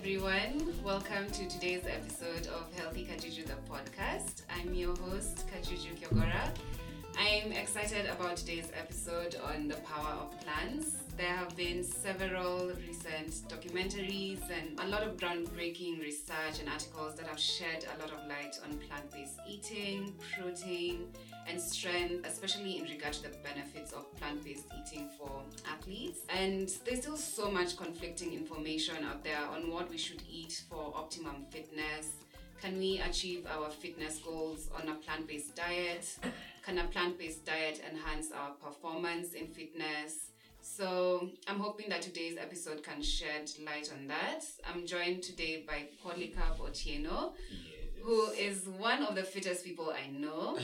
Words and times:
everyone. 0.00 0.72
Welcome 0.82 1.26
to 1.30 1.46
today's 1.46 1.84
episode 1.84 2.46
of 2.46 2.72
Healthy 2.74 3.04
Kajuju 3.04 3.44
the 3.44 3.58
podcast. 3.70 4.44
I'm 4.48 4.72
your 4.72 4.96
host, 4.96 5.46
Kajuju 5.52 6.00
Kyogora. 6.00 6.48
I'm 7.18 7.52
excited 7.52 8.06
about 8.06 8.38
today's 8.38 8.70
episode 8.74 9.36
on 9.44 9.68
the 9.68 9.74
power 9.74 10.14
of 10.22 10.40
plants. 10.40 10.96
There 11.18 11.36
have 11.36 11.54
been 11.54 11.84
several 11.84 12.72
recent 12.88 13.46
documentaries 13.50 14.40
and 14.48 14.80
a 14.80 14.88
lot 14.88 15.02
of 15.02 15.18
groundbreaking 15.18 16.00
research 16.00 16.60
and 16.60 16.70
articles 16.70 17.16
that 17.16 17.26
have 17.26 17.38
shed 17.38 17.84
a 17.94 18.00
lot 18.00 18.10
of 18.10 18.26
light 18.26 18.58
on 18.64 18.78
plant 18.78 19.12
based 19.12 19.38
eating, 19.46 20.14
protein, 20.34 21.08
and 21.50 21.60
strength, 21.60 22.26
especially 22.26 22.78
in 22.78 22.84
regard 22.84 23.12
to 23.12 23.22
the 23.24 23.36
benefits 23.42 23.92
of 23.92 24.14
plant 24.16 24.42
based 24.44 24.66
eating 24.78 25.08
for 25.18 25.42
athletes. 25.70 26.20
And 26.28 26.70
there's 26.84 27.00
still 27.00 27.16
so 27.16 27.50
much 27.50 27.76
conflicting 27.76 28.32
information 28.32 29.04
out 29.04 29.24
there 29.24 29.44
on 29.52 29.70
what 29.70 29.90
we 29.90 29.98
should 29.98 30.22
eat 30.30 30.62
for 30.68 30.92
optimum 30.94 31.44
fitness. 31.50 32.12
Can 32.62 32.78
we 32.78 33.00
achieve 33.00 33.46
our 33.50 33.70
fitness 33.70 34.18
goals 34.18 34.68
on 34.76 34.88
a 34.88 34.94
plant 34.94 35.26
based 35.26 35.56
diet? 35.56 36.06
Can 36.62 36.78
a 36.78 36.84
plant 36.84 37.18
based 37.18 37.44
diet 37.44 37.80
enhance 37.90 38.30
our 38.32 38.50
performance 38.50 39.32
in 39.32 39.48
fitness? 39.48 40.30
So, 40.62 41.30
I'm 41.48 41.58
hoping 41.58 41.88
that 41.88 42.02
today's 42.02 42.36
episode 42.36 42.82
can 42.82 43.02
shed 43.02 43.50
light 43.64 43.90
on 43.98 44.06
that. 44.08 44.44
I'm 44.68 44.86
joined 44.86 45.22
today 45.22 45.64
by 45.66 45.86
Polycarp 46.02 46.58
Otieno, 46.58 47.32
who 48.02 48.30
is 48.32 48.66
one 48.66 49.02
of 49.02 49.14
the 49.14 49.22
fittest 49.22 49.64
people 49.64 49.90
I 49.90 50.08
know, 50.10 50.58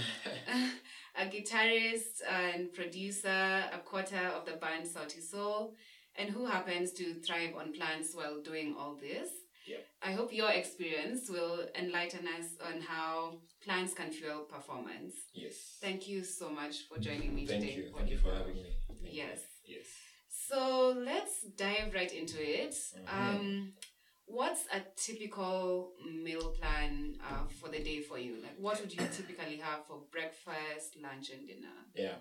a 1.16 1.26
guitarist 1.26 2.22
and 2.28 2.72
producer, 2.72 3.64
a 3.72 3.78
quarter 3.84 4.30
of 4.36 4.46
the 4.46 4.52
band 4.52 4.86
Sauti 4.86 5.22
Sol, 5.22 5.74
and 6.16 6.30
who 6.30 6.46
happens 6.46 6.92
to 6.92 7.14
thrive 7.20 7.54
on 7.58 7.72
plants 7.72 8.14
while 8.14 8.40
doing 8.42 8.74
all 8.78 8.96
this. 9.00 9.28
Yep. 9.66 9.84
I 10.00 10.12
hope 10.12 10.32
your 10.32 10.50
experience 10.50 11.28
will 11.28 11.66
enlighten 11.76 12.26
us 12.38 12.46
on 12.64 12.80
how 12.80 13.38
plants 13.64 13.94
can 13.94 14.10
fuel 14.12 14.42
performance. 14.42 15.14
Yes. 15.34 15.54
Thank 15.80 16.06
you 16.08 16.22
so 16.22 16.48
much 16.48 16.86
for 16.88 17.00
joining 17.00 17.34
me 17.34 17.46
Thank 17.46 17.62
today. 17.62 17.74
you. 17.74 17.92
Thank 17.96 18.10
you 18.10 18.18
for 18.18 18.32
having 18.32 18.54
me. 18.54 18.70
Thank 18.86 19.02
you. 19.02 19.22
Yes. 19.22 19.40
Yes. 19.64 19.86
So 20.48 20.94
let's 21.04 21.42
dive 21.56 21.92
right 21.94 22.12
into 22.12 22.38
it. 22.40 22.74
Mhm. 22.96 23.08
Um, 23.12 23.72
what's 24.26 24.64
a 24.72 24.80
typical 24.96 25.92
meal 26.04 26.50
plan 26.60 27.16
uh, 27.22 27.46
for 27.60 27.68
the 27.68 27.82
day 27.82 28.00
for 28.00 28.18
you? 28.18 28.34
Like, 28.42 28.56
what 28.58 28.80
would 28.80 28.92
you 28.92 28.98
typically 29.12 29.56
have 29.56 29.86
for 29.86 29.98
breakfast, 30.12 30.96
lunch, 31.02 31.30
and 31.30 31.46
dinner? 31.46 31.76
Yeah. 31.94 32.18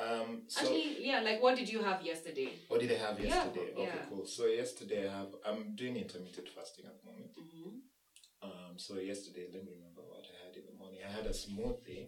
Um. 0.00 0.42
So, 0.46 0.60
Actually, 0.60 1.06
yeah, 1.06 1.20
like 1.20 1.42
what 1.42 1.56
did 1.56 1.68
you 1.68 1.82
have 1.82 2.02
yesterday? 2.02 2.50
what 2.68 2.80
did 2.80 2.92
I 2.92 2.98
have 2.98 3.18
yesterday? 3.18 3.72
Yeah? 3.76 3.82
Okay, 3.82 3.92
yeah. 3.96 4.04
cool. 4.08 4.26
So 4.26 4.46
yesterday 4.46 5.08
I 5.08 5.12
have. 5.18 5.34
I'm 5.44 5.74
doing 5.74 5.96
intermittent 5.96 6.48
fasting 6.48 6.86
at 6.86 7.02
the 7.02 7.10
moment. 7.10 7.32
Mm-hmm. 7.34 8.48
Um. 8.48 8.78
So 8.78 8.94
yesterday, 8.94 9.46
let 9.52 9.64
me 9.64 9.72
remember 9.74 10.02
what 10.06 10.22
I 10.22 10.46
had 10.46 10.56
in 10.56 10.62
the 10.70 10.78
morning. 10.78 11.00
I 11.06 11.10
had 11.10 11.26
a 11.26 11.34
smoothie 11.34 12.06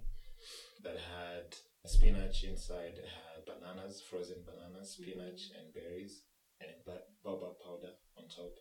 that 0.85 0.97
had 0.97 1.57
spinach 1.85 2.45
inside. 2.45 2.95
It 2.95 3.11
had 3.11 3.45
bananas, 3.45 4.01
frozen 4.09 4.39
bananas, 4.47 4.91
spinach, 4.91 5.51
and 5.59 5.75
berries, 5.75 6.23
and 6.61 6.71
ba- 6.87 7.11
baobab 7.25 7.59
powder 7.59 7.93
on 8.17 8.29
top. 8.29 8.55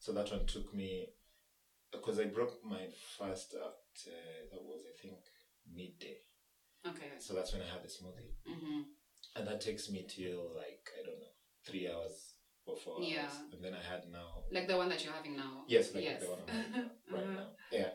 So 0.00 0.12
that 0.12 0.30
one 0.32 0.46
took 0.46 0.74
me 0.74 1.06
because 1.92 2.18
I 2.18 2.24
broke 2.24 2.64
my 2.64 2.86
fast 3.18 3.54
at 3.54 3.60
uh, 3.60 4.10
that 4.50 4.62
was 4.62 4.80
I 4.92 5.00
think 5.00 5.18
midday. 5.72 6.16
Okay. 6.86 7.12
So 7.18 7.34
that's 7.34 7.52
when 7.52 7.62
I 7.62 7.66
had 7.66 7.82
the 7.84 7.88
smoothie. 7.88 8.32
Mm-hmm. 8.50 8.80
And 9.36 9.46
that 9.46 9.60
takes 9.60 9.90
me 9.90 10.06
till 10.08 10.54
like, 10.56 10.88
I 10.98 11.04
don't 11.06 11.20
know, 11.20 11.34
three 11.66 11.88
hours 11.88 12.32
or 12.64 12.76
four 12.76 12.94
hours. 12.96 13.08
Yeah. 13.08 13.28
And 13.52 13.62
then 13.62 13.74
I 13.74 13.82
had 13.92 14.10
now. 14.10 14.44
Like 14.50 14.66
the 14.66 14.76
one 14.76 14.88
that 14.88 15.04
you're 15.04 15.12
having 15.12 15.36
now. 15.36 15.64
Yes, 15.68 15.94
like 15.94 16.04
Yes. 16.04 16.22
the 16.22 16.30
one 16.30 16.38
I'm 16.48 16.54
having 16.72 16.90
right 17.12 17.22
Uh-huh. 17.22 17.32
now. 17.36 17.48
Yeah. 17.70 17.90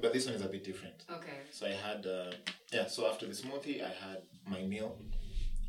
But 0.00 0.12
this 0.14 0.24
one 0.26 0.34
is 0.34 0.42
a 0.42 0.48
bit 0.48 0.64
different. 0.64 1.04
Okay. 1.10 1.38
So 1.52 1.66
I 1.66 1.70
had, 1.72 2.06
uh, 2.06 2.32
yeah, 2.72 2.86
so 2.86 3.06
after 3.06 3.26
the 3.26 3.32
smoothie, 3.34 3.84
I 3.84 3.90
had 4.06 4.22
my 4.48 4.62
meal, 4.62 4.98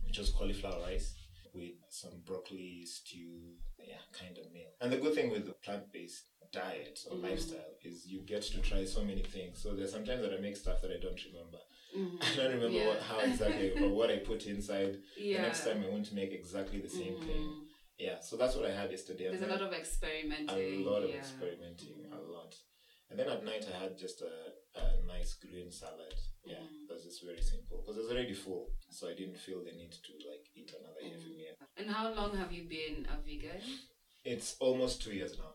which 0.07 0.17
was 0.17 0.29
cauliflower 0.29 0.81
rice 0.81 1.13
with 1.53 1.73
some 1.89 2.21
broccoli 2.25 2.85
stew, 2.85 3.53
yeah, 3.88 4.01
kind 4.19 4.38
of 4.38 4.51
meal. 4.51 4.69
And 4.81 4.91
the 4.91 4.97
good 4.97 5.13
thing 5.16 5.29
with 5.31 5.46
the 5.46 5.53
plant 5.63 5.91
based 5.91 6.29
diet 6.51 7.00
or 7.09 7.18
Mhm. 7.18 7.23
lifestyle 7.23 7.73
is 7.84 8.06
you 8.07 8.22
get 8.22 8.41
to 8.44 8.62
try 8.62 8.85
so 8.85 9.03
many 9.03 9.23
things. 9.23 9.62
So 9.62 9.75
there's 9.75 9.91
sometimes 9.91 10.22
that 10.22 10.34
I 10.34 10.38
make 10.38 10.56
stuff 10.57 10.81
that 10.81 10.91
I 10.91 11.00
don't 11.00 11.19
remember. 11.25 11.59
Mhm. 11.95 12.18
I 12.24 12.35
don't 12.35 12.53
remember 12.53 12.78
Yeah. 12.78 12.88
what, 12.88 13.00
how 13.01 13.19
exactly 13.19 13.72
or 13.72 13.90
what 13.90 14.09
I 14.09 14.18
put 14.19 14.45
inside. 14.47 15.01
Yeah. 15.18 15.38
The 15.38 15.47
next 15.47 15.63
time 15.66 15.84
I 15.84 15.90
want 15.90 16.06
to 16.07 16.16
make 16.16 16.31
exactly 16.31 16.79
the 16.81 16.90
same 16.90 17.19
thing. 17.19 17.44
Mhm. 17.50 17.62
Yeah, 17.97 18.19
so 18.19 18.35
that's 18.35 18.56
what 18.56 18.66
I 18.66 18.72
had 18.72 18.91
yesterday. 18.91 19.29
There's 19.29 19.41
a 19.41 19.47
lot 19.47 19.62
of 19.62 19.72
experimenting. 19.74 20.50
a 20.85 20.90
lot 20.90 21.03
of 21.03 21.09
yeah. 21.09 21.16
experimenting, 21.18 22.06
a 22.12 22.18
lot. 22.19 22.53
And 23.09 23.18
then 23.19 23.29
at 23.29 23.44
night 23.45 23.66
I 23.74 23.78
had 23.84 23.97
just 23.97 24.22
a, 24.22 24.53
a 24.75 25.01
nice 25.03 25.35
green 25.35 25.72
salad. 25.72 26.13
Yeah, 26.45 26.59
Mhm. 26.61 26.88
that's 26.88 27.03
just 27.03 27.23
very 27.23 27.41
simple 27.41 27.78
because 27.81 27.97
I 27.97 28.01
was 28.01 28.11
already 28.11 28.33
full, 28.33 28.72
so 28.89 29.09
I 29.09 29.16
didn't 29.16 29.38
feel 29.38 29.63
the 29.63 29.72
need 29.72 29.91
to 29.91 30.13
like 30.29 30.45
eat 30.53 30.72
another 30.79 31.01
heavy 31.01 31.35
meal. 31.38 31.56
And 31.78 31.89
how 31.89 32.13
long 32.13 32.35
have 32.38 32.51
you 32.51 32.63
been 32.69 33.06
a 33.07 33.17
vegan? 33.22 33.61
It's 34.23 34.56
almost 34.59 35.01
two 35.01 35.13
years 35.13 35.38
now. 35.38 35.53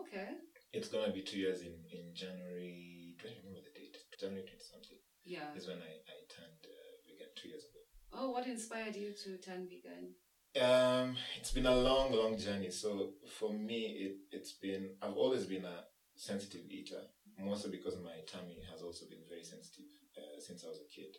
Okay. 0.00 0.30
It's 0.72 0.88
gonna 0.88 1.12
be 1.12 1.22
two 1.22 1.38
years 1.38 1.60
in 1.62 1.74
in 1.90 2.14
January. 2.14 3.16
Do 3.18 3.28
I 3.28 3.34
remember 3.38 3.60
the 3.60 3.70
date? 3.80 3.96
January 4.18 4.44
twenty 4.46 4.64
something 4.64 4.98
Yeah. 5.24 5.54
is 5.56 5.66
when 5.66 5.80
I 5.82 5.92
I 6.14 6.18
turned 6.28 6.60
uh, 6.66 7.06
vegan 7.06 7.30
two 7.36 7.48
years 7.48 7.64
ago. 7.64 7.80
Oh, 8.12 8.30
what 8.30 8.46
inspired 8.46 8.96
you 8.96 9.12
to 9.12 9.38
turn 9.38 9.68
vegan? 9.68 10.14
Um, 10.54 11.16
it's 11.38 11.50
been 11.52 11.66
a 11.66 11.74
long, 11.76 12.12
long 12.12 12.36
journey. 12.36 12.70
So 12.70 13.14
for 13.38 13.52
me, 13.52 13.80
it 14.06 14.14
it's 14.36 14.52
been 14.52 14.96
I've 15.02 15.16
always 15.16 15.46
been 15.46 15.64
a 15.64 15.86
sensitive 16.14 16.64
eater, 16.70 17.02
mostly 17.38 17.70
because 17.70 17.96
my 17.98 18.20
tummy 18.26 18.60
has 18.70 18.82
also 18.82 19.06
been 19.08 19.24
very 19.28 19.44
sensitive 19.44 19.86
uh, 20.16 20.38
since 20.40 20.64
I 20.64 20.68
was 20.68 20.80
a 20.80 20.92
kid. 20.92 21.16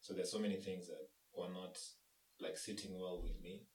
So 0.00 0.12
there's 0.12 0.32
so 0.32 0.38
many 0.38 0.56
things 0.56 0.86
that 0.88 1.08
were 1.32 1.52
not 1.52 1.78
like 2.40 2.56
sitting 2.56 2.98
well 2.98 3.22
with 3.22 3.40
me, 3.40 3.66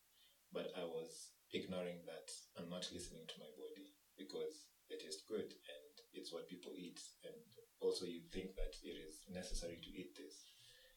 but 0.53 0.71
I 0.77 0.83
was 0.83 1.31
ignoring 1.53 2.05
that 2.05 2.27
and 2.57 2.69
not 2.69 2.89
listening 2.93 3.25
to 3.25 3.41
my 3.41 3.49
body 3.57 3.95
because 4.17 4.69
it 4.89 5.01
is 5.07 5.25
good 5.27 5.49
and 5.49 5.89
it's 6.13 6.33
what 6.33 6.49
people 6.49 6.73
eat, 6.77 6.99
and 7.23 7.37
also 7.79 8.05
you 8.05 8.21
think 8.33 8.55
that 8.55 8.73
it 8.83 8.97
is 8.97 9.21
necessary 9.29 9.77
to 9.81 9.89
eat 9.89 10.17
this, 10.17 10.49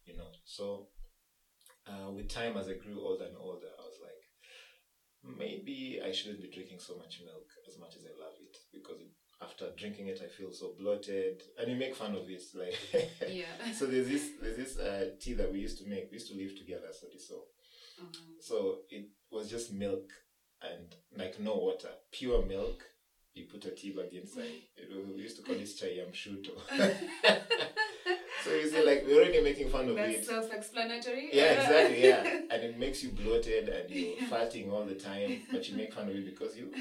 you 0.05 0.17
know. 0.17 0.33
So 0.45 0.89
uh, 1.87 2.11
with 2.11 2.29
time 2.29 2.57
as 2.57 2.69
I 2.69 2.81
grew 2.81 3.01
older 3.01 3.25
and 3.25 3.37
older, 3.37 3.69
I 3.79 3.83
was 3.83 4.01
like, 4.01 4.23
maybe 5.23 6.01
I 6.05 6.11
shouldn't 6.11 6.43
be 6.43 6.51
drinking 6.51 6.81
so 6.81 6.97
much 6.97 7.21
milk 7.25 7.47
as 7.69 7.79
much 7.79 7.95
as 7.97 8.05
I 8.05 8.15
love 8.19 8.35
it 8.41 8.57
because 8.73 9.01
it, 9.01 9.13
after 9.43 9.67
drinking 9.77 10.07
it, 10.09 10.21
I 10.25 10.29
feel 10.29 10.53
so 10.53 10.73
bloated, 10.79 11.43
and 11.59 11.71
you 11.71 11.77
make 11.77 11.95
fun 11.95 12.15
of 12.15 12.29
it, 12.29 12.43
like. 12.55 12.79
Yeah. 13.29 13.47
so 13.79 13.87
there's 13.87 14.09
this 14.09 14.25
there's 14.41 14.57
this 14.57 14.79
uh, 14.79 15.11
tea 15.21 15.35
that 15.35 15.53
we 15.53 15.59
used 15.61 15.79
to 15.83 15.89
make. 15.89 16.11
We 16.11 16.19
used 16.19 16.31
to 16.33 16.37
live 16.37 16.57
together, 16.59 16.91
so 17.01 17.07
so 17.29 17.35
Mhm. 18.03 18.43
so 18.49 18.57
it 18.91 19.07
was 19.31 19.49
just 19.51 19.73
milk 19.73 20.09
and 20.63 20.87
like 21.17 21.39
no 21.41 21.55
water, 21.57 21.93
pure 22.11 22.43
milk. 22.45 22.85
You 23.35 23.45
put 23.53 23.65
a 23.65 23.71
tea 23.71 23.93
bag 23.97 24.13
inside. 24.13 24.63
It 24.77 24.89
we 25.17 25.23
used 25.23 25.37
to 25.39 25.43
call 25.43 25.57
it 25.57 25.73
chayam 25.81 26.13
shuto. 26.13 26.55
So 28.45 28.51
you 28.55 28.69
see, 28.69 28.85
like 28.85 29.05
we're 29.07 29.21
already 29.23 29.43
making 29.43 29.69
fun 29.69 29.89
of 29.89 29.97
it. 29.97 30.17
That's 30.17 30.27
self-explanatory. 30.29 31.31
Yeah, 31.33 31.53
exactly. 31.53 32.05
Yeah, 32.05 32.23
and 32.51 32.63
it 32.63 32.79
makes 32.79 33.03
you 33.03 33.11
bloated 33.11 33.69
and 33.69 33.91
you're 33.91 34.17
farting 34.29 34.71
all 34.73 34.85
the 34.85 34.95
time, 34.95 35.43
but 35.53 35.69
you 35.69 35.77
make 35.77 35.93
fun 35.95 36.09
of 36.09 36.15
it 36.17 36.25
because 36.25 36.57
you, 36.57 36.73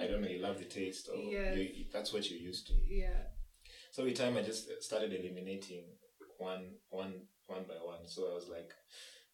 I 0.00 0.06
don't 0.06 0.22
know, 0.22 0.28
you 0.28 0.40
love 0.40 0.58
the 0.58 0.64
taste 0.64 1.08
or 1.08 1.16
Yes. 1.16 1.56
you, 1.56 1.84
that's 1.92 2.12
what 2.12 2.30
you're 2.30 2.40
used 2.40 2.66
to. 2.68 2.74
Yeah. 2.88 3.08
So 3.90 4.04
with 4.04 4.16
time, 4.16 4.36
I 4.36 4.42
just 4.42 4.82
started 4.82 5.12
eliminating 5.12 5.84
one, 6.38 6.74
one, 6.90 7.14
one 7.46 7.64
by 7.66 7.74
one. 7.82 8.06
So 8.06 8.30
I 8.30 8.34
was 8.34 8.48
like, 8.48 8.72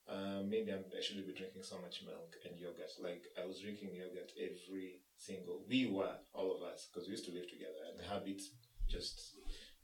uh, 0.09 0.43
maybe 0.47 0.73
I'm, 0.73 0.85
I 0.97 1.01
shouldn't 1.03 1.27
be 1.27 1.33
drinking 1.35 1.63
so 1.63 1.77
much 1.81 2.03
milk 2.07 2.35
and 2.49 2.59
yogurt. 2.59 2.91
Like 3.03 3.25
I 3.41 3.47
was 3.47 3.61
drinking 3.61 3.91
yogurt 3.95 4.33
every 4.39 5.01
single. 5.17 5.65
We 5.69 5.87
were 5.87 6.15
all 6.35 6.55
of 6.57 6.63
us 6.63 6.89
because 6.93 7.09
we 7.09 7.13
used 7.13 7.25
to 7.27 7.33
live 7.33 7.49
together, 7.51 7.83
and 7.91 7.99
the 7.99 8.05
habits 8.13 8.51
just 8.89 9.35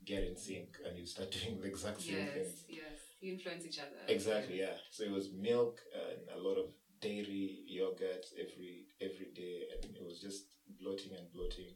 get 0.05 0.23
in 0.23 0.35
sync, 0.35 0.77
and 0.85 0.97
you 0.97 1.05
start 1.05 1.31
doing 1.43 1.59
the 1.61 1.67
exact 1.67 2.01
same 2.01 2.15
thing. 2.15 2.25
Yes. 2.25 2.33
things. 2.33 2.65
Yes. 2.69 2.99
You 3.21 3.33
influence 3.33 3.65
each 3.65 3.79
other. 3.79 3.99
Exactly, 4.07 4.59
yeah. 4.59 4.77
So 4.91 5.03
it 5.03 5.11
was 5.11 5.29
milk 5.33 5.79
and 5.93 6.39
a 6.39 6.41
lot 6.41 6.57
of 6.57 6.67
dairy 7.01 7.63
yogurt 7.67 8.25
every 8.39 8.87
every 9.01 9.31
day, 9.35 9.63
and 9.73 9.95
it 9.95 10.03
was 10.05 10.19
just 10.19 10.45
bloating 10.79 11.11
and 11.17 11.31
bloating. 11.33 11.75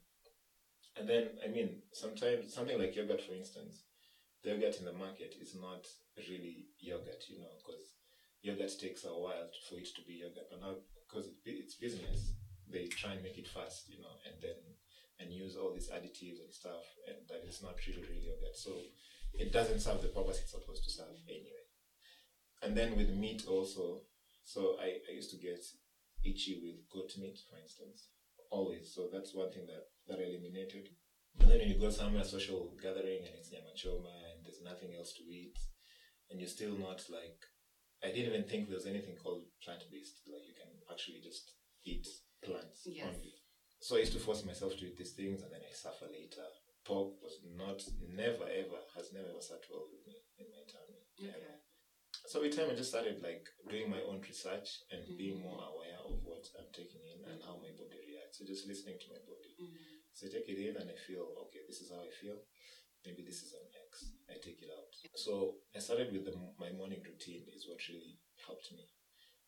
And 0.97 1.09
then, 1.09 1.29
I 1.43 1.49
mean, 1.49 1.81
sometimes 1.91 2.53
something 2.53 2.77
like 2.77 2.95
yogurt, 2.95 3.21
for 3.21 3.33
instance, 3.33 3.83
the 4.43 4.51
yogurt 4.51 4.79
in 4.79 4.85
the 4.85 4.93
market 4.93 5.35
is 5.41 5.55
not 5.55 5.87
really 6.29 6.67
yogurt, 6.79 7.23
you 7.29 7.39
know, 7.39 7.53
because 7.57 7.95
yogurt 8.41 8.71
takes 8.79 9.03
a 9.05 9.09
while 9.09 9.49
for 9.67 9.75
it 9.79 9.87
to 9.95 10.01
be 10.03 10.21
yogurt. 10.21 10.49
But 10.51 10.61
now, 10.61 10.75
because 11.07 11.27
it, 11.27 11.35
it's 11.45 11.75
business, 11.75 12.33
they 12.69 12.85
try 12.87 13.13
and 13.13 13.23
make 13.23 13.37
it 13.37 13.47
fast, 13.47 13.89
you 13.89 14.01
know, 14.01 14.15
and 14.25 14.35
then 14.41 14.55
and 15.23 15.33
use 15.33 15.55
all 15.55 15.73
these 15.73 15.89
additives 15.89 16.43
and 16.43 16.51
stuff, 16.51 16.83
and 17.07 17.17
that 17.29 17.41
it's 17.47 17.63
not 17.63 17.75
really 17.87 18.03
real 18.03 18.21
yogurt. 18.35 18.55
So 18.55 18.71
it 19.33 19.51
doesn't 19.51 19.79
serve 19.79 20.01
the 20.01 20.09
purpose 20.09 20.41
it's 20.41 20.51
supposed 20.51 20.83
to 20.83 20.91
serve 20.91 21.15
anyway. 21.27 21.63
And 22.61 22.75
then 22.75 22.95
with 22.97 23.09
meat 23.15 23.45
also, 23.47 24.01
so 24.43 24.75
I, 24.79 24.99
I 25.09 25.15
used 25.15 25.31
to 25.31 25.37
get 25.37 25.63
itchy 26.23 26.59
with 26.63 26.87
goat 26.91 27.11
meat, 27.17 27.39
for 27.49 27.57
instance, 27.57 28.09
always. 28.51 28.93
So 28.93 29.09
that's 29.11 29.33
one 29.33 29.51
thing 29.51 29.65
that, 29.67 29.87
that 30.07 30.19
I 30.19 30.27
eliminated. 30.27 30.89
And 31.39 31.49
then 31.49 31.59
when 31.59 31.69
you 31.69 31.79
go 31.79 31.89
somewhere, 31.89 32.23
social 32.23 32.71
gathering, 32.81 33.25
and 33.25 33.33
it's 33.35 33.49
Nyamachoma, 33.49 34.13
and 34.31 34.45
there's 34.45 34.61
nothing 34.63 34.95
else 34.95 35.13
to 35.13 35.23
eat, 35.23 35.57
and 36.29 36.39
you're 36.39 36.49
still 36.49 36.77
not 36.77 37.01
like, 37.09 37.39
I 38.03 38.07
didn't 38.07 38.33
even 38.33 38.43
think 38.43 38.69
there's 38.69 38.85
anything 38.85 39.15
called 39.21 39.43
plant 39.63 39.83
based. 39.91 40.21
Like 40.31 40.45
you 40.47 40.53
can 40.53 40.69
actually 40.91 41.21
just 41.23 41.51
eat 41.85 42.07
plants 42.43 42.85
Yes. 42.85 43.07
only. 43.07 43.33
So 43.83 43.97
I 44.00 44.00
used 44.07 44.15
to 44.15 44.24
force 44.24 44.45
myself 44.47 44.77
to 44.80 44.85
eat 44.88 44.95
these 44.97 45.12
things, 45.12 45.44
and 45.44 45.51
then 45.51 45.59
I 45.59 45.74
suffer 45.75 46.07
later. 46.07 46.47
Pork 46.88 47.19
was 47.19 47.35
not, 47.44 47.83
never 48.15 48.47
ever, 48.47 48.80
has 48.95 49.12
never 49.12 49.27
ever 49.27 49.44
sat 49.44 49.59
well 49.68 49.83
with 49.91 50.07
me 50.07 50.15
in 50.39 50.47
my 50.56 50.63
tummy. 50.71 51.03
Okay. 51.19 51.59
So 52.31 52.39
with 52.39 52.56
time, 52.56 52.71
I 52.71 52.80
just 52.80 52.95
started 52.95 53.19
like 53.19 53.44
doing 53.68 53.91
my 53.91 54.00
own 54.07 54.24
research 54.24 54.88
and 54.91 55.03
being 55.19 55.39
Mhm. 55.39 55.44
more 55.44 55.63
aware 55.68 56.00
of 56.00 56.15
what 56.24 56.47
I'm 56.57 56.71
taking 56.71 57.03
in 57.12 57.19
and 57.27 57.44
how 57.44 57.59
my 57.59 57.71
body 57.75 58.00
reacts. 58.07 58.39
So 58.39 58.45
just 58.45 58.68
listening 58.68 59.00
to 59.00 59.09
my 59.12 59.19
body. 59.27 59.51
Mhm. 59.59 59.75
So 60.13 60.27
I 60.27 60.30
take 60.31 60.47
it 60.47 60.59
in 60.63 60.77
and 60.77 60.89
I 60.89 60.95
feel, 60.95 61.25
okay, 61.44 61.63
this 61.68 61.81
is 61.81 61.91
how 61.91 62.01
I 62.01 62.09
feel. 62.21 62.39
Maybe 63.06 63.24
this 63.24 63.44
is 63.44 63.51
an 63.53 63.68
X. 63.88 64.12
I 64.30 64.35
take 64.39 64.62
it 64.63 64.71
out. 64.71 64.95
So 65.15 65.59
I 65.75 65.80
started 65.80 66.13
with 66.13 66.24
the, 66.24 66.35
my 66.57 66.71
morning 66.71 67.03
routine 67.03 67.50
is 67.50 67.68
what 67.68 67.85
really 67.89 68.18
helped 68.47 68.71
me. 68.71 68.88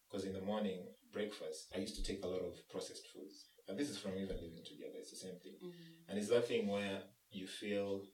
Because 0.07 0.25
in 0.25 0.33
the 0.33 0.41
morning, 0.41 0.93
breakfast, 1.11 1.71
I 1.73 1.77
used 1.79 1.95
to 1.95 2.03
take 2.03 2.23
a 2.23 2.27
lot 2.27 2.41
of 2.41 2.67
processed 2.67 3.07
foods. 3.07 3.47
And 3.67 3.77
this 3.77 3.89
is 3.89 3.97
from 3.97 4.13
even 4.17 4.35
living 4.35 4.63
together. 4.63 4.93
It's 4.97 5.09
the 5.11 5.15
same 5.17 5.39
thing. 5.39 5.55
Mhm. 5.61 5.73
And 6.07 6.19
it's 6.19 6.29
that 6.29 6.47
thing 6.47 6.67
where 6.67 7.03
you 7.31 7.47
feel, 7.47 8.07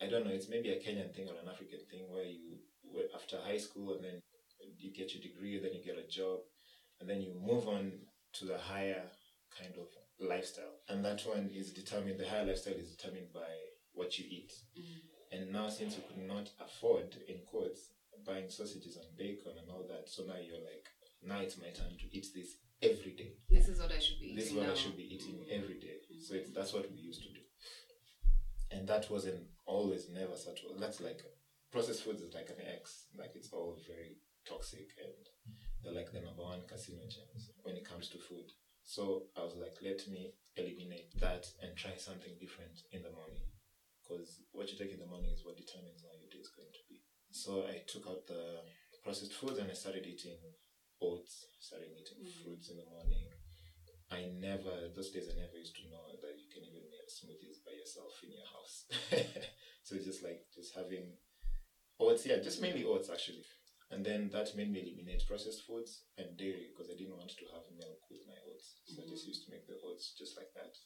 I 0.00 0.06
don't 0.06 0.24
know, 0.24 0.32
it's 0.32 0.48
maybe 0.48 0.70
a 0.70 0.80
Kenyan 0.80 1.14
thing 1.14 1.28
or 1.28 1.36
an 1.38 1.48
African 1.48 1.80
thing 1.86 2.10
where 2.10 2.24
you, 2.24 2.60
after 3.14 3.38
high 3.40 3.58
school 3.58 3.94
and 3.94 4.04
then 4.04 4.22
you 4.76 4.92
get 4.92 5.14
your 5.14 5.22
degree, 5.22 5.58
then 5.58 5.72
you 5.74 5.82
get 5.82 5.98
a 5.98 6.06
job, 6.06 6.40
and 7.00 7.08
then 7.08 7.20
you 7.22 7.32
move 7.34 7.68
on 7.68 8.06
to 8.34 8.44
the 8.44 8.58
higher 8.58 9.10
kind 9.50 9.74
of 9.76 9.88
lifestyle. 10.18 10.80
And 10.88 11.04
that 11.04 11.20
one 11.26 11.48
is 11.50 11.72
determined, 11.72 12.18
the 12.18 12.28
higher 12.28 12.44
lifestyle 12.44 12.74
is 12.74 12.94
determined 12.94 13.32
by 13.32 13.52
what 13.92 14.18
you 14.18 14.26
eat. 14.28 14.52
Mhm. 14.76 15.00
And 15.32 15.52
now, 15.52 15.68
since 15.68 15.96
you 15.96 16.02
could 16.06 16.18
not 16.18 16.50
afford, 16.60 17.16
in 17.28 17.44
quotes, 17.44 17.92
buying 18.24 18.48
sausages 18.50 18.96
and 18.96 19.16
bacon 19.16 19.56
and 19.58 19.70
all 19.70 19.84
that, 19.88 20.08
so 20.08 20.24
now 20.24 20.36
you're 20.38 20.60
like, 20.60 20.88
now 21.22 21.40
it's 21.40 21.56
my 21.58 21.70
time 21.70 21.96
to 21.98 22.16
eat 22.16 22.26
this 22.34 22.56
every 22.82 23.12
day 23.16 23.32
This 23.50 23.68
is 23.68 23.80
what 23.80 23.92
I 23.92 23.98
should 23.98 24.20
be 24.20 24.26
eating 24.26 24.36
this 24.36 24.48
is 24.48 24.54
what 24.54 24.66
now. 24.66 24.72
I 24.72 24.76
should 24.76 24.96
be 24.96 25.08
eating 25.14 25.44
every 25.50 25.78
day. 25.80 25.96
So 26.20 26.34
it's, 26.34 26.50
that's 26.50 26.72
what 26.72 26.90
we 26.90 26.96
used 26.96 27.22
to 27.22 27.28
do. 27.28 27.40
And 28.70 28.86
that 28.88 29.10
wasn't 29.10 29.46
always 29.66 30.08
never 30.12 30.36
such 30.36 30.60
a, 30.64 30.78
that's 30.78 31.00
like 31.00 31.20
processed 31.72 32.04
foods 32.04 32.22
is 32.22 32.34
like 32.34 32.50
an 32.50 32.60
X. 32.66 33.06
Like 33.16 33.32
it's 33.34 33.52
all 33.52 33.78
very 33.86 34.18
toxic 34.48 34.88
and 35.02 35.14
they're 35.82 35.94
like 35.94 36.12
the 36.12 36.20
number 36.20 36.42
one 36.42 36.60
carcinogens 36.70 37.50
when 37.62 37.76
it 37.76 37.88
comes 37.88 38.08
to 38.10 38.18
food. 38.18 38.50
So 38.84 39.24
I 39.36 39.42
was 39.42 39.54
like, 39.56 39.76
let 39.82 40.06
me 40.08 40.34
eliminate 40.56 41.18
that 41.20 41.46
and 41.62 41.76
try 41.76 41.92
something 41.96 42.32
different 42.40 42.80
in 42.92 43.02
the 43.02 43.10
morning. 43.10 43.42
Because 44.02 44.42
what 44.52 44.70
you 44.70 44.78
take 44.78 44.92
in 44.92 45.00
the 45.00 45.06
morning 45.10 45.30
is 45.34 45.44
what 45.44 45.56
determines 45.56 46.02
how 46.02 46.14
your 46.14 46.30
day 46.30 46.38
is 46.38 46.52
going 46.54 46.70
to 46.70 46.84
be. 46.88 47.02
So 47.30 47.66
I 47.66 47.82
took 47.86 48.06
out 48.06 48.26
the 48.26 48.62
processed 49.02 49.34
foods 49.34 49.58
and 49.58 49.70
I 49.70 49.74
started 49.74 50.06
eating 50.06 50.38
oats, 51.00 51.46
started 51.60 51.90
eating 51.98 52.18
Mhm. 52.24 52.42
fruits 52.42 52.68
in 52.70 52.76
the 52.76 52.84
morning. 52.84 53.28
I 54.10 54.26
never, 54.26 54.88
those 54.94 55.10
days 55.10 55.28
I 55.28 55.34
never 55.34 55.56
used 55.58 55.74
to 55.76 55.88
know 55.88 56.16
that 56.22 56.38
you 56.38 56.48
can 56.48 56.64
even 56.64 56.88
make 56.90 57.08
smoothies 57.10 57.64
by 57.64 57.72
yourself 57.72 58.22
in 58.22 58.30
your 58.32 58.46
house. 58.46 58.84
so 59.82 59.98
just 59.98 60.22
like, 60.22 60.46
just 60.54 60.74
having 60.74 61.18
oats, 61.98 62.24
yeah, 62.26 62.38
just 62.38 62.60
mainly 62.60 62.84
oats 62.84 63.10
actually. 63.10 63.44
And 63.90 64.04
then 64.04 64.30
that 64.30 64.54
made 64.56 64.70
me 64.70 64.80
eliminate 64.80 65.26
processed 65.26 65.62
foods 65.66 66.02
and 66.18 66.36
dairy 66.36 66.68
because 66.70 66.90
I 66.90 66.94
didn't 66.96 67.16
want 67.16 67.30
to 67.36 67.44
have 67.46 67.62
milk 67.70 68.00
with 68.10 68.26
my 68.26 68.34
oats. 68.50 68.76
So 68.86 69.02
I 69.02 69.06
just 69.06 69.24
Mhm. 69.24 69.28
used 69.28 69.44
to 69.44 69.50
make 69.50 69.66
the 69.66 69.78
oats 69.80 70.12
just 70.18 70.36
like 70.36 70.52
that 70.54 70.76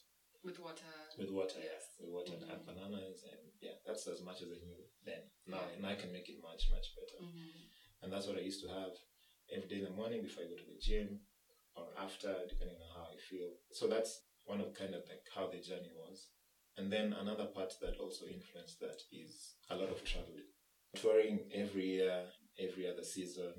With 0.43 0.57
water. 0.59 1.09
with 1.19 1.29
water, 1.29 1.59
Yes. 1.61 1.93
yeah, 1.99 2.05
with 2.05 2.09
water 2.13 2.33
and 2.33 2.43
Mhm. 2.43 2.51
add 2.51 2.65
bananas, 2.65 3.23
and 3.23 3.51
yeah, 3.59 3.75
that's 3.85 4.07
as 4.07 4.21
much 4.21 4.41
as 4.41 4.49
I 4.51 4.57
knew 4.65 4.89
then. 5.03 5.29
Now, 5.45 5.69
now 5.77 5.89
I 5.89 5.95
can 5.95 6.11
make 6.11 6.27
it 6.29 6.39
much 6.41 6.69
much 6.71 6.95
better, 6.95 7.19
Mhm. 7.23 7.69
and 8.01 8.11
that's 8.11 8.25
what 8.25 8.37
I 8.37 8.41
used 8.41 8.61
to 8.61 8.67
have 8.69 8.97
every 9.53 9.67
day 9.67 9.77
in 9.77 9.85
the 9.85 9.91
morning 9.91 10.21
before 10.21 10.43
I 10.43 10.47
go 10.47 10.55
to 10.55 10.69
the 10.69 10.79
gym 10.79 11.19
or 11.75 11.85
after, 12.01 12.33
depending 12.49 12.77
on 12.77 12.95
how 12.95 13.07
I 13.11 13.17
feel. 13.29 13.49
So 13.71 13.87
that's 13.87 14.21
one 14.45 14.61
of 14.61 14.73
kind 14.73 14.95
of 14.95 15.03
like 15.07 15.23
how 15.33 15.47
the 15.47 15.59
journey 15.59 15.91
was, 15.95 16.27
and 16.77 16.91
then 16.91 17.13
another 17.13 17.45
part 17.45 17.73
that 17.81 17.97
also 17.99 18.25
influenced 18.25 18.79
that 18.79 19.01
is 19.11 19.55
a 19.69 19.75
lot 19.75 19.89
of 19.89 20.03
traveling, 20.03 20.49
touring 20.95 21.39
every 21.53 21.85
year, 21.85 22.23
every 22.59 22.89
other 22.89 23.03
season. 23.03 23.53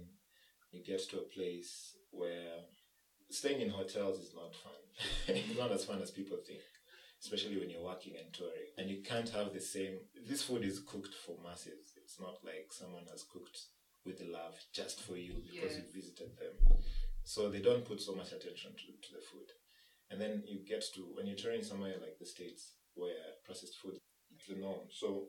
You 0.70 0.82
get 0.82 1.00
to 1.10 1.18
a 1.18 1.34
place 1.34 1.96
where 2.10 2.64
staying 3.30 3.60
in 3.60 3.70
hotels 3.70 4.18
is 4.18 4.34
not 4.34 4.54
fun. 4.54 4.72
it's 5.28 5.58
not 5.58 5.72
as 5.72 5.84
fun 5.84 6.00
as 6.00 6.10
people 6.10 6.38
think, 6.46 6.60
especially 7.22 7.58
when 7.58 7.68
you're 7.68 7.84
working 7.84 8.14
and 8.18 8.32
touring. 8.32 8.72
And 8.78 8.88
you 8.88 9.02
can't 9.02 9.28
have 9.30 9.52
the 9.52 9.60
same. 9.60 9.98
This 10.26 10.42
food 10.42 10.64
is 10.64 10.80
cooked 10.80 11.14
for 11.14 11.36
masses. 11.44 11.92
It's 12.02 12.18
not 12.18 12.38
like 12.44 12.68
someone 12.70 13.04
has 13.10 13.24
cooked 13.30 13.58
with 14.04 14.20
love 14.22 14.54
just 14.72 15.00
for 15.02 15.16
you 15.16 15.34
because 15.50 15.76
you 15.76 15.84
visited 15.94 16.36
them. 16.38 16.76
So 17.24 17.48
they 17.48 17.60
don't 17.60 17.84
put 17.84 18.00
so 18.00 18.14
much 18.14 18.32
attention 18.32 18.72
to, 18.72 19.08
to 19.08 19.14
the 19.14 19.20
food. 19.30 19.48
And 20.10 20.20
then 20.20 20.42
you 20.46 20.60
get 20.66 20.84
to, 20.94 21.00
when 21.14 21.26
you're 21.26 21.36
touring 21.36 21.62
somewhere 21.62 21.94
like 22.00 22.18
the 22.18 22.26
States 22.26 22.72
where 22.94 23.14
processed 23.44 23.78
food 23.78 23.94
is 24.38 24.46
the 24.48 24.60
norm. 24.60 24.88
So 24.90 25.28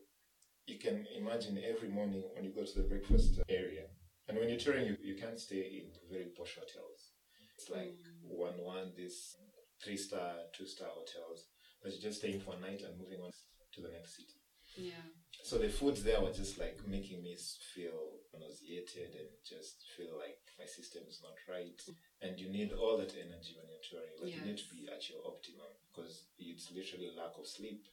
you 0.65 0.79
can 0.79 1.05
imagine 1.15 1.59
every 1.63 1.89
morning 1.89 2.23
when 2.35 2.43
you 2.45 2.51
go 2.51 2.65
to 2.65 2.81
the 2.81 2.87
breakfast 2.87 3.39
area, 3.49 3.85
and 4.27 4.37
when 4.37 4.49
you're 4.49 4.59
touring, 4.59 4.87
you, 4.87 4.97
you 5.01 5.15
can't 5.15 5.39
stay 5.39 5.59
in 5.83 5.91
very 6.09 6.29
posh 6.37 6.55
hotels. 6.55 7.11
It's 7.57 7.69
like 7.69 7.93
Mm. 8.25 8.37
one 8.37 8.57
one 8.57 8.91
this 8.97 9.35
three 9.83 9.97
star, 9.97 10.33
two 10.53 10.65
star 10.65 10.87
hotels 10.89 11.47
but 11.83 11.91
you're 11.91 12.01
just 12.01 12.19
staying 12.19 12.39
for 12.39 12.55
a 12.55 12.59
night 12.59 12.81
and 12.81 12.97
moving 12.97 13.19
on 13.19 13.29
to 13.73 13.81
the 13.81 13.89
next 13.89 14.15
city. 14.15 14.39
Yeah. 14.77 15.03
So 15.43 15.57
the 15.57 15.67
foods 15.67 16.03
there 16.03 16.21
were 16.21 16.31
just 16.31 16.57
like 16.57 16.79
making 16.87 17.21
me 17.21 17.35
feel 17.75 18.23
nauseated 18.39 19.11
and 19.19 19.27
just 19.43 19.83
feel 19.95 20.15
like 20.17 20.39
my 20.57 20.65
system 20.65 21.03
is 21.07 21.19
not 21.21 21.35
right. 21.51 21.75
And 22.21 22.39
you 22.39 22.47
need 22.49 22.71
all 22.71 22.95
that 22.97 23.11
energy 23.11 23.51
when 23.59 23.67
you're 23.67 23.83
touring. 23.83 24.15
Like 24.23 24.31
you 24.33 24.41
need 24.47 24.57
to 24.57 24.69
be 24.73 24.87
at 24.87 25.03
your 25.09 25.19
optimum 25.27 25.67
because 25.91 26.31
it's 26.39 26.71
literally 26.71 27.11
lack 27.17 27.35
of 27.37 27.45
sleep. 27.45 27.83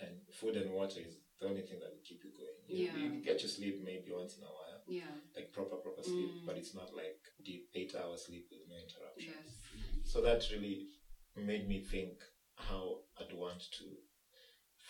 And 0.00 0.18
food 0.34 0.56
and 0.56 0.72
water 0.74 0.98
is 0.98 1.14
the 1.40 1.46
only 1.46 1.62
thing 1.62 1.78
that 1.78 1.94
will 1.94 2.02
keep 2.02 2.24
you 2.26 2.32
going. 2.34 2.58
You, 2.66 2.86
Yeah. 2.86 2.96
you 2.98 3.22
get 3.22 3.40
your 3.40 3.50
sleep 3.50 3.78
maybe 3.84 4.10
once 4.10 4.36
in 4.36 4.42
a 4.42 4.50
while, 4.50 4.82
Yeah. 4.88 5.14
like 5.36 5.52
proper 5.52 5.76
proper 5.76 6.02
sleep, 6.02 6.30
Mm. 6.42 6.46
but 6.46 6.58
it's 6.58 6.74
not 6.74 6.92
like 6.92 7.22
deep 7.44 7.70
eight 7.74 7.94
hour 7.94 8.16
sleep 8.18 8.50
with 8.50 8.66
no 8.66 8.74
interruptions. 8.74 9.30
Yes. 9.46 10.10
So 10.10 10.20
that 10.22 10.42
really 10.50 10.90
made 11.36 11.68
me 11.68 11.78
think 11.84 12.18
how 12.56 13.04
I'd 13.20 13.32
want 13.32 13.62
to 13.78 14.02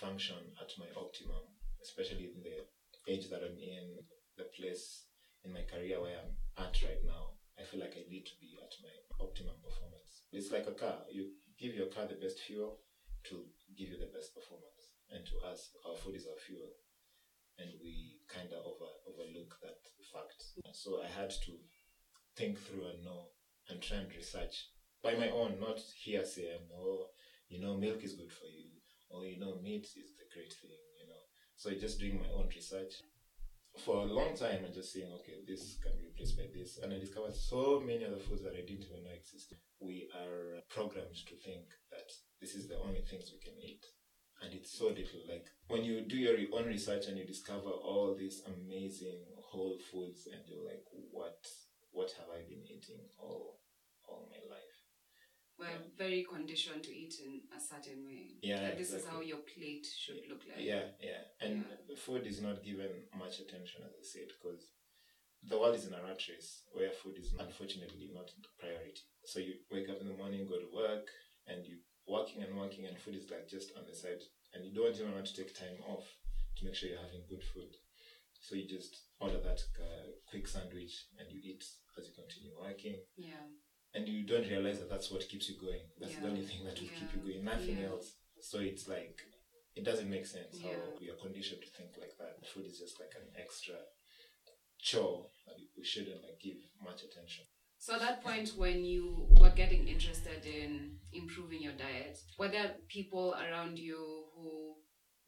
function 0.00 0.56
at 0.60 0.72
my 0.78 0.88
optimum, 0.96 1.42
especially 1.84 2.32
in 2.32 2.40
the 2.40 2.64
age 3.12 3.28
that 3.28 3.44
I'm 3.44 3.60
in, 3.60 4.00
the 4.40 4.48
place 4.56 5.04
in 5.44 5.52
my 5.52 5.62
career 5.68 6.00
where 6.00 6.16
I'm 6.16 6.32
at 6.56 6.74
right 6.82 7.04
now. 7.04 7.36
I 7.60 7.62
feel 7.62 7.80
like 7.80 7.94
I 7.94 8.08
need 8.08 8.24
to 8.26 8.36
be 8.40 8.56
at 8.58 8.72
my 8.82 8.94
optimum 9.20 9.54
performance. 9.62 10.26
It's 10.32 10.50
like 10.50 10.66
a 10.66 10.74
car. 10.74 11.04
You 11.12 11.36
give 11.60 11.76
your 11.76 11.92
car 11.92 12.08
the 12.08 12.18
best 12.18 12.40
fuel 12.40 12.80
to 13.30 13.44
give 13.76 13.92
you 13.92 13.98
the 14.00 14.10
best 14.10 14.34
performance. 14.34 14.96
And 15.12 15.22
to 15.28 15.36
us, 15.46 15.70
our 15.86 15.94
food 15.94 16.16
is 16.16 16.26
our 16.26 16.40
fuel. 16.40 16.72
And 17.60 17.70
we 17.78 18.18
kind 18.26 18.50
of 18.50 18.66
over, 18.66 18.90
overlook 19.06 19.54
that 19.62 19.78
fact. 20.10 20.42
So 20.72 20.98
I 21.04 21.06
had 21.06 21.30
to 21.30 21.52
think 22.36 22.58
through 22.58 22.90
and 22.90 23.04
know 23.04 23.30
and 23.68 23.80
try 23.80 23.98
and 23.98 24.10
research 24.10 24.74
by 25.02 25.14
my 25.14 25.30
own, 25.30 25.60
not 25.60 25.78
hearsay 26.02 26.56
and 26.56 26.66
oh, 26.74 27.06
you 27.48 27.60
know, 27.60 27.76
milk 27.76 28.02
is 28.02 28.14
good 28.14 28.32
for 28.32 28.46
you, 28.46 28.72
or 29.10 29.24
you 29.26 29.38
know, 29.38 29.60
meat 29.62 29.84
is 29.84 30.16
the 30.16 30.26
great 30.32 30.52
thing. 30.52 30.72
So 31.56 31.70
I 31.70 31.74
just 31.74 31.98
doing 31.98 32.18
my 32.18 32.28
own 32.36 32.48
research 32.54 32.94
for 33.84 34.02
a 34.02 34.04
long 34.04 34.36
time 34.36 34.64
and 34.64 34.74
just 34.74 34.92
saying, 34.92 35.10
okay, 35.20 35.42
this 35.46 35.78
can 35.82 35.92
be 35.98 36.06
replaced 36.06 36.36
by 36.36 36.46
this, 36.54 36.78
and 36.82 36.92
I 36.92 36.98
discovered 36.98 37.34
so 37.34 37.82
many 37.84 38.04
other 38.04 38.18
foods 38.18 38.42
that 38.42 38.52
I 38.54 38.62
didn't 38.62 38.84
even 38.84 39.02
know 39.02 39.10
existed. 39.10 39.58
We 39.80 40.08
are 40.14 40.60
programmed 40.70 41.16
to 41.26 41.34
think 41.36 41.66
that 41.90 42.06
this 42.40 42.54
is 42.54 42.68
the 42.68 42.78
only 42.78 43.02
things 43.02 43.32
we 43.32 43.40
can 43.40 43.58
eat. 43.60 43.84
And 44.42 44.52
it's 44.52 44.76
so 44.76 44.88
little. 44.88 45.24
Like 45.28 45.46
when 45.68 45.84
you 45.84 46.02
do 46.02 46.16
your 46.16 46.36
own 46.52 46.66
research 46.66 47.06
and 47.06 47.16
you 47.16 47.24
discover 47.24 47.70
all 47.70 48.14
these 48.14 48.42
amazing 48.46 49.24
whole 49.42 49.78
foods, 49.90 50.28
and 50.30 50.42
you're 50.46 50.64
like, 50.64 50.84
what, 51.10 51.38
what 51.92 52.10
have 52.18 52.28
I 52.28 52.46
been 52.48 52.62
eating 52.66 53.00
life? 53.18 53.63
We're 55.58 55.80
very 55.96 56.26
conditioned 56.28 56.82
to 56.84 56.92
eat 56.94 57.14
in 57.24 57.40
a 57.56 57.60
certain 57.60 58.04
way. 58.06 58.38
Yeah, 58.42 58.60
That 58.60 58.78
this 58.78 58.92
is 58.92 59.06
how 59.06 59.20
your 59.20 59.38
plate 59.38 59.86
should 59.86 60.20
look 60.28 60.42
like. 60.48 60.58
Yeah, 60.64 60.86
yeah. 61.00 61.22
And 61.40 61.64
Yeah. 61.88 61.96
food 61.96 62.26
is 62.26 62.40
not 62.42 62.62
given 62.64 62.90
much 63.14 63.40
attention, 63.40 63.82
as 63.84 63.94
I 63.98 64.02
said, 64.02 64.28
because 64.28 64.62
the 65.42 65.58
world 65.58 65.76
is 65.76 65.86
in 65.86 65.94
a 65.94 66.02
rat 66.02 66.22
race 66.28 66.62
where 66.72 66.90
food 66.90 67.16
is 67.18 67.32
unfortunately 67.38 68.10
not 68.12 68.28
the 68.42 68.48
priority. 68.58 69.02
So 69.24 69.38
you 69.38 69.54
wake 69.70 69.88
up 69.88 70.00
in 70.00 70.08
the 70.08 70.14
morning, 70.16 70.46
go 70.46 70.58
to 70.58 70.70
work, 70.74 71.08
and 71.46 71.64
you 71.66 71.78
working 72.06 72.42
and 72.42 72.56
working, 72.56 72.86
and 72.86 72.98
food 72.98 73.14
is 73.14 73.30
like 73.30 73.48
just 73.48 73.72
on 73.76 73.84
the 73.86 73.94
side, 73.94 74.22
and 74.52 74.64
you 74.64 74.74
don't 74.74 74.94
even 74.96 75.12
want 75.14 75.26
to 75.26 75.34
take 75.36 75.54
time 75.54 75.78
off 75.86 76.04
to 76.56 76.64
make 76.64 76.74
sure 76.74 76.88
you're 76.88 76.98
having 76.98 77.24
good 77.28 77.42
food. 77.42 77.76
So 78.40 78.54
you 78.56 78.66
just 78.68 79.02
order 79.20 79.38
that 79.40 79.60
uh, 79.80 80.10
quick 80.28 80.46
sandwich 80.46 81.06
and 81.18 81.30
you 81.30 81.40
eat 81.42 81.64
as 81.98 82.06
you 82.08 82.14
continue 82.14 82.52
working. 82.60 82.96
Yeah. 83.16 83.46
And 83.94 84.08
you 84.08 84.26
don't 84.26 84.48
realize 84.48 84.78
that 84.80 84.90
that's 84.90 85.10
what 85.10 85.28
keeps 85.28 85.48
you 85.48 85.56
going. 85.60 85.80
That's 86.00 86.16
the 86.16 86.26
only 86.28 86.44
thing 86.44 86.64
that 86.64 86.80
will 86.80 86.88
keep 86.98 87.12
you 87.14 87.20
going. 87.20 87.44
Nothing 87.44 87.78
Yeah. 87.78 87.90
else. 87.90 88.14
So 88.40 88.58
it's 88.60 88.88
like 88.88 89.20
it 89.76 89.84
doesn't 89.84 90.08
make 90.10 90.26
sense 90.26 90.60
how 90.62 90.76
we 91.00 91.10
are 91.10 91.16
conditioned 91.16 91.62
to 91.62 91.68
think 91.76 91.96
like 91.98 92.16
that. 92.18 92.46
Food 92.46 92.66
is 92.66 92.78
just 92.78 93.00
like 93.00 93.14
an 93.16 93.28
extra 93.36 93.74
chore 94.78 95.26
that 95.46 95.56
we 95.76 95.84
shouldn't 95.84 96.22
like 96.22 96.38
give 96.40 96.56
much 96.82 97.02
attention. 97.02 97.44
So 97.78 97.94
at 97.94 98.00
that 98.00 98.22
point 98.22 98.50
when 98.56 98.84
you 98.84 99.26
were 99.40 99.50
getting 99.50 99.88
interested 99.88 100.44
in 100.46 100.98
improving 101.12 101.60
your 101.62 101.72
diet, 101.74 102.18
were 102.38 102.48
there 102.48 102.76
people 102.88 103.34
around 103.34 103.78
you 103.78 103.96
who 104.34 104.76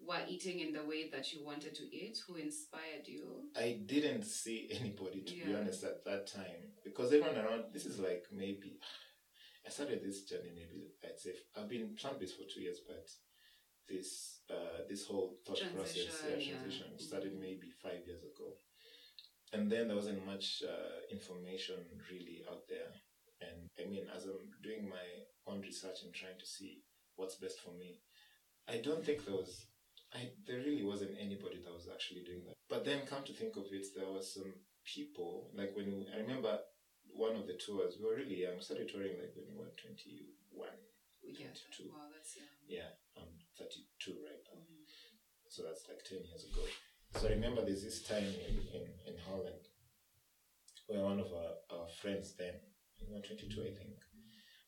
were 0.01 0.21
eating 0.29 0.61
in 0.61 0.73
the 0.73 0.85
way 0.85 1.09
that 1.11 1.33
you 1.33 1.45
wanted 1.45 1.75
to 1.75 1.85
eat, 1.97 2.19
who 2.27 2.37
inspired 2.37 3.07
you? 3.07 3.49
I 3.57 3.81
didn't 3.87 4.25
see 4.25 4.69
anybody 4.81 5.23
to 5.23 5.33
be 5.33 5.55
honest 5.55 5.85
at 5.85 6.05
that 6.05 6.27
time 6.33 6.73
because 6.85 7.13
everyone 7.13 7.37
around 7.39 7.65
this 7.73 7.87
is 7.87 7.99
like 7.99 8.25
maybe 8.33 8.79
I 9.67 9.71
started 9.71 10.03
this 10.03 10.25
journey 10.25 10.53
maybe 10.55 10.93
I'd 11.05 11.19
say 11.19 11.33
I've 11.57 11.69
been 11.69 11.95
plant 11.97 12.21
based 12.21 12.37
for 12.37 12.45
two 12.53 12.61
years 12.61 12.81
but 12.87 13.07
this 13.89 14.41
uh 14.51 14.83
this 14.89 15.07
whole 15.07 15.39
thought 15.47 15.61
process 15.75 16.21
Transition, 16.21 16.31
yeah, 16.31 16.37
yeah. 16.37 16.59
transition 16.61 16.99
started 16.99 17.33
Mhm. 17.35 17.41
maybe 17.41 17.71
five 17.83 18.07
years 18.07 18.23
ago 18.23 18.59
and 19.53 19.71
then 19.71 19.87
there 19.89 19.97
wasn't 19.97 20.27
much 20.27 20.63
uh, 20.63 20.99
information 21.11 21.79
really 22.11 22.45
out 22.51 22.67
there 22.69 22.91
and 23.41 23.69
I 23.79 23.85
mean 23.89 24.07
as 24.15 24.25
I'm 24.27 24.51
doing 24.63 24.89
my 24.89 25.07
own 25.47 25.61
research 25.61 26.03
and 26.05 26.13
trying 26.15 26.39
to 26.39 26.47
see 26.47 26.83
what's 27.17 27.37
best 27.37 27.61
for 27.61 27.73
me 27.73 28.01
I 28.69 28.79
don't 28.79 29.05
think 29.05 29.25
there 29.25 29.37
was 29.37 29.67
I 30.15 30.31
there 30.47 30.59
really 30.63 30.85
wasn't 30.85 31.19
anybody 31.19 31.59
that 31.65 31.73
was 31.75 31.89
actually 31.93 32.23
doing 32.23 32.43
that. 32.47 32.55
But 32.69 32.85
then 32.85 33.07
come 33.07 33.25
to 33.25 33.33
think 33.33 33.57
of 33.57 33.67
it, 33.73 33.87
there 33.95 34.09
was 34.11 34.33
some 34.35 34.53
people 34.85 35.51
like 35.55 35.75
when 35.75 35.87
we, 35.99 36.07
I 36.15 36.23
remember 36.23 36.59
one 37.15 37.35
of 37.37 37.47
the 37.47 37.59
tours. 37.59 37.97
We 37.99 38.07
were 38.07 38.17
really 38.17 38.43
young. 38.43 38.57
We 38.57 38.63
started 38.63 38.89
touring 38.89 39.19
like 39.19 39.35
when 39.35 39.51
we 39.51 39.57
were 39.59 39.73
twenty 39.81 40.31
one. 40.53 40.79
Yeah. 41.27 41.51
22. 41.51 41.91
Wow, 41.91 42.07
that's 42.15 42.39
young. 42.39 42.55
Yeah, 42.71 42.91
I'm 43.19 43.35
thirty 43.59 43.83
two 43.99 44.15
right 44.23 44.39
now. 44.47 44.63
Mhm. 44.63 44.87
So 45.51 45.63
that's 45.67 45.83
like 45.91 46.05
ten 46.07 46.23
years 46.23 46.47
ago. 46.47 46.63
So 47.19 47.27
I 47.27 47.35
remember 47.35 47.65
there's 47.65 47.83
this 47.83 48.03
time 48.07 48.23
in, 48.47 48.55
in, 48.71 48.85
in 49.11 49.17
Holland 49.27 49.67
where 50.87 51.03
one 51.03 51.19
of 51.19 51.27
our, 51.35 51.59
our 51.75 51.89
friends 51.89 52.35
then, 52.39 52.55
we 53.03 53.11
were 53.13 53.23
twenty 53.27 53.49
two 53.51 53.63
I 53.63 53.75
think. 53.75 53.99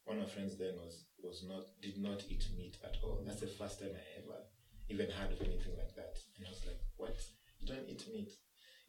One 0.04 0.18
of 0.18 0.24
our 0.24 0.30
friends 0.34 0.58
then 0.58 0.74
was 0.82 1.06
was 1.22 1.44
not 1.46 1.62
did 1.80 1.98
not 1.98 2.24
eat 2.28 2.42
meat 2.56 2.76
at 2.82 2.96
all. 3.04 3.22
That's 3.24 3.40
the 3.40 3.46
first 3.54 3.78
time 3.78 3.94
I 3.94 4.18
ever 4.18 4.42
even 4.88 5.10
heard 5.10 5.32
of 5.32 5.40
anything 5.40 5.76
like 5.76 5.94
that. 5.96 6.16
And 6.36 6.46
I 6.46 6.50
was 6.50 6.64
like, 6.66 6.80
What? 6.96 7.16
You 7.60 7.66
don't 7.66 7.88
eat 7.88 8.04
meat? 8.12 8.30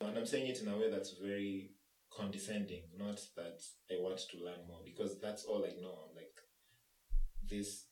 And 0.01 0.17
I'm 0.17 0.25
saying 0.25 0.47
it 0.47 0.61
in 0.61 0.67
a 0.67 0.77
way 0.77 0.89
that's 0.89 1.15
very 1.21 1.71
condescending, 2.15 2.83
not 2.97 3.19
that 3.35 3.59
I 3.91 3.99
want 3.99 4.19
to 4.31 4.37
learn 4.43 4.67
more, 4.67 4.79
because 4.85 5.19
that's 5.19 5.43
all 5.43 5.65
I 5.65 5.75
know. 5.81 6.07
I'm 6.07 6.15
like, 6.15 6.35
this, 7.49 7.85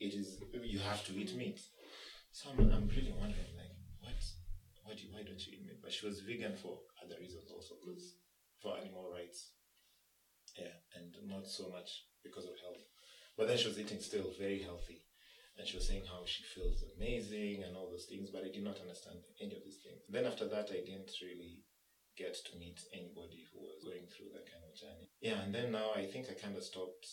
it 0.00 0.14
is, 0.14 0.40
you 0.62 0.78
have 0.80 1.04
to 1.06 1.12
eat 1.12 1.34
meat. 1.36 1.60
So 2.32 2.50
I'm, 2.50 2.60
I'm 2.70 2.88
really 2.88 3.14
wondering, 3.16 3.54
like, 3.56 3.72
what? 4.00 4.20
Why, 4.84 4.92
do, 4.94 5.02
why 5.12 5.22
don't 5.22 5.40
you 5.46 5.54
eat 5.54 5.66
meat? 5.66 5.80
But 5.82 5.92
she 5.92 6.06
was 6.06 6.20
vegan 6.20 6.56
for 6.56 6.78
other 7.02 7.16
reasons 7.20 7.50
also, 7.50 7.74
because 7.80 8.16
for 8.60 8.76
animal 8.76 9.10
rights. 9.12 9.52
Yeah, 10.58 10.74
and 10.94 11.14
not 11.28 11.46
so 11.46 11.68
much 11.68 12.06
because 12.22 12.44
of 12.44 12.52
health. 12.62 12.82
But 13.36 13.48
then 13.48 13.58
she 13.58 13.68
was 13.68 13.78
eating 13.78 14.00
still 14.00 14.30
very 14.38 14.62
healthy. 14.62 15.03
And 15.56 15.66
she 15.66 15.76
was 15.78 15.86
saying 15.86 16.04
how 16.10 16.26
she 16.26 16.42
feels 16.42 16.82
amazing 16.98 17.62
and 17.62 17.76
all 17.76 17.88
those 17.90 18.10
things, 18.10 18.30
but 18.30 18.42
I 18.42 18.50
did 18.50 18.64
not 18.64 18.82
understand 18.82 19.22
any 19.40 19.54
of 19.54 19.62
these 19.62 19.78
things. 19.78 20.02
Then 20.10 20.26
after 20.26 20.48
that, 20.50 20.74
I 20.74 20.82
didn't 20.82 21.14
really 21.22 21.62
get 22.18 22.34
to 22.34 22.58
meet 22.58 22.78
anybody 22.94 23.46
who 23.50 23.62
was 23.62 23.82
going 23.82 24.06
through 24.10 24.34
that 24.34 24.46
kind 24.50 24.62
of 24.66 24.74
journey. 24.74 25.10
Yeah, 25.22 25.42
and 25.42 25.54
then 25.54 25.70
now 25.70 25.94
I 25.94 26.06
think 26.06 26.26
I 26.30 26.34
kind 26.34 26.56
of 26.58 26.62
stopped. 26.66 27.06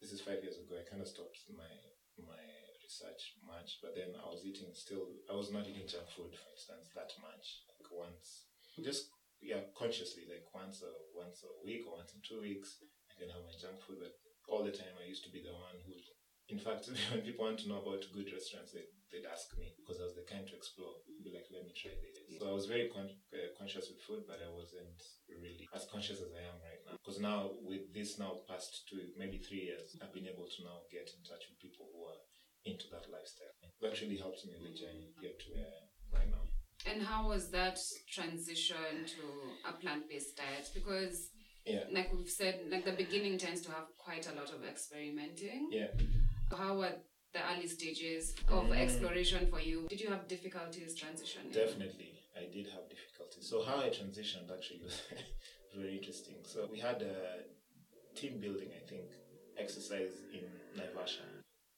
This 0.00 0.12
is 0.12 0.20
five 0.20 0.44
years 0.44 0.60
ago. 0.60 0.76
I 0.76 0.84
kind 0.84 1.00
of 1.00 1.08
stopped 1.08 1.40
my 1.48 1.72
my 2.20 2.44
research 2.84 3.36
much, 3.44 3.80
but 3.80 3.96
then 3.96 4.12
I 4.16 4.28
was 4.28 4.44
eating 4.44 4.72
still. 4.76 5.16
I 5.28 5.36
was 5.36 5.52
not 5.52 5.68
eating 5.68 5.88
junk 5.88 6.08
food, 6.12 6.36
for 6.36 6.48
instance, 6.52 6.92
that 6.92 7.12
much. 7.20 7.64
Like 7.68 7.88
once, 7.88 8.48
just 8.80 9.08
yeah, 9.40 9.64
consciously, 9.76 10.24
like 10.28 10.44
once 10.52 10.84
a 10.84 10.92
once 11.12 11.44
a 11.44 11.52
week 11.64 11.84
or 11.88 12.00
once 12.00 12.12
in 12.12 12.20
two 12.24 12.40
weeks, 12.40 12.80
I 13.08 13.16
can 13.16 13.32
have 13.32 13.44
my 13.44 13.56
junk 13.56 13.80
food. 13.84 14.00
But 14.00 14.16
all 14.48 14.64
the 14.64 14.74
time, 14.74 14.96
I 15.00 15.08
used 15.08 15.24
to 15.24 15.32
be 15.32 15.44
the 15.44 15.56
one 15.56 15.80
who 15.84 15.96
in 16.48 16.58
fact, 16.58 16.88
when 17.12 17.22
people 17.22 17.44
want 17.44 17.58
to 17.60 17.68
know 17.68 17.80
about 17.80 18.04
good 18.12 18.28
restaurants, 18.32 18.72
they, 18.72 18.84
they'd 19.12 19.28
ask 19.28 19.56
me 19.56 19.72
because 19.80 20.00
I 20.00 20.04
was 20.04 20.14
the 20.14 20.26
kind 20.28 20.46
to 20.46 20.54
explore. 20.56 21.00
Be 21.24 21.32
like, 21.32 21.48
let 21.52 21.64
me 21.64 21.72
try 21.72 21.92
this. 21.96 22.20
So 22.38 22.48
I 22.50 22.52
was 22.52 22.66
very 22.66 22.90
con- 22.92 23.14
uh, 23.32 23.48
conscious 23.56 23.88
with 23.88 24.02
food, 24.04 24.24
but 24.28 24.40
I 24.44 24.50
wasn't 24.52 25.00
really 25.30 25.64
as 25.74 25.86
conscious 25.88 26.20
as 26.20 26.32
I 26.36 26.44
am 26.44 26.58
right 26.60 26.82
now. 26.84 26.98
Because 27.00 27.20
now, 27.20 27.50
with 27.64 27.92
this 27.94 28.18
now 28.18 28.44
past 28.48 28.84
two, 28.90 29.00
maybe 29.16 29.38
three 29.38 29.70
years, 29.72 29.96
I've 30.02 30.12
been 30.12 30.26
able 30.28 30.44
to 30.50 30.58
now 30.64 30.84
get 30.92 31.08
in 31.14 31.22
touch 31.24 31.48
with 31.48 31.60
people 31.62 31.88
who 31.94 32.04
are 32.12 32.20
into 32.64 32.88
that 32.92 33.06
lifestyle. 33.12 33.52
That 33.80 34.00
really 34.00 34.16
helped 34.16 34.44
me 34.44 34.52
in 34.56 34.64
the 34.64 34.76
journey 34.76 35.12
get 35.20 35.38
to 35.40 35.46
where 35.52 35.64
I 35.64 35.76
am 35.80 35.88
right 36.12 36.30
now. 36.30 36.44
And 36.90 37.00
how 37.02 37.28
was 37.28 37.50
that 37.50 37.78
transition 38.10 39.06
to 39.06 39.22
a 39.68 39.72
plant 39.80 40.08
based 40.08 40.36
diet? 40.36 40.68
Because, 40.74 41.30
Yeah. 41.64 41.84
like 41.92 42.12
we've 42.12 42.28
said, 42.28 42.60
like 42.70 42.84
the 42.84 42.92
beginning 42.92 43.38
tends 43.38 43.62
to 43.62 43.70
have 43.70 43.88
quite 43.96 44.26
a 44.28 44.34
lot 44.34 44.50
of 44.52 44.64
experimenting. 44.64 45.68
Yeah. 45.70 45.88
How 46.50 46.76
were 46.78 46.94
the 47.32 47.40
early 47.50 47.66
stages 47.66 48.34
of 48.48 48.64
Mm. 48.68 48.78
exploration 48.78 49.46
for 49.48 49.60
you? 49.60 49.86
Did 49.88 50.00
you 50.00 50.08
have 50.10 50.28
difficulties 50.28 50.94
transitioning? 50.94 51.52
Definitely, 51.52 52.12
I 52.36 52.44
did 52.46 52.66
have 52.68 52.88
difficulties. 52.88 53.48
So 53.48 53.62
how 53.62 53.78
I 53.80 53.90
transitioned 53.90 54.50
actually 54.50 54.80
was 54.88 55.00
very 55.74 55.96
interesting. 55.98 56.36
So 56.44 56.66
we 56.70 56.78
had 56.78 57.02
a 57.02 57.44
team 58.14 58.38
building, 58.40 58.70
I 58.72 58.84
think, 58.86 59.10
exercise 59.56 60.14
in 60.32 60.46
Naivasha. 60.76 61.26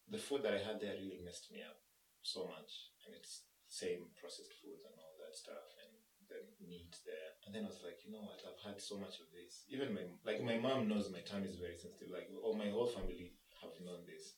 The 0.09 0.19
food 0.19 0.43
that 0.43 0.55
I 0.55 0.59
had 0.59 0.81
there 0.81 0.95
really 0.95 1.21
messed 1.25 1.51
me 1.51 1.63
up 1.63 1.79
so 2.23 2.47
much, 2.47 2.71
and 3.07 3.15
it's 3.15 3.43
same 3.69 4.11
processed 4.21 4.53
foods 4.63 4.85
and 4.85 4.95
all 5.01 5.17
that 5.25 5.35
stuff, 5.35 5.67
and 5.83 5.93
the 6.29 6.41
meat 6.69 6.95
there. 7.07 7.31
And 7.47 7.55
then 7.55 7.65
I 7.65 7.69
was 7.69 7.83
like, 7.83 8.05
you 8.05 8.13
know 8.13 8.23
what? 8.23 8.43
I've 8.47 8.61
had 8.63 8.81
so 8.81 8.99
much 8.99 9.19
of 9.21 9.31
this. 9.33 9.65
Even 9.69 9.95
my 9.95 10.05
like 10.25 10.43
my 10.43 10.59
mom 10.59 10.89
knows 10.89 11.11
my 11.11 11.21
tongue 11.21 11.45
is 11.45 11.57
very 11.57 11.79
sensitive. 11.79 12.11
Like 12.13 12.29
all 12.45 12.55
my 12.55 12.69
whole 12.71 12.87
family 12.87 13.33
have 13.63 13.73
known 13.85 14.05
this, 14.07 14.35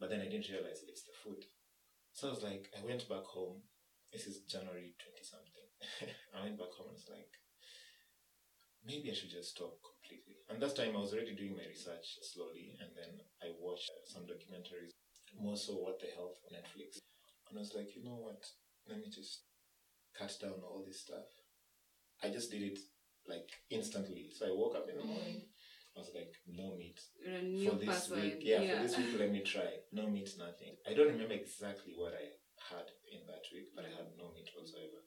but 0.00 0.10
then 0.10 0.20
I 0.20 0.28
didn't 0.28 0.50
realize 0.50 0.82
it's 0.86 1.04
the 1.04 1.16
food. 1.22 1.44
So 2.12 2.28
I 2.28 2.30
was 2.30 2.42
like, 2.42 2.70
I 2.78 2.84
went 2.84 3.08
back 3.08 3.24
home 3.24 3.62
this 4.14 4.30
is 4.30 4.46
January 4.46 4.94
20 5.02 5.26
something. 5.26 5.68
I 6.38 6.46
went 6.46 6.54
back 6.54 6.70
home 6.78 6.94
and 6.94 6.94
was 6.94 7.10
like, 7.10 7.34
maybe 8.86 9.10
I 9.10 9.14
should 9.18 9.34
just 9.34 9.58
stop 9.58 9.74
completely. 9.82 10.38
And 10.46 10.62
that 10.62 10.78
time 10.78 10.94
I 10.94 11.02
was 11.02 11.10
already 11.10 11.34
doing 11.34 11.58
my 11.58 11.66
research 11.66 12.22
slowly, 12.22 12.78
and 12.78 12.94
then 12.94 13.18
I 13.42 13.50
watched 13.58 13.90
some 14.06 14.22
documentaries, 14.22 14.94
more 15.34 15.58
so 15.58 15.82
What 15.82 15.98
the 15.98 16.14
Health 16.14 16.38
on 16.46 16.54
Netflix. 16.54 17.02
And 17.50 17.58
I 17.58 17.66
was 17.66 17.74
like, 17.74 17.90
you 17.98 18.06
know 18.06 18.14
what? 18.14 18.38
Let 18.86 19.02
me 19.02 19.10
just 19.10 19.50
cut 20.14 20.30
down 20.38 20.62
all 20.62 20.86
this 20.86 21.02
stuff. 21.02 21.26
I 22.22 22.30
just 22.30 22.54
did 22.54 22.62
it 22.62 22.78
like 23.26 23.50
instantly. 23.68 24.30
So 24.30 24.46
I 24.46 24.54
woke 24.54 24.78
up 24.78 24.86
in 24.86 24.94
the 24.94 25.10
morning. 25.10 25.42
I 25.96 26.00
was 26.00 26.10
like, 26.14 26.34
no 26.46 26.74
meat 26.76 27.00
for 27.68 27.76
this 27.76 27.86
person. 28.08 28.20
week. 28.22 28.38
Yeah, 28.42 28.76
for 28.76 28.82
this 28.82 28.96
week, 28.98 29.14
let 29.18 29.30
me 29.30 29.40
try. 29.40 29.70
No 29.92 30.08
meat, 30.08 30.30
nothing. 30.38 30.74
I 30.88 30.94
don't 30.94 31.06
remember 31.08 31.34
exactly 31.34 31.94
what 31.96 32.12
I 32.14 32.34
had 32.74 32.86
in 33.12 33.20
that 33.26 33.44
week, 33.54 33.68
but 33.76 33.84
I 33.84 33.88
had 33.88 34.08
no 34.18 34.32
meat 34.34 34.50
whatsoever. 34.56 35.00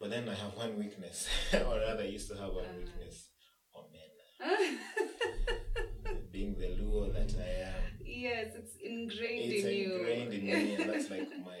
But 0.00 0.10
then 0.10 0.28
I 0.28 0.34
have 0.34 0.56
one 0.56 0.78
weakness, 0.78 1.28
or 1.54 1.78
rather, 1.78 2.02
I 2.02 2.06
used 2.06 2.28
to 2.30 2.36
have 2.36 2.52
one 2.52 2.64
Uh. 2.64 2.78
weakness 2.78 3.28
omena. 3.76 4.24
Being 6.32 6.56
the 6.58 6.74
Luo 6.80 7.12
that 7.14 7.30
I 7.38 7.70
am, 7.70 7.82
yes, 8.04 8.48
it's 8.58 8.74
ingrained 8.82 9.52
it's 9.52 9.64
in 9.64 9.72
you. 9.72 9.90
It's 9.94 10.00
ingrained 10.00 10.32
in 10.34 10.42
me, 10.44 10.74
and 10.74 10.90
that's 10.90 11.08
like 11.10 11.28
my 11.46 11.60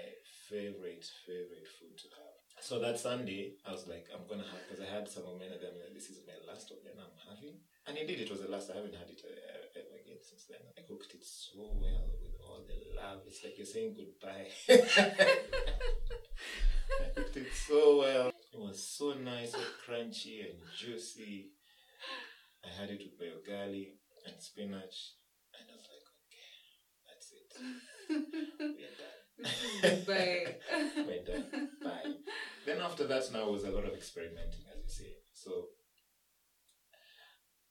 favorite, 0.50 1.04
favorite 1.26 1.68
food 1.78 1.94
to 2.02 2.08
have. 2.18 2.34
So 2.60 2.80
that 2.80 2.98
Sunday, 2.98 3.54
I 3.64 3.70
was 3.70 3.86
like, 3.86 4.06
I'm 4.12 4.26
gonna 4.26 4.42
have 4.42 4.60
because 4.66 4.82
I 4.82 4.90
had 4.90 5.08
some 5.08 5.24
omena. 5.30 5.60
Then 5.62 5.70
I'm 5.78 5.80
like, 5.80 5.94
this 5.94 6.10
is 6.10 6.18
my 6.26 6.34
last 6.50 6.72
omena 6.74 7.06
I'm 7.06 7.14
having, 7.30 7.62
and 7.86 7.96
indeed 7.98 8.20
it 8.20 8.30
was 8.30 8.40
the 8.40 8.48
last. 8.48 8.70
I 8.70 8.76
haven't 8.76 8.94
had 8.94 9.08
it 9.08 9.20
uh, 9.24 9.78
ever 9.78 9.96
again 10.02 10.18
since 10.22 10.44
then. 10.48 10.60
I 10.78 10.82
cooked 10.82 11.14
it 11.14 11.24
so 11.24 11.72
well 11.74 12.10
with 12.22 12.36
all 12.40 12.64
the 12.66 12.78
love. 12.96 13.20
It's 13.26 13.44
like 13.44 13.58
you're 13.58 13.66
saying 13.66 13.94
goodbye. 13.96 14.48
I 17.00 17.08
cooked 17.14 17.36
it 17.36 17.52
so 17.52 17.98
well. 17.98 18.28
It 18.28 18.60
was 18.60 18.82
so 18.86 19.14
nice, 19.14 19.52
so 19.52 19.58
crunchy 19.86 20.44
and 20.48 20.58
juicy. 20.78 21.50
I 22.64 22.68
had 22.80 22.90
it 22.90 23.00
with 23.00 23.20
ugali 23.20 23.88
and 24.26 24.40
spinach, 24.40 25.14
and 25.52 25.68
I 25.68 25.76
was 25.76 25.88
like, 25.92 26.06
okay, 26.24 26.54
that's 27.06 27.28
it. 27.32 27.50
We're 28.78 28.96
done. 28.96 29.20
Goodbye. 29.82 30.44
We're 31.06 31.24
done. 31.24 31.68
Bye. 31.82 32.14
Then 32.64 32.80
after 32.80 33.06
that, 33.06 33.30
now 33.32 33.50
was 33.50 33.64
a 33.64 33.70
lot 33.70 33.84
of 33.84 33.92
experimenting, 33.94 34.64
as 34.72 34.82
you 34.82 34.88
say. 34.88 35.12
So 35.32 35.66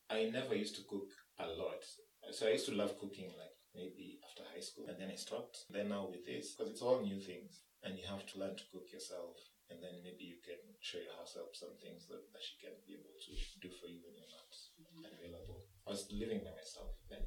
I 0.09 0.29
never 0.31 0.55
used 0.55 0.75
to 0.75 0.83
cook 0.89 1.09
a 1.39 1.47
lot. 1.47 1.83
So 2.31 2.47
I 2.47 2.51
used 2.51 2.67
to 2.67 2.75
love 2.75 2.99
cooking, 2.99 3.31
like 3.37 3.57
maybe 3.75 4.19
after 4.23 4.43
high 4.53 4.61
school, 4.61 4.85
and 4.87 4.99
then 4.99 5.09
I 5.11 5.15
stopped. 5.15 5.65
Then 5.69 5.89
now 5.89 6.07
with 6.09 6.25
this, 6.25 6.53
because 6.53 6.71
it's 6.71 6.81
all 6.81 7.01
new 7.01 7.19
things, 7.19 7.61
and 7.83 7.97
you 7.97 8.05
have 8.07 8.25
to 8.31 8.39
learn 8.39 8.55
to 8.55 8.71
cook 8.71 8.87
yourself, 8.91 9.37
and 9.69 9.81
then 9.81 10.03
maybe 10.03 10.23
you 10.23 10.39
can 10.43 10.59
show 10.79 10.99
your 10.99 11.15
house 11.19 11.35
some 11.53 11.75
things 11.81 12.07
that, 12.07 12.23
that 12.31 12.43
she 12.43 12.55
can 12.61 12.75
be 12.87 12.95
able 12.95 13.15
to 13.15 13.31
do 13.59 13.69
for 13.81 13.87
you 13.87 13.99
when 14.05 14.15
you're 14.15 14.31
not 14.31 14.53
available. 15.19 15.65
I 15.87 15.91
was 15.91 16.07
living 16.11 16.39
by 16.39 16.55
myself 16.55 16.95
then 17.09 17.25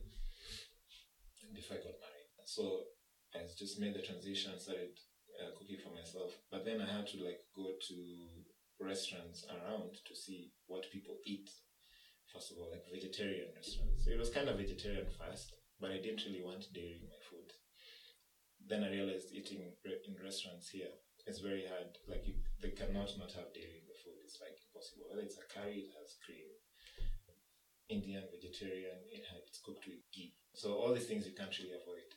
before 1.53 1.77
I 1.77 1.85
got 1.85 2.01
married. 2.01 2.31
So 2.45 2.89
I 3.35 3.45
just 3.59 3.81
made 3.81 3.95
the 3.95 4.03
transition, 4.03 4.59
started 4.59 4.97
uh, 5.37 5.53
cooking 5.59 5.77
for 5.83 5.93
myself. 5.93 6.33
But 6.51 6.65
then 6.65 6.81
I 6.81 6.89
had 6.89 7.07
to 7.09 7.25
like 7.25 7.41
go 7.55 7.77
to 7.89 7.97
restaurants 8.81 9.45
around 9.49 9.97
to 10.07 10.15
see 10.15 10.53
what 10.67 10.91
people 10.93 11.17
eat. 11.25 11.51
All, 12.37 12.69
like 12.69 12.85
vegetarian 12.93 13.49
restaurants. 13.57 14.05
So 14.05 14.13
it 14.13 14.21
was 14.21 14.29
kind 14.29 14.49
of 14.49 14.61
vegetarian 14.61 15.09
first, 15.09 15.57
but 15.81 15.91
I 15.91 16.05
didn't 16.05 16.25
really 16.29 16.45
want 16.45 16.69
dairy 16.77 17.01
in 17.01 17.09
my 17.09 17.21
food. 17.33 17.49
Then 18.61 18.85
I 18.85 18.93
realized 18.93 19.33
eating 19.33 19.73
re- 19.85 20.05
in 20.05 20.21
restaurants 20.21 20.69
here 20.69 20.93
is 21.27 21.41
very 21.41 21.65
hard. 21.65 21.97
Like 22.05 22.29
you, 22.29 22.37
they 22.61 22.77
cannot 22.77 23.17
not 23.17 23.33
have 23.33 23.57
dairy 23.57 23.81
in 23.81 23.89
the 23.89 23.97
food. 24.05 24.21
It's 24.21 24.37
like 24.37 24.61
impossible. 24.69 25.09
Whether 25.09 25.25
it's 25.25 25.41
a 25.41 25.49
curry, 25.49 25.89
it 25.89 25.97
has 25.97 26.21
cream. 26.21 26.53
Indian, 27.89 28.27
vegetarian, 28.35 28.99
it 29.15 29.23
had, 29.31 29.47
it's 29.47 29.63
cooked 29.63 29.87
with 29.87 30.03
ghee. 30.11 30.35
So 30.53 30.75
all 30.75 30.93
these 30.93 31.07
things 31.07 31.25
you 31.25 31.39
can't 31.39 31.55
really 31.57 31.79
avoid. 31.79 32.11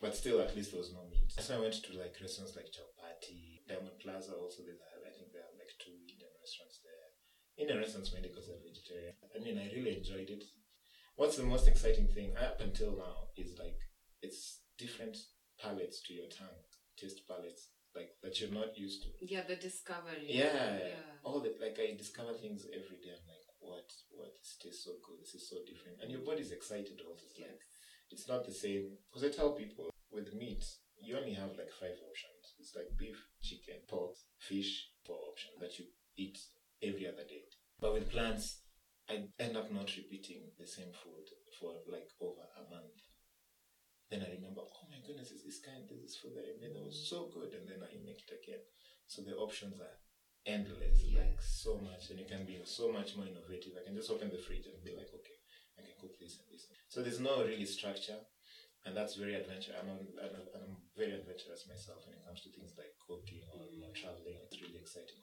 But 0.00 0.16
still, 0.16 0.40
at 0.40 0.56
least 0.56 0.72
there 0.72 0.80
was 0.80 0.96
no 0.96 1.04
meat. 1.12 1.28
So 1.36 1.52
I 1.52 1.60
went 1.60 1.76
to 1.76 1.92
like 2.00 2.16
restaurants 2.16 2.56
like 2.56 2.72
Chowpaty, 2.72 3.68
Diamond 3.68 4.00
Plaza. 4.00 4.32
Also, 4.32 4.64
there's 4.64 4.80
I 4.80 5.12
think 5.12 5.36
there 5.36 5.44
are 5.44 5.56
like 5.60 5.76
two 5.76 5.92
Indian 6.08 6.32
restaurants 6.40 6.80
there. 6.80 7.04
Indian 7.60 7.78
restaurants 7.78 8.12
mainly 8.12 8.28
because 8.28 8.46
they're 8.48 8.64
vegetarian. 8.64 9.12
I 9.36 9.38
mean, 9.44 9.58
I 9.58 9.68
really 9.76 9.96
enjoyed 9.98 10.30
it. 10.30 10.44
What's 11.16 11.36
the 11.36 11.44
most 11.44 11.68
exciting 11.68 12.08
thing 12.08 12.32
up 12.40 12.60
until 12.60 12.96
now 12.96 13.28
is 13.36 13.58
like 13.58 13.76
it's 14.22 14.60
different 14.78 15.16
palates 15.60 16.00
to 16.06 16.14
your 16.14 16.28
tongue, 16.32 16.64
taste 16.96 17.20
palates 17.28 17.68
like 17.94 18.16
that 18.22 18.40
you're 18.40 18.50
not 18.50 18.78
used 18.78 19.02
to. 19.02 19.08
Yeah, 19.20 19.42
the 19.46 19.56
discovery. 19.56 20.24
Yeah, 20.26 20.78
Yeah. 20.78 21.20
all 21.22 21.40
the 21.40 21.52
like 21.60 21.76
I 21.78 21.96
discover 21.96 22.32
things 22.32 22.64
every 22.72 22.96
day. 23.04 23.12
I'm 23.12 23.28
like, 23.28 23.44
what, 23.60 23.88
what? 24.16 24.32
This 24.40 24.56
tastes 24.62 24.84
so 24.84 24.92
good. 25.04 25.20
This 25.20 25.34
is 25.34 25.48
so 25.50 25.56
different, 25.66 26.00
and 26.00 26.10
your 26.10 26.22
body's 26.24 26.52
excited 26.52 26.96
all 27.04 27.12
It's 27.12 27.38
like 27.38 27.50
Yes. 27.50 27.60
it's 28.10 28.28
not 28.28 28.46
the 28.46 28.54
same 28.54 28.96
because 29.10 29.24
I 29.28 29.30
tell 29.36 29.52
people 29.52 29.90
with 30.10 30.32
meat 30.34 30.64
you 31.02 31.16
only 31.16 31.34
have 31.34 31.56
like 31.56 31.72
five 31.72 31.96
options. 32.08 32.54
It's 32.58 32.76
like 32.76 32.96
beef, 32.96 33.16
chicken, 33.42 33.80
pork, 33.88 34.14
fish, 34.38 34.88
four 35.04 35.16
options 35.30 35.56
that 35.60 35.78
you 35.78 35.86
eat 36.16 36.38
every 36.82 37.06
other 37.06 37.24
day. 37.24 37.44
But 37.80 37.94
with 37.94 38.10
plants, 38.10 38.60
I 39.08 39.24
end 39.38 39.56
up 39.56 39.72
not 39.72 39.88
repeating 39.96 40.52
the 40.58 40.66
same 40.66 40.92
food 40.92 41.26
for 41.58 41.72
like 41.90 42.08
over 42.20 42.44
a 42.56 42.62
month. 42.70 43.00
Then 44.10 44.22
I 44.26 44.34
remember, 44.34 44.60
oh 44.66 44.84
my 44.90 44.98
goodness, 45.06 45.30
is 45.30 45.44
this 45.46 45.62
kind 45.62 45.86
this 45.88 46.02
is 46.02 46.16
food 46.18 46.34
that 46.34 46.44
I 46.44 46.58
made 46.60 46.74
that 46.74 46.84
was 46.84 47.08
so 47.08 47.30
good, 47.32 47.54
and 47.54 47.64
then 47.66 47.80
I 47.80 47.94
make 48.04 48.20
it 48.26 48.34
again. 48.36 48.62
So 49.06 49.22
the 49.22 49.38
options 49.38 49.80
are 49.80 49.96
endless, 50.46 50.98
like 51.14 51.38
so 51.40 51.78
much, 51.78 52.10
and 52.10 52.18
you 52.18 52.26
can 52.26 52.44
be 52.44 52.58
so 52.66 52.90
much 52.90 53.14
more 53.16 53.26
innovative. 53.26 53.78
I 53.78 53.86
can 53.86 53.94
just 53.94 54.10
open 54.10 54.28
the 54.30 54.42
fridge 54.42 54.66
and 54.66 54.82
be 54.82 54.92
like, 54.98 55.10
okay, 55.14 55.38
I 55.78 55.86
can 55.86 55.94
cook 55.98 56.18
this 56.18 56.42
and 56.42 56.46
this. 56.50 56.66
So 56.90 57.00
there's 57.02 57.22
no 57.22 57.46
really 57.46 57.66
structure, 57.70 58.18
and 58.84 58.98
that's 58.98 59.14
very 59.14 59.38
adventurous. 59.38 59.78
I'm, 59.78 59.88
I'm, 59.94 60.34
I'm 60.58 60.74
very 60.98 61.14
adventurous 61.14 61.70
myself 61.70 62.02
when 62.04 62.18
it 62.18 62.26
comes 62.26 62.42
to 62.42 62.50
things 62.50 62.74
like 62.76 62.92
cooking 63.00 63.46
or 63.54 63.62
Mm. 63.70 63.94
traveling. 63.94 64.38
It's 64.50 64.58
really 64.60 64.78
exciting. 64.82 65.22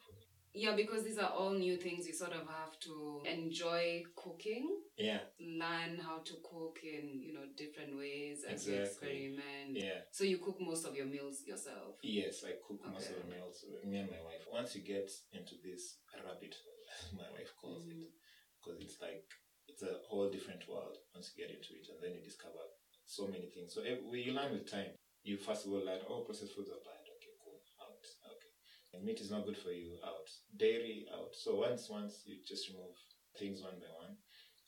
Yeah, 0.57 0.75
because 0.75 1.03
these 1.03 1.17
are 1.19 1.29
all 1.29 1.51
new 1.53 1.77
things. 1.77 2.07
You 2.07 2.13
sort 2.13 2.33
of 2.33 2.47
have 2.47 2.73
to 2.87 3.23
enjoy 3.25 4.03
cooking, 4.15 4.65
Yeah, 4.97 5.19
learn 5.39 5.99
how 6.01 6.17
to 6.25 6.33
cook 6.41 6.79
in 6.83 7.21
you 7.21 7.33
know 7.35 7.45
different 7.55 7.93
ways 7.97 8.43
and 8.43 8.53
Exactly. 8.57 8.81
experiment. 8.81 9.77
yeah. 9.77 9.99
So 10.11 10.23
you 10.23 10.37
cook 10.39 10.57
most 10.59 10.85
of 10.85 10.95
your 10.95 11.05
meals 11.05 11.45
yourself. 11.45 12.01
Yes, 12.01 12.43
I 12.43 12.53
cook 12.65 12.81
most 12.85 13.09
of 13.11 13.17
the 13.21 13.27
meals. 13.35 13.63
Me 13.85 13.97
and 13.97 14.09
my 14.09 14.21
wife. 14.29 14.43
Once 14.51 14.75
you 14.75 14.81
get 14.81 15.09
into 15.31 15.55
this 15.63 15.83
rabbit 16.25 16.55
hole, 16.63 16.83
my 17.21 17.29
wife 17.37 17.53
calls 17.61 17.85
it, 17.87 17.93
Mm. 17.93 18.09
because 18.57 18.81
it's 18.81 18.99
like 19.01 19.25
it's 19.69 19.83
a 19.83 19.93
whole 20.09 20.29
different 20.29 20.63
world 20.67 20.97
once 21.13 21.31
you 21.35 21.43
get 21.45 21.53
into 21.55 21.73
it, 21.77 21.85
and 21.91 21.99
then 22.01 22.13
you 22.17 22.21
discover 22.25 22.63
so 23.05 23.27
many 23.27 23.47
things. 23.53 23.73
So 23.73 23.81
eh, 23.83 23.97
we 24.09 24.21
you 24.25 24.33
learn 24.33 24.51
with 24.53 24.65
time. 24.71 24.91
You 25.23 25.37
first 25.37 25.65
of 25.65 25.71
all 25.73 25.83
learn, 25.85 26.01
oh, 26.09 26.21
processed 26.25 26.55
foods 26.55 26.69
are 26.73 26.81
bad. 26.89 27.03
Okay, 27.15 27.33
cool, 27.43 27.59
out. 27.83 28.01
Okay, 28.33 28.53
and 28.93 29.03
meat 29.03 29.19
is 29.19 29.31
not 29.31 29.45
good 29.45 29.57
for 29.57 29.71
you. 29.71 29.97
Out. 30.05 30.29
Dairy 30.55 31.05
out. 31.13 31.33
So 31.33 31.55
once 31.55 31.89
once 31.89 32.23
you 32.25 32.37
just 32.47 32.69
remove 32.69 32.95
things 33.37 33.61
one 33.61 33.79
by 33.79 33.91
one, 33.97 34.17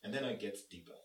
and 0.04 0.14
then 0.14 0.24
it 0.26 0.40
gets 0.40 0.64
deeper. 0.70 0.98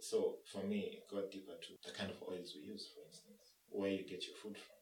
So 0.00 0.38
for 0.52 0.62
me, 0.62 0.94
it 0.94 1.10
got 1.10 1.30
deeper 1.30 1.58
to 1.58 1.72
the 1.84 1.92
kind 1.96 2.10
of 2.10 2.22
oils 2.28 2.54
we 2.54 2.62
use, 2.70 2.86
for 2.94 3.02
instance, 3.06 3.58
where 3.68 3.90
you 3.90 4.06
get 4.06 4.26
your 4.26 4.36
food 4.38 4.56
from, 4.56 4.78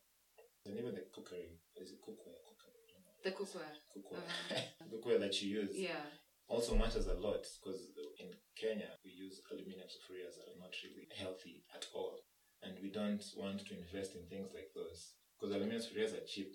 and 0.66 0.78
even 0.78 0.94
the 0.94 1.04
cookery. 1.14 1.56
Is 1.80 1.90
it 1.90 2.02
cookware? 2.04 2.36
Cookery? 2.44 2.76
The 3.24 3.30
cookware. 3.32 3.74
Cookware. 3.90 4.28
Uh, 4.86 4.86
cookware 4.92 5.18
that 5.18 5.40
you 5.42 5.60
use 5.62 5.74
Yeah. 5.74 6.04
also 6.48 6.76
matters 6.76 7.06
a 7.08 7.14
lot 7.14 7.42
because 7.58 7.80
in 8.20 8.28
Kenya 8.54 8.90
we 9.04 9.10
use 9.10 9.40
aluminium 9.50 9.88
sufurias 9.88 10.36
that 10.36 10.46
are 10.52 10.60
not 10.60 10.72
really 10.84 11.08
healthy 11.16 11.64
at 11.74 11.86
all, 11.94 12.20
and 12.62 12.78
we 12.82 12.90
don't 12.90 13.24
want 13.36 13.66
to 13.66 13.74
invest 13.76 14.14
in 14.14 14.28
things 14.28 14.52
like 14.54 14.70
those 14.74 15.14
because 15.34 15.54
aluminium 15.54 15.82
sufurias 15.82 16.12
are 16.14 16.26
cheap. 16.26 16.54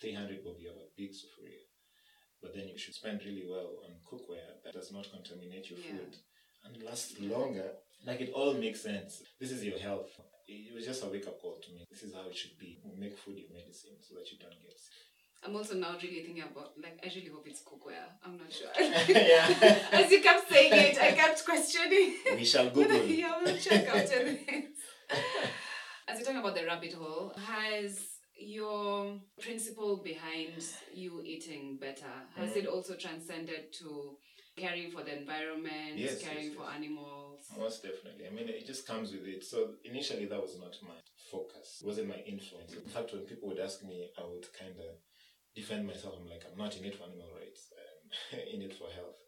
Three 0.00 0.12
hundred 0.14 0.44
will 0.44 0.54
be 0.58 0.66
of 0.66 0.76
a 0.76 0.88
big 0.96 1.10
sufuria, 1.12 1.64
but 2.42 2.54
then 2.54 2.68
you 2.68 2.76
should 2.78 2.94
spend 2.94 3.22
really 3.24 3.46
well 3.48 3.70
on 3.84 3.92
cookware 4.08 4.62
that 4.64 4.74
does 4.74 4.92
not 4.92 5.06
contaminate 5.10 5.70
your 5.70 5.78
Yeah. 5.78 5.92
food 5.98 6.16
and 6.64 6.82
lasts 6.82 7.18
longer. 7.34 7.70
Like 8.06 8.20
it 8.20 8.32
all 8.34 8.52
makes 8.54 8.82
sense. 8.82 9.22
This 9.40 9.50
is 9.52 9.64
your 9.64 9.78
health. 9.78 10.10
It 10.48 10.74
was 10.74 10.84
just 10.84 11.02
a 11.02 11.06
wake 11.06 11.26
up 11.26 11.40
call 11.40 11.56
to 11.56 11.72
me. 11.72 11.84
This 11.90 12.02
is 12.04 12.14
how 12.14 12.28
it 12.28 12.36
should 12.36 12.56
be. 12.58 12.78
Make 12.96 13.18
food 13.18 13.36
your 13.38 13.50
medicine 13.52 13.96
so 14.00 14.14
that 14.14 14.30
you 14.30 14.38
don't 14.38 14.60
get 14.62 14.78
sick. 14.78 14.92
I'm 15.44 15.56
also 15.56 15.74
now 15.74 15.94
really 16.02 16.22
thinking 16.22 16.42
about 16.42 16.72
like 16.80 16.98
I 17.02 17.06
really 17.14 17.30
hope 17.34 17.46
it's 17.46 17.62
cookware. 17.62 18.06
I'm 18.24 18.36
not 18.36 18.52
sure. 18.52 18.68
Yeah. 19.08 19.78
As 19.92 20.10
you 20.12 20.20
kept 20.20 20.48
saying 20.48 20.72
it, 20.72 20.98
I 21.02 21.12
kept 21.12 21.44
questioning. 21.44 22.14
We 22.34 22.44
shall 22.44 22.68
Google. 22.70 23.04
yeah, 23.06 23.38
we'll 23.42 23.56
check 23.56 23.88
after 23.88 24.24
this. 24.24 24.76
As 26.08 26.18
you're 26.18 26.26
talking 26.26 26.40
about 26.40 26.54
the 26.54 26.64
rabbit 26.64 26.92
hole, 26.92 27.32
has 27.46 27.98
your 28.38 29.20
principle 29.40 29.96
behind 29.98 30.62
you 30.92 31.22
eating 31.24 31.76
better 31.78 32.14
has 32.34 32.50
Mhm. 32.50 32.56
it 32.56 32.66
also 32.66 32.94
transcended 32.96 33.72
to 33.74 34.18
caring 34.56 34.90
for 34.90 35.02
the 35.02 35.14
environment, 35.16 35.96
Yes, 35.96 36.20
caring 36.22 36.46
yes, 36.48 36.54
for 36.56 36.64
yes. 36.64 36.74
animals? 36.74 37.40
Most 37.56 37.82
definitely. 37.82 38.26
I 38.26 38.30
mean, 38.30 38.48
it 38.48 38.66
just 38.66 38.86
comes 38.86 39.12
with 39.12 39.26
it. 39.26 39.44
So 39.44 39.76
initially, 39.84 40.26
that 40.26 40.40
was 40.40 40.58
not 40.58 40.80
my 40.82 40.98
focus. 41.30 41.80
It 41.80 41.86
wasn't 41.86 42.08
my 42.08 42.20
influence. 42.26 42.72
In 42.74 42.88
fact, 42.88 43.12
when 43.12 43.22
people 43.26 43.48
would 43.48 43.58
ask 43.60 43.82
me, 43.82 44.10
I 44.18 44.24
would 44.24 44.46
kind 44.52 44.78
of 44.78 44.96
defend 45.54 45.86
myself. 45.86 46.14
I'm 46.18 46.28
like, 46.28 46.44
I'm 46.50 46.58
not 46.58 46.76
in 46.76 46.84
it 46.84 46.94
for 46.96 47.04
animal 47.04 47.30
rights. 47.34 47.72
I'm 47.82 48.38
in 48.54 48.62
it 48.62 48.74
for 48.74 48.88
health. 48.90 49.18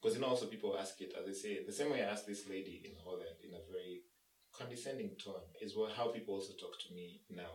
Because 0.00 0.16
you 0.16 0.22
know, 0.22 0.28
also 0.28 0.46
people 0.46 0.76
ask 0.78 1.00
it, 1.00 1.12
as 1.18 1.28
I 1.28 1.32
say, 1.32 1.64
the 1.64 1.72
same 1.72 1.90
way 1.90 2.02
I 2.02 2.10
asked 2.10 2.26
this 2.26 2.48
lady 2.48 2.82
in 2.84 2.94
Holland 3.04 3.36
in 3.44 3.54
a 3.54 3.62
very 3.70 4.02
condescending 4.52 5.16
tone 5.22 5.46
is 5.60 5.76
what 5.76 5.92
how 5.92 6.08
people 6.08 6.34
also 6.34 6.52
talk 6.54 6.74
to 6.86 6.94
me 6.94 7.22
now. 7.30 7.54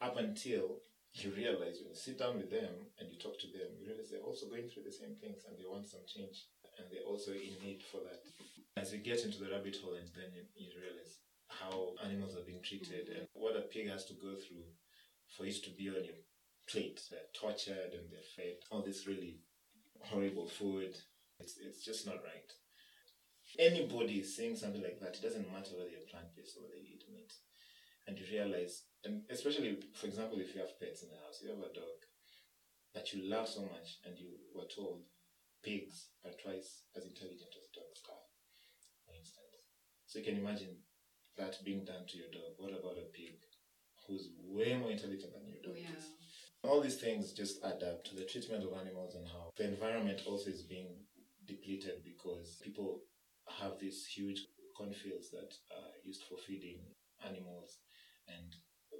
Up 0.00 0.16
until 0.16 0.80
you 1.12 1.30
mm-hmm. 1.30 1.40
realize 1.40 1.80
when 1.80 1.92
you 1.92 1.98
sit 1.98 2.18
down 2.18 2.36
with 2.36 2.50
them 2.50 2.72
and 2.98 3.10
you 3.12 3.18
talk 3.18 3.38
to 3.40 3.48
them, 3.48 3.76
you 3.76 3.86
realize 3.86 4.08
they're 4.08 4.24
also 4.24 4.46
going 4.48 4.68
through 4.68 4.84
the 4.86 4.94
same 4.94 5.14
things 5.18 5.44
and 5.44 5.58
they 5.58 5.68
want 5.68 5.88
some 5.88 6.04
change 6.06 6.48
and 6.78 6.88
they're 6.88 7.04
also 7.04 7.32
in 7.32 7.58
need 7.60 7.82
for 7.82 8.00
that. 8.00 8.24
As 8.80 8.92
you 8.92 8.98
get 8.98 9.24
into 9.24 9.42
the 9.42 9.50
rabbit 9.50 9.76
hole 9.82 9.98
and 9.98 10.08
then 10.14 10.32
you, 10.32 10.46
you 10.56 10.72
realize 10.80 11.20
how 11.50 11.92
animals 12.06 12.36
are 12.38 12.46
being 12.46 12.62
treated 12.62 13.10
mm-hmm. 13.10 13.26
and 13.26 13.28
what 13.34 13.56
a 13.56 13.66
pig 13.68 13.90
has 13.90 14.06
to 14.06 14.14
go 14.14 14.32
through 14.38 14.70
for 15.36 15.44
it 15.44 15.60
to 15.64 15.70
be 15.70 15.90
on 15.90 16.04
your 16.04 16.20
plate. 16.70 17.02
They're 17.10 17.34
tortured 17.34 17.92
and 17.92 18.08
they're 18.08 18.30
fed 18.36 18.62
all 18.70 18.82
this 18.82 19.06
really 19.06 19.42
horrible 20.00 20.46
food. 20.46 20.96
It's, 21.40 21.56
it's 21.60 21.84
just 21.84 22.06
not 22.06 22.22
right. 22.24 22.50
Anybody 23.58 24.22
is 24.22 24.36
saying 24.36 24.56
something 24.56 24.82
like 24.82 25.00
that, 25.00 25.16
it 25.16 25.22
doesn't 25.22 25.50
matter 25.52 25.74
whether 25.74 25.90
you're 25.90 26.06
plant 26.08 26.30
based 26.36 26.56
or 26.56 26.62
whether 26.62 26.78
you 26.78 26.94
eat 26.94 27.04
meat. 27.10 27.32
And 28.10 28.18
you 28.18 28.26
realize, 28.26 28.90
and 29.06 29.22
especially, 29.30 29.78
for 29.94 30.06
example, 30.10 30.40
if 30.40 30.52
you 30.52 30.60
have 30.60 30.74
pets 30.82 31.06
in 31.06 31.10
the 31.14 31.22
house, 31.22 31.38
you 31.38 31.50
have 31.54 31.62
a 31.62 31.70
dog 31.70 31.94
that 32.92 33.14
you 33.14 33.22
love 33.30 33.46
so 33.46 33.62
much, 33.62 34.02
and 34.04 34.18
you 34.18 34.34
were 34.50 34.66
told 34.66 35.06
pigs 35.62 36.10
are 36.26 36.34
twice 36.42 36.90
as 36.96 37.04
intelligent 37.06 37.54
as 37.54 37.70
dogs 37.70 38.02
are, 38.10 38.26
for 39.06 39.14
instance. 39.14 39.62
So 40.10 40.18
you 40.18 40.24
can 40.24 40.42
imagine 40.42 40.82
that 41.38 41.62
being 41.62 41.84
done 41.84 42.02
to 42.10 42.18
your 42.18 42.34
dog. 42.34 42.58
What 42.58 42.74
about 42.74 42.98
a 42.98 43.06
pig 43.14 43.38
who's 44.08 44.34
way 44.42 44.74
more 44.74 44.90
intelligent 44.90 45.30
than 45.32 45.46
your 45.46 45.62
dog 45.62 45.78
Yeah. 45.78 45.94
is? 45.94 46.10
All 46.66 46.80
these 46.80 46.98
things 46.98 47.30
just 47.32 47.62
add 47.62 47.84
up 47.84 48.02
to 48.10 48.16
the 48.16 48.24
treatment 48.26 48.64
of 48.64 48.74
animals 48.74 49.14
and 49.14 49.28
how 49.28 49.52
the 49.54 49.70
environment 49.70 50.26
also 50.26 50.50
is 50.50 50.62
being 50.62 51.06
depleted 51.46 52.02
because 52.02 52.58
people 52.58 53.06
have 53.46 53.78
these 53.78 54.04
huge 54.04 54.48
cornfields 54.74 55.30
that 55.30 55.54
are 55.70 55.94
used 56.02 56.24
for 56.24 56.36
feeding 56.38 56.82
animals 57.24 57.78
and 58.36 58.54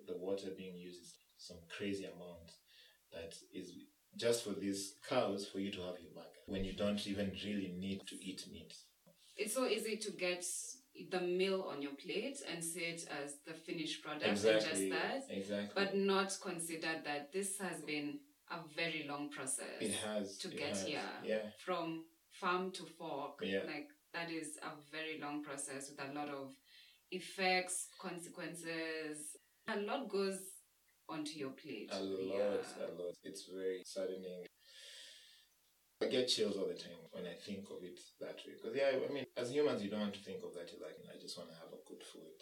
the 0.07 0.17
water 0.19 0.49
being 0.57 0.77
used 0.77 1.01
is 1.03 1.15
some 1.37 1.59
crazy 1.77 2.05
amount 2.05 2.51
that 3.13 3.35
is 3.55 3.73
just 4.17 4.45
for 4.45 4.51
these 4.53 4.95
cows 5.09 5.47
for 5.47 5.59
you 5.61 5.71
to 5.71 5.79
have 5.83 5.99
your 6.01 6.13
burger 6.15 6.43
when 6.47 6.65
you 6.65 6.73
don't 6.75 7.07
even 7.07 7.31
really 7.45 7.75
need 7.79 8.01
to 8.07 8.17
eat 8.25 8.43
meat. 8.53 8.75
It's 9.37 9.55
so 9.55 9.67
easy 9.67 9.97
to 9.97 10.11
get 10.13 10.45
the 11.11 11.21
meal 11.21 11.67
on 11.71 11.81
your 11.81 11.93
plate 11.93 12.39
and 12.53 12.63
see 12.63 12.81
it 12.81 13.07
as 13.23 13.37
the 13.47 13.55
finished 13.55 14.03
product 14.03 14.25
and 14.27 14.37
just 14.37 14.91
that, 14.91 15.23
Exactly. 15.31 15.71
but 15.75 15.97
not 15.97 16.37
consider 16.43 16.89
that 17.05 17.33
this 17.33 17.59
has 17.59 17.81
been 17.83 18.19
a 18.51 18.59
very 18.75 19.07
long 19.09 19.31
process 19.31 19.81
it 19.81 19.93
has 19.93 20.37
to 20.39 20.49
it 20.49 20.57
get 20.59 20.69
has. 20.71 20.85
here 20.85 21.01
Yeah. 21.25 21.39
from 21.65 22.05
farm 22.33 22.73
to 22.73 22.83
fork. 22.85 23.41
Yeah. 23.43 23.61
Like 23.65 23.89
that 24.13 24.31
is 24.31 24.59
a 24.63 24.73
very 24.91 25.21
long 25.21 25.43
process 25.45 25.89
with 25.91 26.01
a 26.11 26.13
lot 26.13 26.29
of 26.29 26.53
effects, 27.11 27.89
consequences. 28.01 29.37
A 29.69 29.79
lot 29.81 30.09
goes 30.09 30.39
onto 31.09 31.33
your 31.39 31.51
plate. 31.51 31.91
A 31.93 32.01
lot, 32.01 32.65
Yeah. 32.79 32.87
a 32.87 32.91
lot. 33.03 33.15
It's 33.25 33.45
very 33.47 33.83
saddening. 33.85 34.47
I 36.03 36.07
get 36.07 36.29
chills 36.29 36.57
all 36.57 36.67
the 36.67 36.75
time 36.75 37.03
when 37.13 37.27
I 37.27 37.35
think 37.37 37.69
of 37.71 37.85
it 37.85 38.01
that 38.21 38.41
way. 38.47 38.57
Because, 38.57 38.75
yeah, 38.75 38.91
I 38.97 39.13
mean, 39.13 39.27
as 39.37 39.53
humans, 39.53 39.83
you 39.85 39.91
don't 39.91 40.01
want 40.01 40.15
to 40.17 40.25
think 40.25 40.41
of 40.43 40.55
that. 40.57 40.73
You're 40.73 40.81
like, 40.83 40.97
I 41.13 41.19
just 41.21 41.37
want 41.37 41.51
to 41.53 41.57
have 41.61 41.73
a 41.77 41.83
good 41.87 42.03
food. 42.03 42.41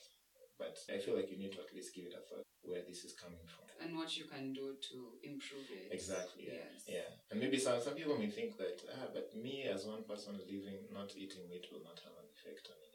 But 0.59 0.79
I 0.91 0.99
feel 0.99 1.15
like 1.17 1.31
you 1.31 1.39
need 1.39 1.53
to 1.55 1.61
at 1.63 1.75
least 1.75 1.95
give 1.95 2.07
it 2.07 2.15
a 2.15 2.23
thought 2.23 2.47
where 2.63 2.83
this 2.87 3.05
is 3.05 3.15
coming 3.15 3.43
from. 3.47 3.67
And 3.83 3.97
what 3.97 4.17
you 4.17 4.25
can 4.27 4.53
do 4.53 4.75
to 4.91 4.97
improve 5.23 5.67
it. 5.71 5.91
Exactly. 5.91 6.47
Yeah. 6.51 6.67
Yes. 6.67 6.83
Yeah. 6.87 7.09
And 7.31 7.39
maybe 7.41 7.59
some 7.59 7.81
some 7.81 7.95
people 7.95 8.19
may 8.19 8.31
think 8.31 8.59
that 8.59 8.83
ah, 8.91 9.07
but 9.15 9.31
me 9.39 9.63
as 9.71 9.87
one 9.87 10.03
person 10.03 10.35
living 10.51 10.83
not 10.93 11.15
eating 11.15 11.47
meat 11.49 11.67
will 11.71 11.83
not 11.87 11.99
have 12.03 12.15
an 12.19 12.27
effect 12.35 12.67
on 12.71 12.75
anything. 12.75 12.88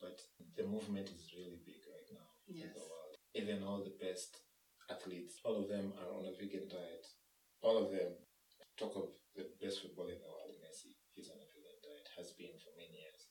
But 0.00 0.20
the 0.56 0.64
movement 0.66 1.10
is 1.10 1.34
really 1.34 1.58
big 1.66 1.82
right 1.90 2.08
now 2.14 2.28
in 2.46 2.70
the 2.70 2.86
world. 2.86 3.14
Even 3.34 3.62
all 3.62 3.82
the 3.82 3.98
best 3.98 4.38
athletes, 4.90 5.40
all 5.44 5.58
of 5.62 5.68
them 5.68 5.92
are 5.98 6.10
on 6.14 6.26
a 6.26 6.34
vegan 6.38 6.68
diet. 6.70 7.06
All 7.62 7.76
of 7.76 7.90
them 7.90 8.14
talk 8.78 8.94
of 8.96 9.10
the 9.34 9.50
best 9.60 9.82
footballer 9.82 10.14
in 10.14 10.22
the 10.22 10.30
world, 10.30 10.54
Messi. 10.62 10.94
He's 11.12 11.30
on 11.30 11.42
a 11.42 11.48
vegan 11.50 11.78
diet. 11.82 12.06
Has 12.16 12.30
been 12.38 12.54
for 12.62 12.70
many 12.78 12.94
years. 13.02 13.26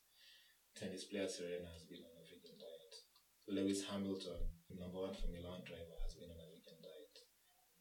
Tennis 0.75 1.08
player 1.08 1.27
Serena 1.27 1.71
has 1.71 1.84
been 1.88 2.03
on 2.03 2.15
a 2.19 2.25
vegan 2.27 2.60
diet. 2.60 2.93
Lewis 3.47 3.88
Hamilton, 3.88 4.43
number 4.75 4.99
one 4.99 5.15
Formula 5.15 5.56
One 5.56 5.63
driver, 5.63 5.95
has 6.03 6.15
been 6.19 6.30
on 6.30 6.39
a 6.43 6.51
vegan 6.51 6.80
diet. 6.84 7.15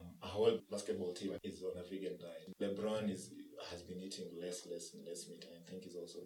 Um, 0.01 0.15
Our 0.23 0.31
whole 0.31 0.59
basketball 0.71 1.13
team 1.13 1.35
is 1.43 1.63
on 1.63 1.75
a 1.75 1.83
vegan 1.83 2.19
diet. 2.23 2.55
LeBron 2.63 3.11
is 3.11 3.35
has 3.71 3.83
been 3.83 3.99
eating 3.99 4.31
less, 4.39 4.67
less, 4.71 4.95
and 4.95 5.03
less 5.07 5.27
meat, 5.29 5.45
I 5.49 5.59
think 5.69 5.83
he's 5.85 5.97
also 5.97 6.21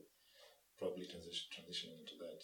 probably 0.80 1.04
transition, 1.04 1.46
transitioning 1.52 2.00
into 2.00 2.16
that. 2.24 2.40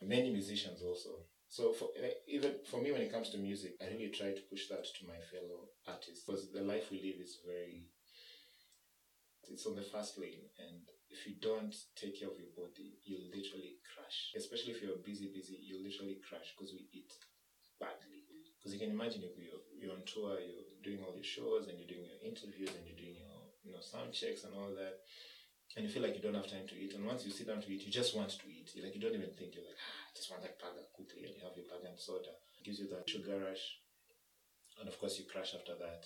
Many 0.00 0.32
musicians 0.32 0.82
also. 0.82 1.28
So 1.46 1.76
for 1.76 1.92
uh, 2.00 2.16
even 2.26 2.56
for 2.64 2.80
me, 2.80 2.90
when 2.90 3.04
it 3.04 3.12
comes 3.12 3.28
to 3.30 3.38
music, 3.38 3.76
I 3.78 3.92
really 3.92 4.08
try 4.08 4.32
to 4.32 4.48
push 4.50 4.66
that 4.72 4.82
to 4.82 5.06
my 5.06 5.20
fellow 5.30 5.68
artists 5.86 6.24
because 6.24 6.50
the 6.50 6.64
life 6.64 6.90
we 6.90 6.98
live 6.98 7.20
is 7.20 7.38
very. 7.44 7.92
It's 9.52 9.66
on 9.68 9.76
the 9.76 9.84
fast 9.84 10.16
lane, 10.16 10.48
and 10.58 10.80
if 11.12 11.28
you 11.28 11.36
don't 11.44 11.74
take 11.94 12.18
care 12.18 12.32
of 12.32 12.40
your 12.40 12.56
body, 12.56 12.96
you'll 13.04 13.28
literally 13.28 13.84
crash. 13.84 14.32
Especially 14.32 14.72
if 14.72 14.80
you're 14.80 15.04
busy, 15.04 15.28
busy, 15.28 15.60
you'll 15.60 15.84
literally 15.84 16.16
crash 16.24 16.56
because 16.56 16.72
we 16.72 16.88
eat 16.88 17.12
badly. 17.76 18.24
Because 18.56 18.72
you 18.72 18.80
can 18.80 18.94
imagine 18.94 19.26
if 19.26 19.36
you're, 19.36 19.60
you're 19.76 19.92
on 19.92 20.06
tour, 20.08 20.40
you're 20.40 20.72
doing 20.80 21.04
all 21.04 21.12
your 21.12 21.26
shows, 21.26 21.68
and 21.68 21.76
you're 21.76 21.90
doing 21.90 22.08
your 22.08 22.22
interviews, 22.24 22.72
and 22.72 22.86
you're 22.88 22.96
doing 22.96 23.18
your 23.20 23.38
you 23.60 23.76
know 23.76 23.82
sound 23.84 24.16
checks 24.16 24.48
and 24.48 24.56
all 24.56 24.72
that, 24.72 25.04
and 25.76 25.84
you 25.84 25.90
feel 25.90 26.02
like 26.02 26.14
you 26.16 26.22
don't 26.22 26.34
have 26.36 26.50
time 26.50 26.66
to 26.68 26.76
eat. 26.76 26.94
And 26.94 27.04
once 27.06 27.24
you 27.24 27.32
sit 27.32 27.48
down 27.48 27.62
to 27.62 27.70
eat, 27.72 27.84
you 27.86 27.92
just 27.92 28.16
want 28.16 28.30
to 28.30 28.46
eat. 28.48 28.70
You're 28.74 28.84
like 28.86 28.94
you 28.94 29.00
don't 29.00 29.14
even 29.16 29.32
think. 29.32 29.54
You're 29.54 29.64
like, 29.64 29.80
ah, 29.80 29.98
I 30.08 30.12
just 30.16 30.30
want 30.30 30.42
that 30.42 30.58
burger 30.60 30.84
quickly, 30.92 31.24
and 31.24 31.34
you 31.36 31.42
have 31.42 31.56
your 31.56 31.66
burger 31.68 31.88
and 31.88 31.98
soda. 31.98 32.34
It 32.58 32.64
gives 32.64 32.78
you 32.78 32.88
that 32.92 33.08
sugar 33.08 33.40
rush, 33.40 33.80
and 34.80 34.88
of 34.88 34.98
course 34.98 35.18
you 35.18 35.24
crash 35.24 35.54
after 35.54 35.74
that. 35.80 36.04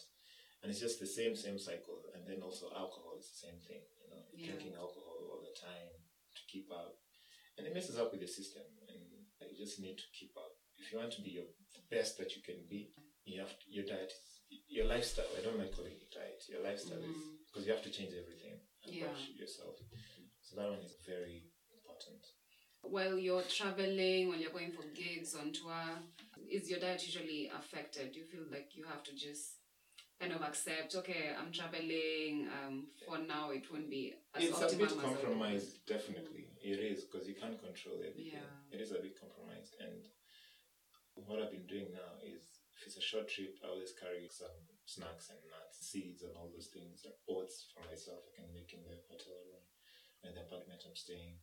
And 0.63 0.71
it's 0.71 0.81
just 0.81 0.99
the 1.01 1.07
same 1.07 1.37
same 1.37 1.59
cycle. 1.59 1.99
And 2.15 2.23
then 2.27 2.43
also 2.43 2.67
alcohol 2.75 3.15
is 3.19 3.29
the 3.31 3.41
same 3.47 3.59
thing. 3.69 3.83
You 4.03 4.09
know, 4.11 4.23
Yeah. 4.35 4.47
drinking 4.55 4.75
alcohol 4.75 5.19
all 5.31 5.43
the 5.43 5.55
time 5.55 5.93
to 6.37 6.43
keep 6.47 6.71
up, 6.71 6.97
and 7.57 7.67
it 7.67 7.75
messes 7.75 7.99
up 7.99 8.11
with 8.13 8.21
the 8.23 8.29
system. 8.29 8.65
And 9.41 9.51
you 9.53 9.57
just 9.59 9.79
need 9.81 9.99
to 9.99 10.09
keep 10.19 10.35
up. 10.37 10.57
If 10.79 10.91
you 10.93 10.99
want 10.99 11.13
to 11.13 11.23
be 11.23 11.31
your 11.31 11.45
the 11.75 11.83
best 11.91 12.17
that 12.19 12.35
you 12.35 12.43
can 12.43 12.67
be, 12.67 12.95
you 13.25 13.41
have 13.41 13.53
to, 13.61 13.65
your 13.71 13.85
diet, 13.85 14.11
is, 14.11 14.41
your 14.69 14.87
lifestyle. 14.87 15.29
I 15.37 15.43
don't 15.43 15.59
like 15.59 15.73
calling 15.77 15.93
it 15.93 16.11
diet. 16.11 16.43
Your 16.49 16.63
lifestyle 16.63 17.03
is 17.03 17.17
Mhm. 17.17 17.45
because 17.47 17.67
you 17.67 17.73
have 17.73 17.83
to 17.85 17.91
change 17.91 18.15
everything 18.15 18.59
Yeah. 18.89 19.05
about 19.05 19.37
yourself. 19.37 19.77
So 20.41 20.57
that 20.57 20.69
one 20.71 20.79
is 20.79 20.95
very 21.07 21.45
important. 21.75 22.23
While 22.83 23.19
you're 23.19 23.43
traveling, 23.43 24.29
when 24.29 24.39
you're 24.41 24.53
going 24.53 24.73
for 24.73 24.85
gigs 24.95 25.35
on 25.35 25.53
tour, 25.53 25.99
is 26.51 26.71
your 26.71 26.79
diet 26.79 27.05
usually 27.05 27.51
affected? 27.51 28.13
Do 28.13 28.21
you 28.21 28.27
feel 28.27 28.47
like 28.51 28.77
you 28.77 28.85
have 28.87 29.03
to 29.05 29.15
just 29.15 29.59
kind 30.21 30.33
of 30.33 30.41
accept, 30.43 30.95
okay, 30.95 31.35
I'm 31.37 31.53
traveling, 31.53 32.49
um, 32.57 32.87
for 33.07 33.19
now 33.19 33.51
it 33.51 33.67
won't 33.71 33.91
be 33.91 34.15
as 34.35 34.45
it's 34.45 34.73
a 34.73 34.77
bit 34.77 34.89
compromised, 34.97 35.85
definitely. 35.87 36.49
It 36.63 36.79
is 36.79 37.05
because 37.05 37.27
you 37.29 37.35
can't 37.35 37.59
control 37.59 37.99
everything. 38.01 38.39
Yeah. 38.39 38.73
It 38.73 38.81
is 38.81 38.93
a 38.93 39.03
bit 39.03 39.19
compromised. 39.19 39.75
And 39.81 40.07
what 41.27 41.43
I've 41.43 41.51
been 41.51 41.67
doing 41.67 41.91
now 41.93 42.17
is 42.23 42.41
if 42.77 42.87
it's 42.87 42.97
a 42.97 43.03
short 43.03 43.29
trip, 43.29 43.57
I 43.65 43.69
always 43.69 43.93
carry 43.99 44.29
some 44.31 44.53
snacks 44.87 45.29
and 45.33 45.41
nuts, 45.51 45.66
seeds, 45.87 46.23
and 46.23 46.35
all 46.35 46.51
those 46.51 46.71
things, 46.75 47.07
and 47.07 47.15
oats 47.31 47.71
for 47.71 47.87
myself. 47.87 48.27
I 48.27 48.43
can 48.43 48.51
make 48.51 48.75
in 48.75 48.83
the 48.83 48.99
hotel 49.07 49.39
room 49.47 49.65
and 50.25 50.35
the 50.35 50.43
apartment 50.43 50.83
I'm 50.83 50.99
staying. 50.99 51.39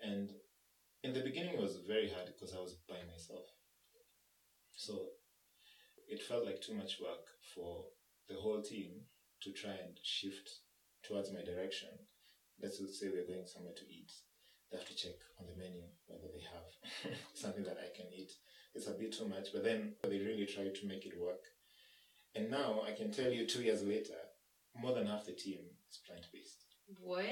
And 0.00 0.32
in 1.04 1.12
the 1.12 1.20
beginning, 1.20 1.54
it 1.54 1.62
was 1.62 1.84
very 1.86 2.08
hard 2.08 2.32
because 2.32 2.54
I 2.54 2.60
was 2.60 2.80
by 2.88 3.04
myself. 3.04 3.44
So 4.74 5.18
it 6.08 6.22
felt 6.22 6.46
like 6.46 6.60
too 6.60 6.74
much 6.74 6.98
work 7.00 7.28
for 7.54 7.84
the 8.28 8.40
whole 8.40 8.62
team 8.62 9.04
to 9.42 9.52
try 9.52 9.76
and 9.76 9.98
shift 10.02 10.48
towards 11.02 11.32
my 11.32 11.42
direction. 11.42 11.88
Let's 12.60 12.78
say 12.78 13.08
we're 13.12 13.26
going 13.26 13.46
somewhere 13.46 13.74
to 13.76 13.86
eat. 13.86 14.10
They 14.70 14.78
have 14.78 14.88
to 14.88 14.96
check 14.96 15.16
on 15.38 15.46
the 15.46 15.56
menu 15.56 15.82
whether 16.06 16.28
they 16.32 16.44
have 16.44 17.14
something 17.34 17.64
that 17.64 17.78
I 17.78 17.94
can 17.96 18.06
eat. 18.12 18.32
It's 18.74 18.88
a 18.88 18.98
bit 18.98 19.12
too 19.12 19.28
much, 19.28 19.48
but 19.52 19.64
then 19.64 19.94
they 20.02 20.18
really 20.18 20.46
try 20.46 20.68
to 20.68 20.86
make 20.86 21.06
it 21.06 21.18
work. 21.18 21.42
And 22.34 22.50
now 22.50 22.82
I 22.86 22.92
can 22.92 23.10
tell 23.12 23.30
you 23.30 23.46
two 23.46 23.62
years 23.62 23.82
later, 23.82 24.14
more 24.76 24.94
than 24.94 25.06
half 25.06 25.26
the 25.26 25.32
team 25.32 25.58
is 25.90 25.98
plant 26.06 26.26
based. 26.32 26.64
What? 27.02 27.24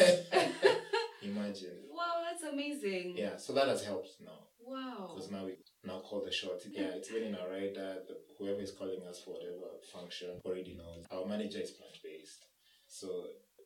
Imagine. 1.22 1.88
wow, 1.88 2.20
that's 2.24 2.42
amazing. 2.52 3.14
Yeah, 3.16 3.36
so 3.36 3.54
that 3.54 3.68
has 3.68 3.84
helped 3.84 4.10
now. 4.20 4.44
Wow. 4.60 5.12
Because 5.14 5.30
now 5.30 5.44
we 5.46 5.56
now 5.84 6.00
call 6.00 6.22
the 6.24 6.32
shots. 6.32 6.66
Yeah, 6.70 6.96
it's 6.96 7.10
been 7.10 7.24
in 7.24 7.34
our 7.34 7.48
radar. 7.48 8.04
The, 8.08 8.16
whoever 8.38 8.60
is 8.60 8.72
calling 8.72 9.00
us 9.08 9.20
for 9.20 9.32
whatever 9.36 9.80
function 9.92 10.40
already 10.44 10.74
knows. 10.74 11.04
Our 11.10 11.26
manager 11.26 11.60
is 11.60 11.70
plant 11.70 11.96
based. 12.02 12.44
So, 12.88 13.08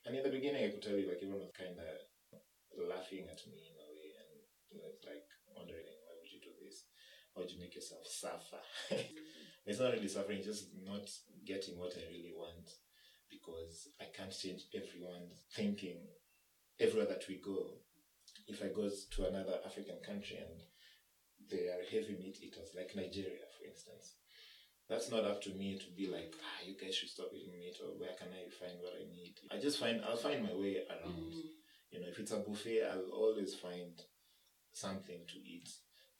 and 0.07 0.15
in 0.17 0.23
the 0.23 0.31
beginning, 0.31 0.65
I 0.65 0.71
could 0.71 0.83
tell 0.83 0.97
you, 0.97 1.09
like, 1.09 1.19
everyone 1.23 1.47
was 1.47 1.55
kind 1.57 1.79
of 1.79 2.39
laughing 2.87 3.27
at 3.27 3.43
me 3.51 3.59
in 3.59 3.77
a 3.79 3.89
way. 3.95 4.11
And 4.15 4.31
you 4.71 4.79
know, 4.79 4.91
it's 4.95 5.07
like 5.07 5.27
wondering, 5.55 5.87
why 6.07 6.15
would 6.15 6.31
you 6.31 6.39
do 6.43 6.55
this? 6.63 6.87
Why 7.35 7.43
would 7.43 7.51
you 7.51 7.59
make 7.61 7.75
yourself 7.75 8.07
suffer? 8.07 8.63
it's 9.69 9.81
not 9.81 9.93
really 9.93 10.09
suffering, 10.09 10.43
just 10.43 10.69
not 10.85 11.09
getting 11.47 11.79
what 11.79 11.95
I 11.97 12.11
really 12.11 12.33
want. 12.37 12.71
Because 13.31 13.89
I 14.01 14.05
can't 14.17 14.33
change 14.33 14.65
everyone's 14.75 15.45
thinking 15.53 15.99
everywhere 16.81 17.07
that 17.07 17.25
we 17.29 17.37
go. 17.37 17.77
If 18.47 18.63
I 18.63 18.69
go 18.69 18.89
to 18.89 19.29
another 19.29 19.59
African 19.65 19.99
country 20.05 20.39
and 20.39 20.63
they 21.51 21.69
are 21.69 21.85
heavy 21.91 22.17
meat 22.19 22.39
eaters, 22.43 22.71
like 22.75 22.97
Nigeria, 22.97 23.45
for 23.59 23.67
instance. 23.69 24.15
That's 24.89 25.11
not 25.11 25.25
up 25.25 25.43
to 25.43 25.51
me 25.51 25.77
to 25.79 25.85
be 25.95 26.07
like, 26.09 26.35
ah, 26.43 26.65
you 26.67 26.75
guys 26.81 26.95
should 26.95 27.11
stop 27.11 27.29
eating 27.35 27.59
meat, 27.59 27.77
or 27.85 27.99
where 27.99 28.17
can 28.19 28.29
I 28.33 28.49
find 28.49 28.81
what 28.81 28.95
I 28.97 29.05
need? 29.15 29.35
I 29.53 29.61
just 29.61 29.79
find, 29.79 30.01
I'll 30.09 30.17
find 30.17 30.43
my 30.43 30.55
way 30.55 30.81
around. 30.89 31.33
Mm. 31.33 31.43
You 31.91 32.01
know, 32.01 32.07
if 32.09 32.19
it's 32.19 32.33
a 32.33 32.39
buffet, 32.39 32.85
I'll 32.91 33.13
always 33.13 33.55
find 33.55 33.93
something 34.73 35.21
to 35.29 35.39
eat 35.39 35.69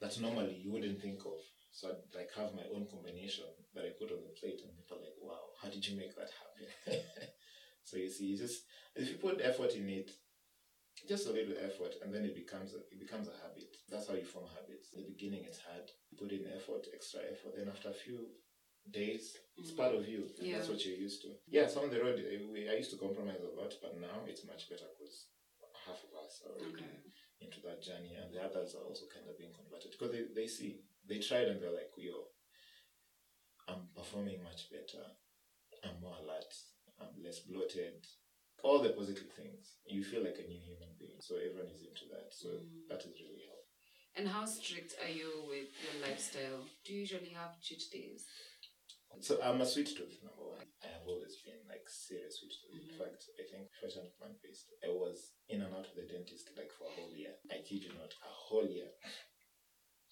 that 0.01 0.21
normally 0.21 0.61
you 0.63 0.71
wouldn't 0.73 1.01
think 1.01 1.21
of. 1.21 1.41
So 1.79 1.95
I'd 1.95 2.11
like 2.11 2.35
have 2.35 2.59
my 2.59 2.67
own 2.75 2.91
combination 2.91 3.47
that 3.71 3.87
I 3.87 3.95
put 3.95 4.11
on 4.11 4.27
the 4.27 4.35
plate, 4.35 4.59
and 4.67 4.75
people 4.75 4.99
are 4.99 5.07
like, 5.07 5.15
wow, 5.23 5.55
how 5.63 5.71
did 5.71 5.87
you 5.87 5.95
make 5.95 6.11
that 6.19 6.35
happen? 6.35 6.67
so 7.87 7.95
you 8.03 8.11
see, 8.11 8.35
you 8.35 8.37
just, 8.37 8.67
if 8.99 9.07
you 9.07 9.15
put 9.23 9.39
effort 9.39 9.79
in 9.79 9.87
it, 9.87 10.11
just 11.07 11.31
a 11.31 11.33
little 11.33 11.55
effort 11.63 11.95
and 12.03 12.11
then 12.11 12.27
it 12.27 12.35
becomes 12.35 12.75
a, 12.75 12.83
it 12.91 12.99
becomes 12.99 13.31
a 13.31 13.37
habit. 13.39 13.71
That's 13.87 14.11
how 14.11 14.19
you 14.19 14.27
form 14.27 14.51
habits. 14.51 14.91
In 14.91 15.07
the 15.07 15.15
beginning 15.15 15.47
it's 15.47 15.63
hard. 15.63 15.87
You 16.11 16.19
put 16.19 16.35
in 16.35 16.43
effort 16.51 16.91
extra 16.91 17.23
effort. 17.23 17.55
Then 17.55 17.71
after 17.71 17.95
a 17.95 18.03
few 18.03 18.27
days 18.91 19.39
it's 19.57 19.71
part 19.71 19.95
of 19.95 20.11
you. 20.11 20.27
And 20.43 20.51
that's 20.51 20.67
what 20.67 20.83
you're 20.83 20.99
used 20.99 21.23
to. 21.23 21.39
Yeah 21.47 21.71
so 21.71 21.87
on 21.87 21.95
the 21.95 22.03
road 22.03 22.19
eh, 22.19 22.43
we, 22.51 22.67
i 22.67 22.75
used 22.75 22.91
to 22.91 22.99
compromise 22.99 23.39
a 23.47 23.55
lot 23.55 23.71
but 23.79 23.95
now 24.03 24.27
it's 24.27 24.43
much 24.43 24.67
better 24.67 24.91
because 24.99 25.31
half 25.87 26.03
of 26.03 26.11
us 26.19 26.43
are 26.43 26.59
already 26.59 26.83
Okay. 26.83 27.47
into 27.47 27.63
that 27.63 27.79
journey 27.79 28.19
and 28.19 28.35
the 28.35 28.43
others 28.43 28.75
are 28.75 28.83
also 28.83 29.07
kind 29.07 29.31
of 29.31 29.39
being 29.39 29.55
converted 29.55 29.95
because 29.95 30.11
they, 30.11 30.27
they 30.35 30.51
see 30.51 30.83
they 31.09 31.19
tried 31.19 31.49
and 31.49 31.61
they're 31.61 31.71
like 31.73 31.91
yo 31.97 32.29
i'm 33.69 33.83
performing 33.95 34.43
much 34.43 34.71
better. 34.71 35.05
I'm 35.85 36.01
more 36.01 36.17
alert. 36.23 36.53
I'm 37.01 37.23
less 37.23 37.39
bloated. 37.41 38.03
All 38.65 38.81
the 38.83 38.91
positive 38.91 39.31
things. 39.37 39.77
You 39.87 40.03
feel 40.03 40.25
like 40.25 40.39
a 40.43 40.49
new 40.49 40.59
human 40.59 40.91
being. 40.99 41.21
So 41.21 41.37
everyone 41.37 41.71
is 41.77 41.83
into 41.87 42.07
that. 42.11 42.33
So 42.33 42.49
Mm. 42.49 42.89
that 42.89 43.05
is 43.07 43.21
really 43.21 43.45
helpful. 43.47 43.79
And 44.17 44.27
how 44.27 44.45
strict 44.47 44.97
are 45.03 45.09
you 45.21 45.31
with 45.49 45.69
your 45.85 45.95
lifestyle? 46.03 46.67
Do 46.85 46.93
you 46.93 47.01
usually 47.01 47.31
have 47.41 47.61
cheat 47.61 47.83
days? 47.93 48.27
so 49.21 49.41
i'm 49.43 49.61
a 49.61 49.67
sweet 49.67 49.89
tooth 49.97 50.17
number 50.23 50.45
one. 50.57 50.67
I 50.85 50.89
have 50.97 51.07
always 51.07 51.37
been 51.47 51.63
like 51.69 51.89
serious 51.89 52.39
sweet 52.39 52.53
tooth. 52.61 52.75
In 52.83 52.89
Mhm. 52.89 52.99
fact 53.01 53.21
i 53.41 53.43
think 53.51 53.65
if 53.75 53.81
i 53.85 53.89
turned 53.95 54.13
plant-based 54.19 54.69
i 54.85 54.89
was 55.03 55.33
in 55.49 55.63
and 55.63 55.75
out 55.75 55.87
of 55.91 55.95
the 55.97 56.03
dentist 56.13 56.51
like 56.57 56.71
for 56.77 56.85
a 56.87 56.91
whole 56.97 57.13
year. 57.13 57.35
I 57.51 57.59
kid 57.67 57.83
you 57.85 57.93
not 57.95 58.13
a 58.23 58.33
whole 58.47 58.69
year 58.69 58.91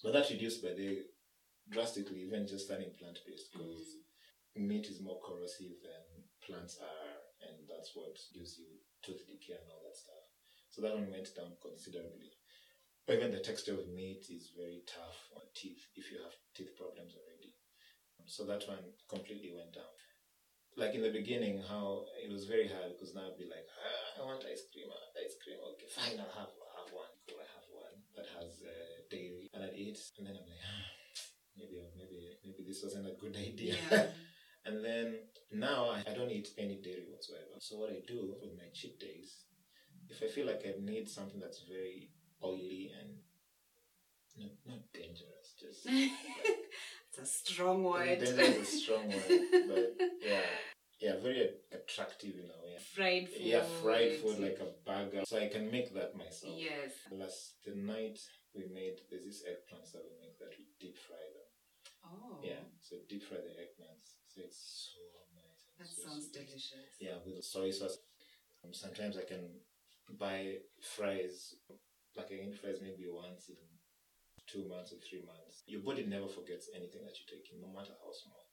but 0.07 0.15
that 0.15 0.31
reduced 0.31 0.63
by 0.63 0.71
the 0.71 1.03
drastically 1.67 2.23
even 2.23 2.47
just 2.47 2.71
turning 2.71 2.95
plant-based 2.95 3.51
because 3.51 4.07
meat 4.55 4.87
is 4.87 5.03
more 5.03 5.19
corrosive 5.19 5.83
than 5.83 6.23
plants 6.47 6.79
are, 6.79 7.19
and 7.43 7.67
that's 7.67 7.91
what 7.99 8.15
gives 8.31 8.55
you 8.55 8.71
tooth 9.03 9.27
decay 9.27 9.59
and 9.59 9.67
all 9.67 9.83
that 9.83 9.99
stuff. 9.99 10.23
So 10.71 10.79
that 10.87 10.95
one 10.95 11.11
went 11.11 11.27
down 11.35 11.59
considerably. 11.59 12.31
Even 13.11 13.35
the 13.35 13.43
texture 13.43 13.75
of 13.75 13.91
meat 13.91 14.31
is 14.31 14.55
very 14.55 14.87
tough 14.87 15.19
on 15.35 15.43
teeth 15.59 15.83
if 15.99 16.15
you 16.15 16.23
have 16.23 16.39
teeth 16.55 16.79
problems 16.79 17.19
already. 17.19 17.59
So 18.31 18.47
that 18.47 18.63
one 18.71 18.87
completely 19.11 19.51
went 19.59 19.75
down. 19.75 19.91
Like 20.79 20.95
in 20.95 21.03
the 21.03 21.11
beginning, 21.11 21.67
how 21.67 22.07
it 22.23 22.31
was 22.31 22.47
very 22.47 22.71
hard 22.71 22.95
because 22.95 23.11
now 23.11 23.27
I'd 23.27 23.43
be 23.43 23.51
like, 23.51 23.67
ah, 23.75 24.23
I 24.23 24.27
want 24.31 24.47
ice 24.47 24.71
cream, 24.71 24.87
I 24.87 25.03
want 25.03 25.19
ice 25.19 25.35
cream. 25.43 25.59
Okay, 25.75 25.91
fine, 25.91 26.23
I'll 26.23 26.39
have, 26.39 26.55
I'll 26.63 26.79
have 26.79 26.95
one. 26.95 27.11
Cool, 27.27 27.43
I 27.43 27.49
have 27.59 27.67
one 27.75 27.97
that 28.15 28.31
has 28.39 28.63
uh, 28.63 28.96
dairy, 29.97 30.13
and 30.19 30.29
I'd 30.29 30.35
eat, 30.37 30.37
and 30.37 30.37
then 30.37 30.37
I'm 30.37 30.49
like, 30.49 30.65
ah, 30.65 30.87
maybe, 31.57 31.83
maybe, 31.97 32.37
maybe 32.45 32.65
this 32.67 32.83
wasn't 32.83 33.07
a 33.07 33.15
good 33.21 33.37
idea. 33.49 33.77
Yeah. 33.91 34.07
and 34.67 34.85
then 34.85 35.15
now 35.53 35.91
I, 35.91 36.13
don't 36.13 36.31
eat 36.31 36.49
any 36.59 36.81
dairy 36.83 37.07
whatsoever. 37.11 37.57
So 37.59 37.77
what 37.79 37.91
I 37.91 38.01
do 38.07 38.35
with 38.43 38.57
my 38.57 38.69
cheat 38.73 38.99
days, 39.01 39.45
if 40.09 40.23
I 40.23 40.27
feel 40.27 40.47
like 40.47 40.63
I 40.65 40.75
need 40.81 41.09
something 41.09 41.41
that's 41.41 41.63
very 41.69 42.11
oily 42.43 42.93
and 43.01 43.19
not, 44.39 44.53
not 44.67 44.93
dangerous, 44.93 45.55
just 45.59 45.87
it's 45.87 47.19
a 47.21 47.27
strong 47.27 47.85
word. 47.85 48.19
dangerous 48.19 48.39
is 48.39 48.75
a 48.75 48.77
strong 48.77 49.09
word, 49.09 49.41
but 49.69 49.97
yeah, 50.23 50.41
yeah, 51.01 51.13
very 51.23 51.51
attractive 51.73 52.35
in 52.35 52.45
a 52.45 52.65
way. 52.65 52.77
fried 52.95 53.29
food. 53.29 53.41
Yeah, 53.41 53.63
fried 53.83 54.19
food 54.21 54.39
like 54.41 54.59
a 54.61 54.91
burger. 54.91 55.23
So 55.27 55.39
I 55.39 55.49
can 55.49 55.71
make 55.71 55.95
that 55.95 56.17
myself. 56.17 56.55
Yes. 56.57 56.93
Last 57.11 57.55
the 57.65 57.75
night 57.75 58.19
we 58.57 58.67
made 58.73 59.01
there's 59.11 59.25
this 59.25 59.45
eggplants 59.45 59.93
that 59.93 60.05
we 60.05 60.17
make 60.21 60.39
that 60.41 60.53
we 60.57 60.65
deep 60.81 60.97
fry 60.97 61.21
them. 61.21 61.49
Oh. 62.05 62.41
Yeah, 62.43 62.65
so 62.81 62.97
deep 63.09 63.23
fry 63.23 63.39
the 63.39 63.55
eggplants. 63.55 64.17
So 64.29 64.43
it's 64.45 64.93
so 64.93 65.03
nice. 65.37 65.63
That 65.79 65.89
so 65.89 66.09
sounds 66.09 66.33
sweet. 66.33 66.47
delicious. 66.49 66.91
Yeah, 67.01 67.21
with 67.25 67.45
soy 67.45 67.71
sauce. 67.71 67.99
Um, 68.65 68.73
sometimes 68.73 69.17
I 69.17 69.25
can 69.29 69.61
buy 70.19 70.65
fries, 70.81 71.55
like 72.17 72.33
I 72.33 72.47
eat 72.47 72.59
fries 72.59 72.81
maybe 72.83 73.07
once 73.11 73.49
in 73.49 73.61
two 74.47 74.67
months 74.69 74.93
or 74.93 75.03
three 75.03 75.23
months. 75.27 75.63
Your 75.67 75.83
body 75.83 76.07
never 76.07 76.29
forgets 76.29 76.71
anything 76.75 77.03
that 77.05 77.19
you 77.19 77.27
take 77.27 77.51
in, 77.53 77.61
no 77.61 77.69
matter 77.69 77.95
how 77.99 78.13
small. 78.15 78.47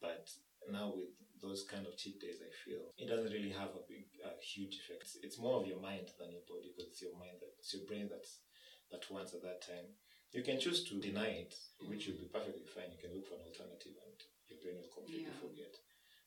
But 0.00 0.28
now 0.70 0.92
with 0.94 1.14
those 1.40 1.64
kind 1.64 1.86
of 1.86 1.96
cheat 1.96 2.20
days, 2.20 2.42
I 2.42 2.50
feel 2.52 2.92
it 2.98 3.08
doesn't 3.08 3.32
really 3.32 3.54
have 3.54 3.72
a 3.78 3.86
big, 3.88 4.10
uh, 4.24 4.36
huge 4.42 4.82
effect. 4.82 5.02
It's, 5.02 5.16
it's 5.22 5.38
more 5.38 5.60
of 5.60 5.66
your 5.66 5.80
mind 5.80 6.10
than 6.18 6.34
your 6.34 6.44
body 6.48 6.74
because 6.74 6.90
it's 6.90 7.02
your 7.02 7.16
mind 7.16 7.38
that 7.40 7.54
it's 7.58 7.72
your 7.72 7.86
brain 7.86 8.08
that's 8.10 8.42
that 8.90 9.10
once 9.10 9.34
at 9.34 9.42
that 9.42 9.62
time. 9.62 9.96
You 10.32 10.42
can 10.42 10.60
choose 10.60 10.84
to 10.88 11.00
deny 11.00 11.46
it, 11.46 11.54
which 11.88 12.06
mm. 12.06 12.12
will 12.12 12.20
be 12.20 12.30
perfectly 12.32 12.66
fine. 12.66 12.92
You 12.92 13.00
can 13.00 13.16
look 13.16 13.26
for 13.26 13.34
an 13.34 13.46
alternative, 13.46 13.96
and 14.04 14.16
your 14.48 14.58
brain 14.60 14.76
will 14.82 14.92
completely 14.92 15.32
Yeah. 15.32 15.40
forget. 15.40 15.74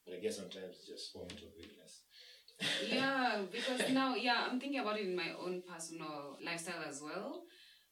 But 0.05 0.15
I 0.15 0.19
guess 0.19 0.37
sometimes 0.37 0.75
it's 0.79 0.87
just 0.87 1.15
a 1.15 1.19
moment 1.19 1.39
of 1.41 1.53
weakness. 1.55 2.01
yeah, 2.89 3.41
because 3.51 3.89
now, 3.91 4.15
yeah, 4.15 4.47
I'm 4.49 4.59
thinking 4.59 4.79
about 4.79 4.99
it 4.99 5.05
in 5.05 5.15
my 5.15 5.31
own 5.39 5.61
personal 5.61 6.37
lifestyle 6.43 6.83
as 6.87 7.01
well. 7.01 7.43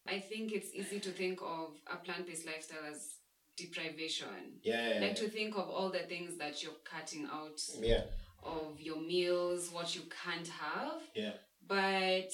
I 0.07 0.19
think 0.19 0.51
it's 0.51 0.73
easy 0.73 0.99
to 1.01 1.11
think 1.11 1.39
of 1.41 1.75
a 1.91 1.97
plant 1.97 2.25
based 2.25 2.45
lifestyle 2.45 2.85
as 2.89 3.15
deprivation. 3.57 4.59
Yeah. 4.63 4.99
Like 5.01 5.15
to 5.17 5.29
think 5.29 5.55
of 5.55 5.69
all 5.69 5.89
the 5.91 5.99
things 5.99 6.37
that 6.37 6.63
you're 6.63 6.81
cutting 6.83 7.27
out 7.31 7.59
yeah. 7.79 8.03
of 8.43 8.79
your 8.79 9.01
meals, 9.01 9.69
what 9.71 9.95
you 9.95 10.01
can't 10.23 10.47
have. 10.47 11.01
Yeah. 11.15 11.33
But 11.67 12.31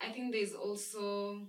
I 0.00 0.10
think 0.12 0.32
there's 0.32 0.52
also 0.54 1.40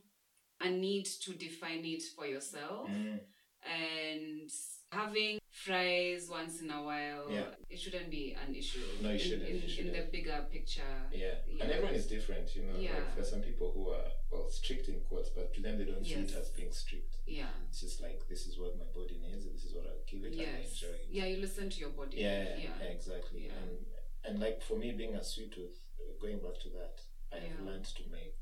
a 0.62 0.70
need 0.70 1.06
to 1.24 1.34
define 1.34 1.84
it 1.86 2.04
for 2.16 2.26
yourself. 2.26 2.90
Mm. 2.90 3.20
And 3.66 4.50
having 4.92 5.40
fries 5.52 6.30
once 6.32 6.62
in 6.62 6.72
a 6.72 6.82
while, 6.82 7.30
Yeah. 7.30 7.50
it 7.70 7.78
shouldn't 7.80 8.10
be 8.10 8.36
an 8.48 8.56
issue. 8.56 8.80
No, 9.02 9.10
it 9.10 9.14
in, 9.14 9.20
shouldn't, 9.20 9.50
In, 9.50 9.56
it 9.56 9.56
in 9.56 9.62
the 9.62 9.68
shouldn't. 9.74 10.12
bigger 10.12 10.48
picture. 10.50 10.82
Yeah. 11.12 11.36
Yeah. 11.48 11.64
And 11.64 11.72
everyone 11.74 11.96
is 11.96 12.08
different, 12.08 12.56
you 12.56 12.64
know. 12.64 12.78
Yeah. 12.80 12.94
Like 12.94 13.16
there's 13.16 13.30
some 13.30 13.42
people 13.42 13.72
who 13.74 13.90
are 13.90 14.06
well 14.32 14.50
strict 14.50 14.88
in 14.88 15.02
quotes, 15.02 15.30
but 15.30 15.54
to 15.56 15.62
them 15.62 15.78
they 15.78 15.86
don't 15.86 16.06
see 16.06 16.14
it 16.14 16.32
as 16.34 16.50
being 16.52 16.72
strict. 16.72 17.18
Yeah. 17.26 17.50
It's 17.68 17.82
just 17.82 18.02
like 18.02 18.22
this 18.30 18.48
is 18.48 18.58
what 18.58 18.78
my 18.78 18.86
body 18.96 19.20
needs, 19.22 19.46
and 19.46 19.54
this 19.56 19.66
is 19.66 19.74
what 19.76 19.86
I'll 19.86 20.06
give 20.10 20.24
it 20.24 20.32
and 20.34 20.42
I 20.42 20.46
Yes. 20.46 20.72
enjoy 20.72 20.96
it. 20.96 21.08
Yeah, 21.12 21.26
you 21.26 21.38
listen 21.38 21.70
to 21.70 21.80
your 21.80 21.90
body. 21.90 22.18
Yeah, 22.18 22.58
Yeah. 22.58 22.84
exactly. 22.88 23.48
And 23.48 23.86
and 24.24 24.40
like 24.40 24.62
for 24.62 24.78
me 24.78 24.92
being 24.94 25.16
a 25.16 25.24
sweet 25.24 25.52
tooth, 25.54 25.78
going 26.22 26.40
back 26.40 26.60
to 26.62 26.70
that, 26.70 27.02
I 27.34 27.40
have 27.40 27.60
learned 27.60 27.86
to 27.86 28.04
make 28.12 28.36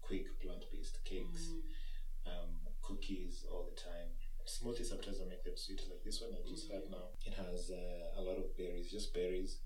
quick 0.00 0.38
plant 0.40 0.64
based 0.72 0.98
cakes, 1.04 1.48
Mm. 1.48 1.62
um, 2.26 2.60
cookies 2.82 3.44
all 3.50 3.64
the 3.64 3.76
time. 3.80 4.10
Smoothies 4.46 4.86
sometimes 4.92 5.20
I 5.20 5.24
make 5.26 5.42
them 5.44 5.56
sweet, 5.56 5.80
like 5.88 6.02
this 6.04 6.20
one 6.20 6.34
I 6.34 6.42
just 6.46 6.68
Mm-hmm. 6.68 6.74
had 6.82 6.90
now. 6.90 7.08
It 7.24 7.34
has 7.34 7.70
uh, 7.70 8.12
a 8.16 8.22
lot 8.22 8.38
of 8.38 8.56
berries, 8.56 8.90
just 8.90 9.12
berries 9.14 9.60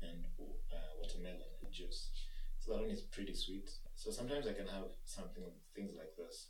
and 0.00 0.24
uh, 0.72 0.90
watermelon 1.00 1.52
juice. 1.70 2.10
So 2.58 2.72
that 2.72 2.80
one 2.82 2.90
is 2.90 3.02
pretty 3.02 3.34
sweet. 3.34 3.68
So 3.94 4.10
sometimes 4.10 4.46
I 4.46 4.54
can 4.54 4.66
have 4.68 4.88
something, 5.04 5.44
things 5.74 5.92
like 5.96 6.16
this. 6.16 6.48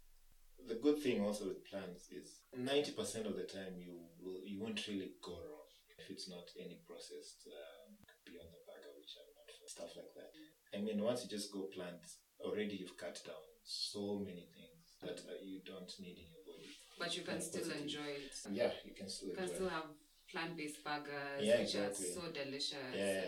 The 0.69 0.77
good 0.77 1.03
thing 1.03 1.21
also 1.21 1.49
with 1.49 1.64
plants 1.67 2.09
is 2.12 2.43
90% 2.57 3.27
of 3.27 3.35
the 3.37 3.43
time 3.45 3.75
you 3.77 3.99
will, 4.23 4.40
you 4.47 4.61
won't 4.61 4.87
really 4.87 5.14
go 5.21 5.33
wrong 5.35 5.67
if 5.99 6.11
it's 6.11 6.29
not 6.29 6.47
any 6.59 6.79
processed 6.87 7.47
um, 7.51 7.99
beyond 8.25 8.49
the 8.55 8.62
burger, 8.62 8.95
which 8.97 9.19
I'm 9.19 9.35
not 9.35 9.51
for, 9.51 9.67
stuff 9.67 9.97
like 9.97 10.14
that. 10.14 10.31
I 10.76 10.80
mean, 10.80 11.02
once 11.02 11.22
you 11.24 11.30
just 11.30 11.52
go 11.52 11.62
plant, 11.74 12.00
already 12.40 12.76
you've 12.76 12.96
cut 12.96 13.18
down 13.26 13.44
so 13.64 14.18
many 14.18 14.46
things 14.54 14.96
that 15.02 15.20
uh, 15.28 15.34
you 15.42 15.60
don't 15.64 15.90
need 16.00 16.16
in 16.18 16.26
your 16.32 16.44
body. 16.46 16.68
But 16.98 17.16
you 17.16 17.22
can 17.22 17.40
still 17.40 17.62
positive. 17.62 17.82
enjoy 17.82 18.10
it. 18.18 18.34
Yeah, 18.50 18.70
you 18.84 18.92
can 18.94 19.08
still 19.08 19.30
You 19.30 19.37
can 19.37 19.48
still 19.48 19.68
have 19.68 19.84
plant 20.30 20.56
based 20.56 20.82
burgers, 20.84 21.40
Yeah, 21.40 21.58
which 21.60 21.74
exactly. 21.74 22.06
are 22.10 22.14
so 22.14 22.20
delicious. 22.32 22.94
Yeah. 22.94 23.24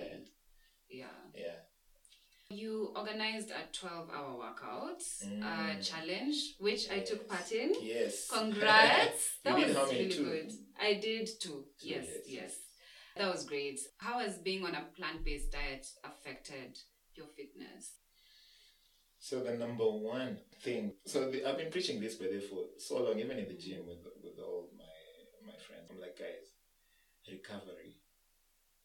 yeah. 0.89 1.07
Yeah. 1.35 1.55
You 2.49 2.93
organized 2.95 3.51
a 3.51 3.67
12 3.77 4.09
hour 4.15 4.39
workout 4.39 5.03
uh, 5.25 5.27
Mm. 5.27 5.83
challenge, 5.91 6.37
which 6.61 6.89
I 6.91 7.01
took 7.01 7.29
part 7.29 7.51
in. 7.51 7.75
Yes. 7.83 8.29
Congrats! 8.29 9.39
That 9.45 9.57
was 9.57 9.93
really 9.93 10.09
Two? 10.11 10.25
good. 10.25 10.53
I 10.81 10.95
did 10.95 11.29
too. 11.41 11.65
Yes, 11.81 12.07
yes. 12.07 12.25
yes. 12.29 12.53
That 13.17 13.33
was 13.33 13.45
great. 13.47 13.81
How 13.97 14.21
has 14.21 14.39
being 14.39 14.65
on 14.65 14.75
a 14.77 14.85
plant 14.97 15.25
based 15.25 15.51
diet 15.51 15.87
affected 16.05 16.79
your 17.17 17.29
fitness? 17.37 17.97
So 19.19 19.41
the 19.41 19.55
number 19.55 19.85
one 19.85 20.39
thing. 20.63 20.93
So 21.07 21.31
the, 21.31 21.49
I've 21.49 21.59
been 21.59 21.71
preaching 21.71 22.01
this 22.01 22.15
by 22.15 22.27
the 22.27 22.41
for 22.41 22.67
so 22.79 23.03
long, 23.03 23.19
even 23.19 23.39
in 23.39 23.49
the 23.49 23.55
gym 23.55 23.87
with 23.87 24.05
with 24.23 24.39
all 24.39 24.71
my 24.77 24.85
my 25.47 25.59
friends. 25.59 25.91
I'm 25.91 26.01
like, 26.01 26.19
guys, 26.19 26.55
recovery 27.31 27.97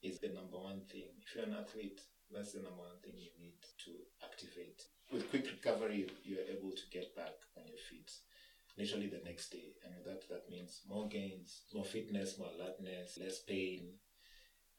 is 0.01 0.19
the 0.19 0.29
number 0.29 0.57
one 0.57 0.81
thing. 0.91 1.09
If 1.21 1.35
you're 1.35 1.45
an 1.45 1.55
athlete, 1.59 2.01
that's 2.31 2.53
the 2.53 2.63
number 2.63 2.81
one 2.81 2.99
thing 3.03 3.13
you 3.17 3.31
need 3.39 3.61
to 3.85 3.91
activate. 4.23 4.81
With 5.11 5.29
quick 5.29 5.45
recovery, 5.45 6.09
you're 6.23 6.47
able 6.49 6.71
to 6.71 6.85
get 6.91 7.15
back 7.15 7.35
on 7.57 7.67
your 7.67 7.77
feet 7.89 8.09
literally 8.77 9.07
the 9.07 9.21
next 9.25 9.49
day. 9.49 9.75
And 9.85 9.93
that, 10.05 10.27
that 10.29 10.49
means 10.49 10.81
more 10.87 11.07
gains, 11.07 11.63
more 11.73 11.85
fitness, 11.85 12.37
more 12.37 12.49
alertness, 12.57 13.17
less 13.19 13.39
pain. 13.39 13.93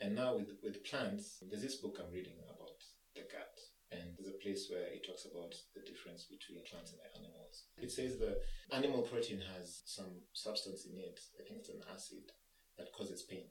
And 0.00 0.16
now 0.16 0.36
with 0.36 0.50
with 0.62 0.84
plants, 0.84 1.38
there's 1.48 1.62
this 1.62 1.76
book 1.76 1.98
I'm 2.00 2.12
reading 2.12 2.38
about 2.42 2.71
the 3.14 3.22
gut, 3.28 3.56
and 3.92 4.16
there's 4.16 4.32
a 4.32 4.42
place 4.42 4.68
where 4.70 4.88
it 4.88 5.04
talks 5.04 5.24
about 5.28 5.54
the 5.74 5.84
difference 5.84 6.24
between 6.24 6.64
plants 6.64 6.92
and 6.92 7.00
animals. 7.16 7.68
It 7.76 7.92
says 7.92 8.18
the 8.18 8.40
animal 8.72 9.02
protein 9.02 9.42
has 9.56 9.82
some 9.84 10.24
substance 10.32 10.86
in 10.86 10.98
it. 10.98 11.20
I 11.38 11.44
think 11.44 11.60
it's 11.60 11.68
an 11.68 11.84
acid 11.92 12.32
that 12.78 12.92
causes 12.92 13.22
pain. 13.22 13.48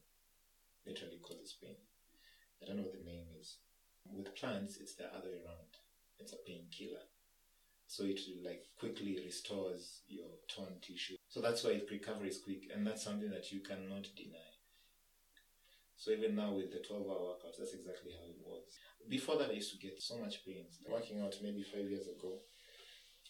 Literally 0.86 1.22
causes 1.22 1.56
pain. 1.62 1.78
I 2.62 2.66
don't 2.66 2.78
know 2.78 2.84
what 2.90 2.98
the 2.98 3.06
name 3.06 3.30
is. 3.40 3.58
With 4.10 4.34
plants, 4.36 4.78
it's 4.82 4.96
the 4.96 5.06
other 5.14 5.30
way 5.30 5.42
around. 5.46 5.78
It's 6.20 6.34
a 6.34 6.42
painkiller. 6.46 7.06
So 7.88 8.04
it 8.06 8.20
like 8.44 8.66
quickly 8.80 9.20
restores 9.24 10.02
your 10.08 10.40
torn 10.48 10.80
tissue. 10.82 11.18
So 11.30 11.42
that's 11.42 11.64
why 11.64 11.82
recovery 11.92 12.30
is 12.30 12.40
quick, 12.42 12.72
and 12.74 12.88
that's 12.88 13.04
something 13.04 13.30
that 13.30 13.52
you 13.52 13.60
cannot 13.60 14.08
deny. 14.16 14.52
So 15.98 16.12
even 16.12 16.36
now 16.36 16.54
with 16.54 16.72
the 16.72 16.80
12 16.80 17.04
hour 17.04 17.36
workouts, 17.36 17.60
that's 17.60 17.74
exactly 17.78 18.10
how 18.18 18.26
it 18.26 18.42
was. 18.42 18.64
Before 19.12 19.36
that, 19.38 19.50
I 19.52 19.60
used 19.60 19.72
to 19.76 19.78
get 19.86 20.02
so 20.02 20.16
much 20.18 20.46
pain. 20.46 20.64
Working 20.88 21.20
out 21.20 21.36
maybe 21.44 21.64
five 21.64 21.84
years 21.94 22.08
ago, 22.08 22.40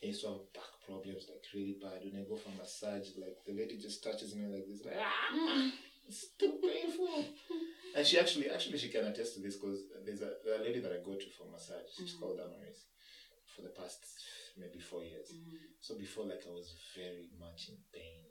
I 0.04 0.06
used 0.13 0.22
to 0.22 0.30
have 0.30 0.54
back 0.54 0.72
problems 0.86 1.26
like 1.30 1.41
really 1.54 1.78
bad. 1.82 2.06
When 2.06 2.22
I 2.22 2.30
go 2.30 2.38
for 2.38 2.54
massage, 2.54 3.10
like 3.17 3.38
the 3.48 3.54
lady 3.58 3.78
just 3.82 4.04
touches 4.04 4.36
me 4.36 4.46
like 4.46 4.65
this, 4.70 4.86
like 4.86 5.02
ah, 5.02 5.72
it's 6.08 6.38
too 6.39 6.54
painful. 6.62 7.26
And 7.94 8.08
she 8.08 8.17
actually, 8.17 8.48
actually, 8.50 8.78
she 8.78 8.88
can 8.88 9.04
attest 9.12 9.34
to 9.36 9.41
this 9.41 9.58
because 9.58 9.80
there's 10.06 10.22
a, 10.22 10.32
a 10.56 10.63
lady 10.63 10.80
that 10.80 10.94
I 10.96 11.04
go 11.04 11.15
to 11.20 11.30
for 11.36 11.44
massage. 11.52 11.91
She's 11.91 12.15
Mhm. 12.15 12.20
called 12.22 12.39
Amaris 12.39 12.88
for 13.52 13.63
the 13.67 13.74
past 13.80 14.00
maybe 14.56 14.80
four 14.80 15.04
years. 15.04 15.28
So 15.82 15.96
before, 16.00 16.24
like, 16.24 16.44
I 16.48 16.52
was 16.56 16.72
very 16.96 17.28
much 17.38 17.67
in 17.67 17.76
pain. 17.91 18.24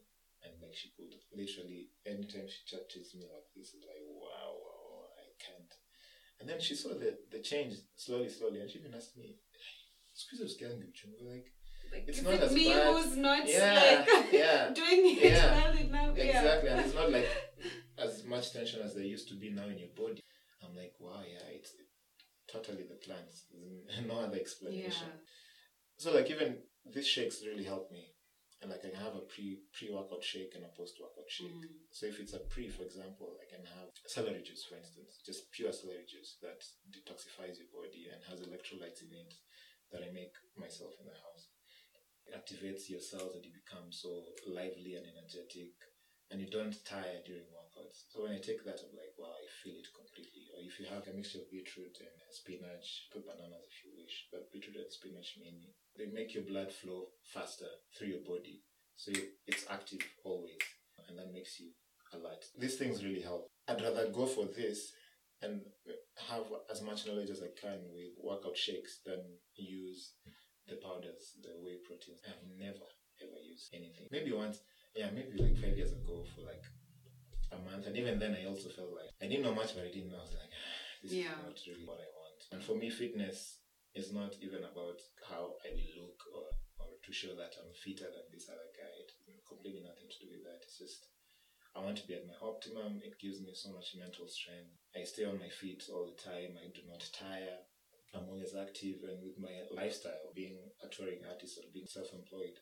And, 0.42 0.54
like, 0.62 0.74
she 0.74 0.88
could 0.96 1.12
literally, 1.36 1.90
anytime 2.06 2.48
she 2.48 2.62
touches 2.74 3.12
me 3.14 3.28
like 3.28 3.52
this, 3.54 3.74
it's 3.74 3.84
like, 3.84 4.00
wow, 4.22 4.50
wow, 4.64 5.12
I 5.20 5.28
can't. 5.36 5.72
And 6.40 6.48
then 6.48 6.58
she 6.60 6.74
saw 6.74 6.90
the, 6.90 7.16
the 7.30 7.38
change 7.40 7.74
slowly, 7.96 8.28
slowly. 8.28 8.60
And 8.60 8.70
she 8.70 8.78
even 8.78 8.94
asked 8.94 9.16
me, 9.16 9.36
squeeze 10.14 10.40
of 10.40 10.50
scan, 10.50 10.82
like, 11.22 11.44
Like, 11.92 12.04
It's 12.08 12.22
not 12.22 12.34
it 12.34 12.40
as 12.42 12.52
me 12.52 12.68
bad. 12.72 12.94
who's 12.94 13.16
not 13.16 13.46
Yeah, 13.48 14.04
like 14.08 14.32
yeah, 14.32 14.70
doing 14.72 15.16
it 15.16 15.32
yeah. 15.32 15.54
well 15.54 15.76
enough? 15.76 16.16
exactly. 16.16 16.68
Yeah. 16.70 16.76
And 16.76 16.86
it's 16.86 16.94
not 16.94 17.10
like 17.12 17.28
as 17.98 18.24
much 18.24 18.52
tension 18.52 18.80
as 18.82 18.94
there 18.94 19.04
used 19.04 19.28
to 19.28 19.34
be 19.34 19.50
now 19.50 19.66
in 19.66 19.78
your 19.78 19.88
body. 19.96 20.20
I'm 20.64 20.74
like, 20.76 20.94
wow, 20.98 21.20
yeah, 21.30 21.46
it's 21.56 21.72
totally 22.50 22.84
the 22.88 22.94
plants. 22.94 23.44
There's 23.52 24.06
no 24.06 24.20
other 24.20 24.36
explanation. 24.38 25.08
Yeah. 25.08 25.20
So 25.98 26.14
like 26.14 26.30
even 26.30 26.56
these 26.94 27.06
shakes 27.06 27.42
really 27.46 27.64
helped 27.64 27.92
me. 27.92 28.06
And 28.60 28.68
like 28.68 28.84
I 28.84 28.92
can 28.92 29.00
have 29.00 29.16
a 29.16 29.24
pre 29.24 29.64
pre 29.72 29.88
workout 29.88 30.22
shake 30.22 30.52
and 30.54 30.64
a 30.68 30.72
post 30.76 31.00
workout 31.00 31.28
shake. 31.28 31.64
Mm. 31.64 31.80
So 31.90 32.06
if 32.06 32.20
it's 32.20 32.36
a 32.36 32.44
pre, 32.52 32.68
for 32.68 32.84
example, 32.84 33.40
I 33.40 33.48
can 33.48 33.64
have 33.64 33.88
celery 34.04 34.44
juice, 34.44 34.68
for 34.68 34.76
instance, 34.76 35.16
just 35.24 35.48
pure 35.50 35.72
celery 35.72 36.04
juice 36.04 36.36
that 36.44 36.60
detoxifies 36.92 37.56
your 37.56 37.72
body 37.72 38.12
and 38.12 38.20
has 38.28 38.44
electrolytes 38.44 39.00
in 39.00 39.16
it 39.16 39.32
that 39.92 40.04
I 40.04 40.12
make 40.12 40.36
myself 40.60 40.92
in 41.00 41.08
the 41.08 41.16
house. 41.16 41.48
It 42.28 42.36
activates 42.36 42.92
your 42.92 43.00
cells 43.00 43.34
and 43.34 43.44
you 43.44 43.50
become 43.50 43.90
so 43.90 44.22
lively 44.46 44.94
and 44.94 45.08
energetic 45.08 45.72
and 46.30 46.38
you 46.38 46.46
don't 46.46 46.78
tire 46.86 47.18
during 47.26 47.42
workouts. 47.50 48.06
So 48.06 48.22
when 48.22 48.38
I 48.38 48.38
take 48.38 48.62
that, 48.62 48.78
I'm 48.78 48.94
like, 48.94 49.10
wow, 49.18 49.34
I 49.34 49.46
feel 49.50 49.74
it 49.74 49.90
completely. 49.90 50.46
Or 50.54 50.62
if 50.62 50.78
you 50.78 50.86
have 50.86 51.02
a 51.10 51.16
mixture 51.16 51.42
of 51.42 51.50
beetroot 51.50 51.98
and 51.98 52.14
spinach, 52.30 53.10
put 53.10 53.26
bananas 53.26 53.66
if 53.66 53.82
you 53.82 53.90
wish, 53.98 54.30
but 54.30 54.46
beetroot 54.54 54.78
and 54.78 54.94
spinach 54.94 55.34
mainly, 55.42 55.74
they 55.96 56.06
make 56.06 56.34
your 56.34 56.44
blood 56.44 56.72
flow 56.72 57.06
faster 57.22 57.66
through 57.96 58.08
your 58.08 58.20
body. 58.26 58.62
So 58.96 59.12
it's 59.46 59.66
active 59.70 60.00
always, 60.24 60.58
and 61.08 61.18
that 61.18 61.32
makes 61.32 61.58
you 61.60 61.68
alert. 62.12 62.44
These 62.58 62.76
things 62.76 63.04
really 63.04 63.22
help. 63.22 63.46
I'd 63.68 63.80
rather 63.80 64.08
go 64.10 64.26
for 64.26 64.44
this 64.44 64.92
and 65.42 65.62
have 66.28 66.44
as 66.70 66.82
much 66.82 67.06
knowledge 67.06 67.30
as 67.30 67.42
I 67.42 67.48
can 67.60 67.78
with 67.94 68.12
workout 68.22 68.56
shakes 68.56 69.00
than 69.06 69.20
use 69.56 70.12
the 70.68 70.76
powders, 70.76 71.32
the 71.42 71.50
whey 71.64 71.76
proteins. 71.86 72.20
I've 72.26 72.44
never 72.58 72.84
ever 73.22 73.40
used 73.42 73.68
anything. 73.72 74.06
Maybe 74.10 74.32
once, 74.32 74.60
yeah, 74.94 75.08
maybe 75.14 75.36
like 75.38 75.56
five 75.56 75.76
years 75.76 75.92
ago 75.92 76.24
for 76.34 76.42
like 76.42 76.62
a 77.52 77.58
month, 77.70 77.86
and 77.86 77.96
even 77.96 78.18
then 78.18 78.36
I 78.40 78.46
also 78.46 78.68
felt 78.68 78.90
like 78.92 79.10
I 79.22 79.26
didn't 79.26 79.44
know 79.44 79.54
much, 79.54 79.74
but 79.74 79.84
I 79.84 79.90
didn't 79.90 80.10
know. 80.10 80.18
I 80.18 80.22
was 80.22 80.32
like, 80.34 80.50
this 81.02 81.12
Yeah. 81.12 81.32
is 81.32 81.44
not 81.46 81.58
really 81.68 81.84
what 81.86 81.98
I 82.00 82.08
want. 82.16 82.38
And 82.52 82.62
for 82.62 82.74
me, 82.76 82.90
fitness 82.90 83.59
is 83.94 84.12
not 84.12 84.36
even 84.40 84.62
about 84.62 85.00
how 85.26 85.58
I 85.66 85.74
will 85.74 86.06
look 86.06 86.20
or 86.34 86.46
or 86.78 86.96
to 87.02 87.12
show 87.12 87.34
that 87.36 87.58
I'm 87.58 87.74
fitter 87.74 88.08
than 88.08 88.30
this 88.30 88.48
other 88.48 88.70
guy. 88.72 88.94
Completely 89.46 89.82
nothing 89.82 90.08
to 90.08 90.20
do 90.22 90.30
with 90.30 90.46
that. 90.46 90.62
It's 90.62 90.78
just 90.78 91.10
I 91.74 91.82
want 91.82 91.98
to 91.98 92.06
be 92.06 92.14
at 92.14 92.26
my 92.26 92.38
optimum. 92.42 93.02
It 93.02 93.18
gives 93.18 93.38
me 93.42 93.54
so 93.54 93.70
much 93.70 93.94
mental 93.94 94.26
strength. 94.26 94.74
I 94.94 95.06
stay 95.06 95.24
on 95.24 95.38
my 95.38 95.50
feet 95.50 95.86
all 95.90 96.06
the 96.06 96.18
time. 96.18 96.58
I 96.58 96.66
do 96.74 96.82
not 96.86 97.02
tire. 97.14 97.62
I'm 98.10 98.26
always 98.26 98.58
active, 98.58 99.06
and 99.06 99.22
with 99.22 99.38
my 99.38 99.54
lifestyle, 99.70 100.34
being 100.34 100.58
a 100.82 100.90
touring 100.90 101.22
artist 101.30 101.62
or 101.62 101.70
being 101.70 101.86
self-employed, 101.86 102.58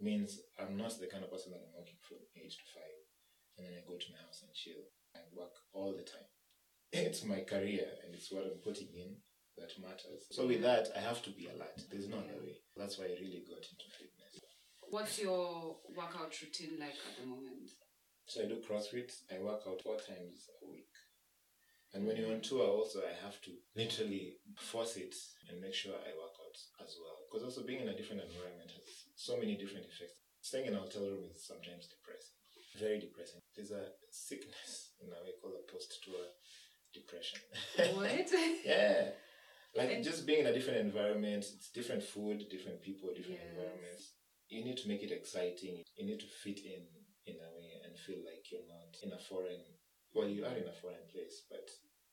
means 0.00 0.36
I'm 0.60 0.76
not 0.76 0.92
the 1.00 1.08
kind 1.08 1.24
of 1.24 1.32
person 1.32 1.56
that 1.56 1.64
I'm 1.64 1.72
working 1.72 1.96
from 2.04 2.20
eight 2.36 2.52
to 2.52 2.66
five, 2.76 3.00
and 3.56 3.64
then 3.64 3.72
I 3.72 3.88
go 3.88 3.96
to 3.96 4.12
my 4.12 4.20
house 4.20 4.44
and 4.44 4.52
chill. 4.52 4.84
I 5.16 5.24
work 5.32 5.56
all 5.72 5.96
the 5.96 6.04
time. 6.04 6.28
It's 6.92 7.24
my 7.24 7.40
career, 7.40 7.88
and 8.04 8.12
it's 8.12 8.28
what 8.30 8.44
I'm 8.44 8.60
putting 8.60 8.92
in 8.92 9.16
that 9.58 9.72
matters. 9.80 10.28
So 10.30 10.44
mm. 10.44 10.48
with 10.48 10.62
that, 10.62 10.88
I 10.96 11.00
have 11.00 11.22
to 11.22 11.30
be 11.30 11.46
alert. 11.46 11.80
There's 11.90 12.08
no 12.08 12.18
other 12.18 12.40
way. 12.40 12.56
That's 12.76 12.98
why 12.98 13.06
I 13.06 13.16
really 13.20 13.44
got 13.48 13.64
into 13.64 13.88
fitness. 13.96 14.40
What's 14.88 15.18
your 15.18 15.76
workout 15.96 16.34
routine 16.40 16.78
like 16.78 16.94
at 16.94 17.20
the 17.20 17.26
moment? 17.26 17.70
So 18.26 18.42
I 18.42 18.46
do 18.46 18.62
CrossFit. 18.62 19.12
I 19.32 19.42
work 19.42 19.62
out 19.66 19.82
four 19.82 19.96
times 19.96 20.50
a 20.62 20.70
week. 20.70 20.90
And 21.94 22.06
when 22.06 22.16
you're 22.16 22.32
on 22.32 22.40
tour, 22.40 22.66
also 22.66 23.00
I 23.00 23.14
have 23.24 23.40
to 23.42 23.50
literally 23.74 24.36
force 24.58 24.96
it 24.96 25.14
and 25.48 25.60
make 25.60 25.74
sure 25.74 25.94
I 25.94 26.12
work 26.12 26.36
out 26.36 26.58
as 26.84 26.94
well. 27.00 27.16
Because 27.24 27.44
also 27.44 27.66
being 27.66 27.80
in 27.80 27.88
a 27.88 27.96
different 27.96 28.22
environment 28.22 28.70
has 28.70 28.84
so 29.16 29.38
many 29.38 29.56
different 29.56 29.86
effects. 29.86 30.20
Staying 30.42 30.66
in 30.66 30.74
a 30.74 30.78
hotel 30.78 31.02
room 31.02 31.30
is 31.32 31.42
sometimes 31.42 31.88
depressing, 31.88 32.36
very 32.78 33.00
depressing. 33.00 33.40
There's 33.54 33.72
a 33.72 33.96
sickness 34.10 34.92
in 35.00 35.08
a 35.08 35.18
way 35.24 35.34
called 35.40 35.54
a 35.58 35.72
post-tour 35.72 36.20
depression. 36.92 37.40
What? 37.96 38.30
yeah. 38.64 39.16
Like 39.76 39.90
And- 39.90 40.04
just 40.04 40.24
being 40.26 40.40
in 40.40 40.46
a 40.46 40.52
different 40.52 40.78
environment, 40.80 41.44
it's 41.54 41.70
different 41.70 42.02
food, 42.02 42.48
different 42.48 42.80
people, 42.82 43.12
different 43.12 43.40
Yes. 43.40 43.50
environments. 43.50 44.12
You 44.48 44.64
need 44.64 44.78
to 44.78 44.88
make 44.88 45.02
it 45.02 45.10
exciting. 45.12 45.84
You 45.96 46.04
need 46.06 46.20
to 46.20 46.26
fit 46.26 46.60
in 46.64 46.88
in 47.26 47.40
a 47.40 47.50
way 47.58 47.72
and 47.84 47.98
feel 47.98 48.20
like 48.24 48.50
you're 48.50 48.66
not 48.66 48.96
in 49.02 49.12
a 49.12 49.18
foreign. 49.18 49.64
Well, 50.14 50.28
you 50.28 50.44
are 50.46 50.56
in 50.56 50.68
a 50.68 50.72
foreign 50.72 51.06
place, 51.08 51.42
but 51.50 51.68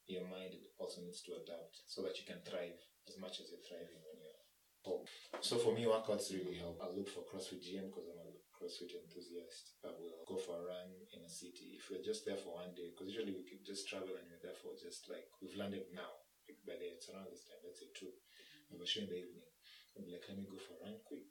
your 0.08 0.26
mind 0.26 0.56
also 0.80 1.02
needs 1.02 1.22
to 1.22 1.36
adapt 1.36 1.82
so 1.86 2.02
that 2.02 2.18
you 2.20 2.26
can 2.26 2.42
thrive 2.42 2.80
as 3.08 3.18
much 3.18 3.40
as 3.40 3.50
you're 3.52 3.62
thriving 3.62 4.02
when 4.04 4.18
you're 4.20 4.42
home. 4.82 5.06
So 5.42 5.58
for 5.60 5.72
me, 5.74 5.84
workouts 5.86 6.32
really 6.34 6.56
help. 6.56 6.82
I'll 6.82 6.94
look 6.96 7.08
for 7.08 7.22
CrossFit 7.24 7.62
gym 7.62 7.88
because 7.92 8.10
I'm 8.10 8.18
a 8.28 8.34
CrossFit 8.58 8.92
enthusiast. 8.96 9.76
I 9.84 9.90
will 9.92 10.26
go 10.26 10.36
for 10.38 10.60
a 10.60 10.66
run 10.66 11.08
in 11.14 11.22
a 11.24 11.30
city. 11.30 11.76
If 11.78 11.90
we're 11.92 12.02
just 12.02 12.26
there 12.26 12.38
for 12.38 12.56
one 12.56 12.74
day, 12.74 12.90
because 12.90 13.08
usually 13.14 13.32
we 13.34 13.44
could 13.44 13.64
just 13.64 13.88
travel 13.88 14.16
and 14.18 14.28
we're 14.30 14.42
there 14.42 14.56
for 14.56 14.74
just 14.76 15.08
like 15.10 15.30
we've 15.42 15.56
landed 15.56 15.86
now. 15.94 16.12
By 16.68 16.76
the 16.80 16.92
it's 16.96 17.08
around 17.10 17.32
this 17.32 17.44
time, 17.48 17.60
let's 17.64 17.80
say 17.80 17.88
two. 17.96 18.12
We 18.70 18.76
have 18.80 18.84
a 18.84 18.88
show 18.88 19.02
in 19.04 19.12
the 19.12 19.20
evening. 19.20 19.48
I'm 19.96 20.08
like, 20.12 20.26
let 20.28 20.38
me 20.38 20.48
go 20.50 20.60
for 20.60 20.76
a 20.80 20.84
run 20.84 21.00
quick. 21.08 21.28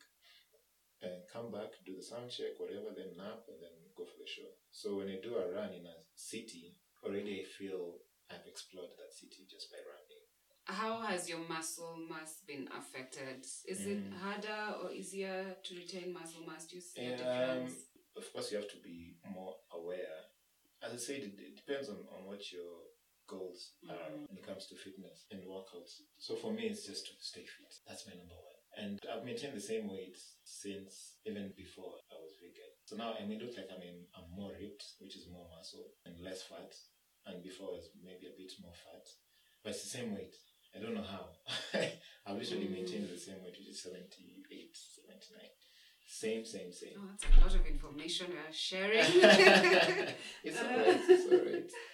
And 1.02 1.26
come 1.26 1.50
back, 1.50 1.74
do 1.84 1.96
the 1.98 2.04
sound 2.04 2.30
check, 2.30 2.54
whatever, 2.62 2.94
then 2.94 3.18
nap, 3.18 3.42
and 3.50 3.58
then 3.58 3.74
go 3.96 4.06
for 4.06 4.16
the 4.22 4.28
show. 4.28 4.46
So 4.70 5.02
when 5.02 5.10
I 5.10 5.18
do 5.18 5.34
a 5.34 5.50
run 5.50 5.74
in 5.74 5.84
a 5.84 5.96
city, 6.14 6.78
already 7.02 7.42
I 7.42 7.46
feel 7.48 8.06
I've 8.30 8.46
explored 8.46 8.94
that 8.96 9.12
city 9.12 9.44
just 9.50 9.68
by 9.72 9.82
running. 9.82 10.24
How 10.64 11.02
has 11.02 11.28
your 11.28 11.42
muscle 11.48 11.98
mass 12.08 12.38
been 12.46 12.68
affected? 12.70 13.42
Is 13.66 13.82
it 13.82 13.98
Mm. 13.98 14.14
harder 14.14 14.78
or 14.80 14.92
easier 14.92 15.56
to 15.64 15.70
retain 15.74 16.12
muscle 16.14 16.46
mass? 16.46 16.66
Do 16.70 16.76
you 16.76 16.82
see 16.82 17.02
a 17.02 17.12
Um, 17.12 17.18
difference? 17.66 17.90
of 18.14 18.32
course, 18.32 18.52
you 18.52 18.58
have 18.58 18.70
to 18.70 18.78
be 18.78 19.18
more 19.26 19.58
aware. 19.72 20.30
As 20.80 20.92
I 20.94 20.96
said, 20.98 21.22
it, 21.26 21.34
it 21.40 21.56
depends 21.56 21.88
on, 21.88 22.06
on 22.14 22.26
what 22.26 22.52
your 22.52 22.91
goals 23.26 23.72
are 23.88 23.94
Mhm. 24.10 24.28
when 24.28 24.38
it 24.38 24.46
comes 24.46 24.66
to 24.68 24.76
fitness 24.76 25.26
and 25.30 25.42
workouts. 25.44 26.00
So 26.18 26.36
for 26.36 26.52
me, 26.52 26.66
it's 26.68 26.86
just 26.86 27.06
to 27.06 27.12
stay 27.20 27.44
fit. 27.44 27.72
That's 27.86 28.06
my 28.06 28.14
number 28.14 28.34
one. 28.34 28.56
And 28.76 28.98
I've 29.10 29.24
maintained 29.24 29.54
the 29.56 29.60
same 29.60 29.88
weight 29.88 30.16
since 30.44 31.18
even 31.26 31.52
before 31.56 32.00
I 32.10 32.14
was 32.20 32.36
vegan. 32.40 32.72
So 32.84 32.96
now 32.96 33.14
I 33.14 33.24
may 33.24 33.38
look 33.38 33.56
like 33.56 33.68
I'm, 33.70 33.82
in, 33.82 34.06
I'm 34.14 34.30
more 34.30 34.52
ripped, 34.52 34.84
which 34.98 35.16
is 35.16 35.28
more 35.28 35.48
muscle 35.50 35.92
and 36.06 36.18
less 36.20 36.42
fat. 36.42 36.74
And 37.26 37.42
before 37.42 37.68
I 37.68 37.72
was 37.76 37.90
maybe 38.02 38.26
a 38.26 38.36
bit 38.36 38.52
more 38.60 38.74
fat. 38.74 39.06
But 39.62 39.70
it's 39.70 39.82
the 39.84 39.88
same 39.98 40.14
weight. 40.14 40.34
I 40.74 40.78
don't 40.78 40.94
know 40.94 41.02
how. 41.02 41.36
I've 42.26 42.38
literally 42.38 42.66
Mm. 42.68 42.72
maintained 42.72 43.08
the 43.10 43.18
same 43.18 43.42
weight, 43.44 43.56
which 43.58 43.68
is 43.68 43.82
78, 43.82 44.76
79. 44.76 45.50
Same, 46.06 46.44
same, 46.44 46.72
same. 46.72 46.94
Oh, 46.98 47.06
that's 47.10 47.24
a 47.36 47.40
lot 47.40 47.54
of 47.54 47.66
information 47.66 48.30
we 48.30 48.38
are 48.38 48.52
sharing. 48.52 48.98
it's 50.44 50.58
alright, 50.58 51.00
it's 51.08 51.32
alright. 51.32 51.70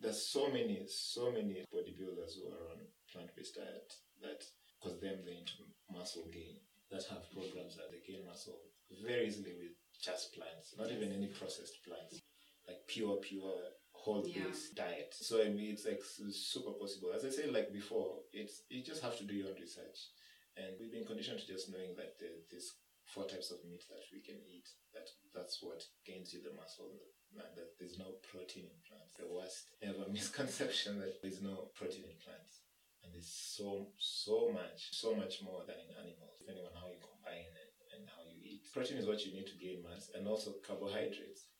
There's 0.00 0.26
so 0.26 0.48
many, 0.48 0.84
so 0.86 1.32
many 1.32 1.64
bodybuilders 1.72 2.36
who 2.36 2.52
are 2.52 2.70
on 2.72 2.80
plant-based 3.12 3.54
diet 3.54 3.92
that, 4.22 4.44
because 4.78 5.00
them 5.00 5.24
into 5.26 5.64
muscle 5.92 6.28
gain, 6.32 6.60
that 6.90 7.04
have 7.10 7.30
programs 7.32 7.76
that 7.76 7.90
they 7.90 8.00
gain 8.06 8.26
muscle 8.26 8.60
very 9.04 9.26
easily 9.26 9.54
with 9.58 9.72
just 10.00 10.34
plants, 10.34 10.74
not 10.78 10.90
even 10.92 11.12
any 11.12 11.26
processed 11.26 11.82
plants, 11.84 12.20
like 12.68 12.78
pure, 12.86 13.16
pure 13.16 13.56
whole-based 13.92 14.74
diet. 14.76 15.14
So 15.16 15.42
I 15.42 15.48
mean, 15.48 15.72
it's 15.72 15.86
like 15.86 16.00
super 16.30 16.72
possible. 16.72 17.10
As 17.14 17.24
I 17.24 17.30
said, 17.30 17.52
like 17.52 17.72
before, 17.72 18.20
it's 18.32 18.62
you 18.68 18.84
just 18.84 19.02
have 19.02 19.18
to 19.18 19.24
do 19.24 19.34
your 19.34 19.48
own 19.48 19.58
research, 19.58 20.12
and 20.56 20.78
we've 20.78 20.92
been 20.92 21.06
conditioned 21.06 21.40
to 21.40 21.46
just 21.46 21.72
knowing 21.72 21.96
that 21.96 22.14
there, 22.20 22.38
there's 22.50 22.76
four 23.04 23.26
types 23.26 23.50
of 23.50 23.58
meat 23.66 23.82
that 23.88 24.04
we 24.12 24.20
can 24.20 24.38
eat. 24.46 24.68
That 24.94 25.08
that's 25.34 25.58
what 25.60 25.82
gains 26.06 26.32
you 26.32 26.42
the 26.42 26.54
muscle. 26.54 26.94
And 27.36 27.52
that 27.56 27.76
there's 27.76 28.00
no 28.00 28.16
protein 28.24 28.64
in 28.64 28.80
plants. 28.88 29.20
The 29.20 29.28
worst 29.28 29.76
ever 29.84 30.08
misconception 30.12 30.98
that 31.04 31.20
there's 31.20 31.44
no 31.44 31.68
protein 31.76 32.08
in 32.08 32.16
plants. 32.24 32.64
And 33.04 33.12
there's 33.12 33.30
so 33.30 33.92
so 34.00 34.50
much, 34.50 34.96
so 34.96 35.14
much 35.14 35.44
more 35.44 35.62
than 35.68 35.76
in 35.78 35.94
animals, 35.94 36.40
depending 36.40 36.64
on 36.64 36.74
how 36.74 36.88
you 36.88 36.98
combine 36.98 37.52
it 37.54 37.72
and 37.94 38.08
how 38.08 38.24
you 38.26 38.40
eat. 38.40 38.66
Protein 38.72 38.98
is 38.98 39.06
what 39.06 39.22
you 39.22 39.36
need 39.36 39.46
to 39.46 39.60
gain 39.60 39.84
mass, 39.84 40.10
and 40.16 40.26
also 40.26 40.58
carbohydrates. 40.66 41.52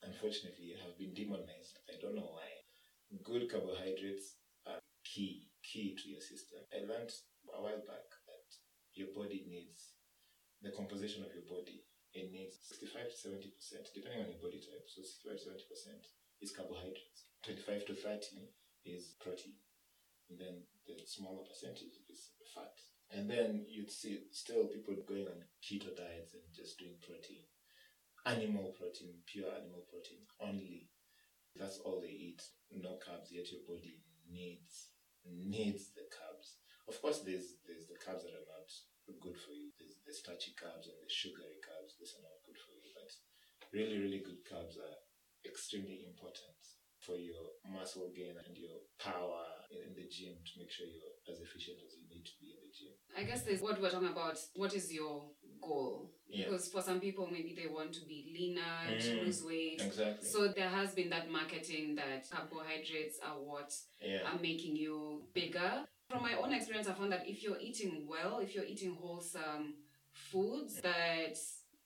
Unfortunately, 0.00 0.76
have 0.80 0.96
been 0.96 1.12
demonized. 1.12 1.80
I 1.88 1.96
don't 2.00 2.16
know 2.16 2.32
why. 2.32 2.48
Good 3.22 3.50
carbohydrates 3.50 4.36
are 4.66 4.80
key, 5.04 5.48
key 5.62 5.96
to 5.96 6.08
your 6.08 6.20
system. 6.20 6.60
I 6.72 6.84
learned 6.84 7.12
a 7.52 7.60
while 7.60 7.84
back 7.84 8.08
that 8.28 8.48
your 8.94 9.08
body 9.14 9.44
needs 9.48 9.94
the 10.62 10.72
composition 10.72 11.24
of 11.24 11.32
your 11.32 11.44
body. 11.44 11.84
It 12.14 12.30
needs 12.30 12.62
65 12.62 13.10
to 13.10 13.16
70 13.16 13.50
percent, 13.58 13.90
depending 13.90 14.22
on 14.22 14.30
your 14.30 14.38
body 14.38 14.62
type. 14.62 14.86
So 14.86 15.02
65 15.02 15.34
to 15.34 15.44
70 15.58 15.66
percent 15.66 16.02
is 16.40 16.54
carbohydrates. 16.54 17.26
25 17.42 17.90
to 17.90 17.94
30 17.94 18.54
is 18.86 19.18
protein. 19.18 19.58
And 20.30 20.38
then 20.38 20.64
the 20.86 20.94
smaller 21.04 21.44
percentage 21.44 22.00
is 22.08 22.32
fat. 22.54 22.78
And 23.10 23.28
then 23.28 23.66
you'd 23.68 23.90
see 23.90 24.30
still 24.32 24.70
people 24.70 24.94
going 25.04 25.26
on 25.26 25.44
keto 25.60 25.92
diets 25.92 26.32
and 26.32 26.46
just 26.54 26.78
doing 26.78 26.96
protein. 27.02 27.44
Animal 28.24 28.72
protein, 28.78 29.20
pure 29.26 29.52
animal 29.52 29.84
protein 29.90 30.24
only. 30.40 30.88
That's 31.54 31.78
all 31.84 32.00
they 32.00 32.14
eat. 32.14 32.42
No 32.72 32.96
carbs, 32.96 33.30
yet 33.30 33.52
your 33.52 33.66
body 33.68 34.00
needs 34.30 34.94
needs 35.24 35.90
the 35.96 36.06
carbs. 36.12 36.60
Of 36.88 37.00
course 37.00 37.20
there's 37.20 37.60
there's 37.66 37.86
the 37.86 38.00
carbs 38.00 38.24
that 38.24 38.36
are 38.36 38.48
not 38.48 38.70
good 39.20 39.36
for 39.36 39.52
you. 39.52 39.72
There's 39.78 40.00
the 40.06 40.12
starchy 40.12 40.52
carbs 40.56 40.88
and 40.88 40.96
the 41.00 41.08
sugary 41.08 41.60
carbs. 41.60 41.73
These 42.04 42.20
are 42.20 42.28
not 42.28 42.44
good 42.44 42.60
for 42.60 42.76
you. 42.76 42.92
But 42.92 43.08
really, 43.72 43.96
really 43.96 44.20
good 44.20 44.44
carbs 44.44 44.76
are 44.76 44.96
extremely 45.48 46.04
important 46.04 46.60
for 47.00 47.16
your 47.16 47.56
muscle 47.64 48.12
gain 48.14 48.36
and 48.44 48.52
your 48.52 48.76
power 49.00 49.44
in 49.72 49.94
the 49.96 50.04
gym 50.12 50.36
to 50.44 50.52
make 50.60 50.70
sure 50.70 50.84
you're 50.84 51.16
as 51.32 51.40
efficient 51.40 51.78
as 51.80 51.96
you 51.96 52.04
need 52.12 52.26
to 52.28 52.32
be 52.36 52.52
in 52.52 52.60
the 52.60 52.72
gym. 52.76 52.92
I 53.16 53.24
guess 53.24 53.40
this 53.48 53.62
what 53.62 53.80
we're 53.80 53.88
talking 53.88 54.12
about. 54.12 54.36
What 54.54 54.74
is 54.74 54.92
your 54.92 55.30
goal? 55.62 56.12
Yeah. 56.28 56.44
Because 56.44 56.68
for 56.68 56.82
some 56.82 57.00
people, 57.00 57.26
maybe 57.32 57.56
they 57.56 57.72
want 57.72 57.94
to 57.94 58.04
be 58.04 58.28
leaner, 58.36 59.00
to 59.00 59.08
Mm. 59.08 59.24
lose 59.24 59.42
weight. 59.42 59.80
Exactly. 59.80 60.28
So 60.28 60.48
there 60.48 60.68
has 60.68 60.94
been 60.94 61.08
that 61.08 61.30
marketing 61.30 61.94
that 61.94 62.28
carbohydrates 62.30 63.18
are 63.24 63.40
what 63.40 63.72
yeah. 64.02 64.28
are 64.28 64.38
making 64.40 64.76
you 64.76 65.24
bigger. 65.32 65.86
From 66.10 66.20
my 66.20 66.34
own 66.34 66.52
experience, 66.52 66.86
I 66.86 66.92
found 66.92 67.12
that 67.12 67.26
if 67.26 67.42
you're 67.42 67.60
eating 67.60 68.06
well, 68.06 68.40
if 68.40 68.54
you're 68.54 68.66
eating 68.66 68.94
wholesome 68.94 69.76
foods, 70.12 70.80
that 70.80 71.36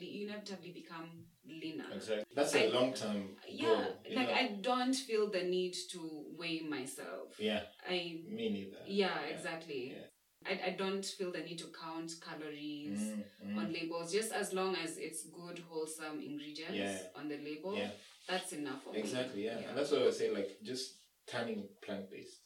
you 0.06 0.28
inevitably 0.28 0.72
become 0.72 1.08
leaner. 1.46 1.84
Exactly. 1.94 2.24
That's 2.34 2.54
a 2.54 2.70
long 2.70 2.92
term 2.92 3.36
Yeah, 3.48 3.86
like 4.14 4.28
know? 4.28 4.34
I 4.34 4.58
don't 4.60 4.94
feel 4.94 5.30
the 5.30 5.42
need 5.42 5.74
to 5.92 6.24
weigh 6.38 6.60
myself. 6.60 7.34
Yeah, 7.38 7.62
I 7.88 8.20
me 8.28 8.48
neither. 8.50 8.78
yeah, 8.86 9.20
exactly. 9.34 9.94
yeah. 9.96 10.04
I, 10.46 10.70
I 10.70 10.76
don't 10.78 11.04
feel 11.04 11.32
the 11.32 11.40
need 11.40 11.58
to 11.58 11.66
count 11.84 12.12
calories 12.24 13.00
Mm, 13.00 13.24
mm. 13.44 13.56
on 13.58 13.72
labels, 13.72 14.12
just 14.12 14.32
as 14.32 14.52
long 14.52 14.76
as 14.76 14.96
it's 14.96 15.26
good, 15.26 15.58
wholesome 15.68 16.20
ingredients 16.20 16.74
Yeah. 16.74 16.98
on 17.16 17.28
the 17.28 17.38
label. 17.38 17.76
Yeah. 17.76 17.90
That's 18.28 18.52
enough 18.52 18.84
for 18.84 18.92
me. 18.92 19.00
Exactly, 19.00 19.44
yeah. 19.46 19.58
And 19.68 19.76
that's 19.76 19.90
what 19.90 20.02
I 20.02 20.06
was 20.06 20.16
saying, 20.18 20.34
like 20.34 20.58
just 20.62 20.92
turning 21.26 21.68
plant 21.82 22.08
based, 22.10 22.38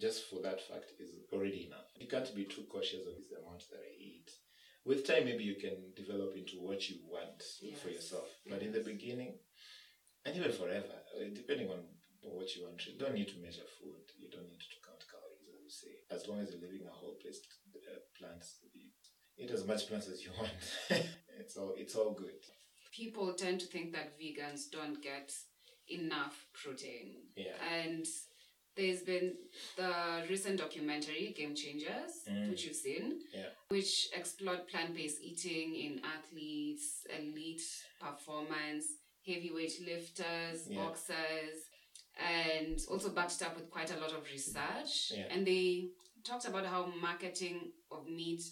just 0.00 0.24
for 0.30 0.40
that 0.42 0.60
fact, 0.60 0.92
is 0.98 1.10
already 1.32 1.66
enough. 1.66 1.86
You 1.98 2.06
can't 2.08 2.34
be 2.34 2.44
too 2.44 2.62
cautious 2.70 3.00
of 3.00 3.16
the 3.28 3.36
amount 3.44 3.64
that 3.70 3.80
I. 3.80 3.92
With 4.86 5.04
time, 5.04 5.24
maybe 5.24 5.42
you 5.42 5.56
can 5.56 5.90
develop 5.96 6.36
into 6.36 6.62
what 6.62 6.88
you 6.88 6.96
want 7.10 7.42
for 7.82 7.90
yourself. 7.90 8.30
But 8.48 8.62
in 8.62 8.70
the 8.70 8.80
beginning, 8.80 9.34
and 10.24 10.36
even 10.36 10.52
forever, 10.52 10.94
uh, 11.18 11.34
depending 11.34 11.68
on 11.68 11.82
what 12.22 12.54
you 12.54 12.64
want, 12.64 12.86
you 12.86 12.94
don't 12.98 13.14
need 13.14 13.28
to 13.28 13.38
measure 13.42 13.66
food. 13.82 14.06
You 14.16 14.30
don't 14.30 14.48
need 14.48 14.62
to 14.62 14.78
count 14.86 15.02
calories, 15.10 15.50
as 15.50 15.62
you 15.64 15.70
say. 15.70 15.94
As 16.14 16.28
long 16.28 16.40
as 16.40 16.50
you're 16.50 16.62
living 16.62 16.86
a 16.86 16.94
whole 16.94 17.16
placed 17.20 17.46
uh, 17.74 17.98
plants, 18.16 18.58
eat 19.36 19.50
as 19.50 19.66
much 19.66 19.88
plants 19.88 20.08
as 20.08 20.24
you 20.24 20.30
want. 20.38 20.52
it's 21.38 21.56
all 21.56 21.74
it's 21.76 21.96
all 21.96 22.12
good. 22.12 22.40
people 22.92 23.32
tend 23.34 23.60
to 23.60 23.66
think 23.66 23.92
that 23.92 24.18
vegans 24.18 24.70
don't 24.70 25.02
get 25.02 25.32
enough 25.88 26.46
protein. 26.54 27.26
Yeah. 27.36 27.58
And 27.74 28.06
there's 28.76 29.02
been 29.02 29.34
the 29.76 30.24
recent 30.28 30.58
documentary, 30.58 31.32
Game 31.36 31.54
Changers, 31.54 32.24
Mm. 32.28 32.50
which 32.50 32.64
you've 32.64 32.76
seen, 32.76 33.22
Yeah. 33.32 33.50
which 33.68 34.08
explored 34.12 34.68
plant 34.68 34.94
based 34.94 35.20
eating 35.22 35.74
in 35.74 36.00
athletes, 36.04 37.06
elite 37.18 37.62
performance, 37.98 38.86
heavyweight 39.26 39.80
lifters, 39.80 40.68
Yeah. 40.68 40.76
boxers, 40.84 41.58
and 42.18 42.78
also 42.88 43.10
backed 43.10 43.42
up 43.42 43.56
with 43.56 43.70
quite 43.70 43.90
a 43.90 43.96
lot 43.98 44.12
of 44.12 44.24
research. 44.30 45.10
Yeah. 45.12 45.26
And 45.30 45.46
they 45.46 45.90
talked 46.24 46.44
about 46.46 46.66
how 46.66 46.86
marketing 46.86 47.72
of 47.90 48.06
meat 48.08 48.42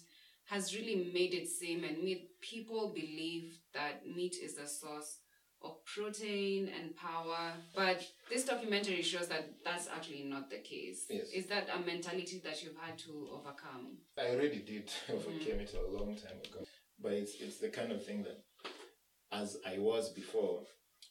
has 0.45 0.75
really 0.75 0.95
made 1.11 1.33
it 1.33 1.47
seem 1.47 1.83
and 1.83 2.03
made 2.03 2.27
people 2.41 2.89
believe 2.93 3.59
that 3.73 4.05
meat 4.07 4.35
is 4.37 4.55
the 4.55 4.67
source 4.67 5.19
of 5.65 5.83
protein 5.85 6.69
and 6.79 6.95
power. 6.95 7.53
But 7.75 8.05
this 8.29 8.45
documentary 8.45 9.01
shows 9.01 9.27
that 9.27 9.49
that's 9.63 9.87
actually 9.87 10.23
not 10.23 10.49
the 10.49 10.59
case. 10.59 11.05
Yes. 11.09 11.27
Is 11.33 11.45
that 11.47 11.67
a 11.73 11.79
mentality 11.79 12.41
that 12.43 12.63
you've 12.63 12.77
had 12.77 12.97
to 12.99 13.29
overcome? 13.33 13.97
I 14.17 14.35
already 14.35 14.59
did 14.59 14.91
overcame 15.09 15.59
it 15.59 15.73
a 15.73 15.97
long 15.97 16.15
time 16.15 16.39
ago. 16.43 16.65
But 17.01 17.13
it's 17.13 17.41
it's 17.41 17.57
the 17.57 17.69
kind 17.69 17.91
of 17.91 18.05
thing 18.05 18.23
that, 18.23 18.43
as 19.31 19.57
I 19.67 19.79
was 19.79 20.09
before, 20.09 20.61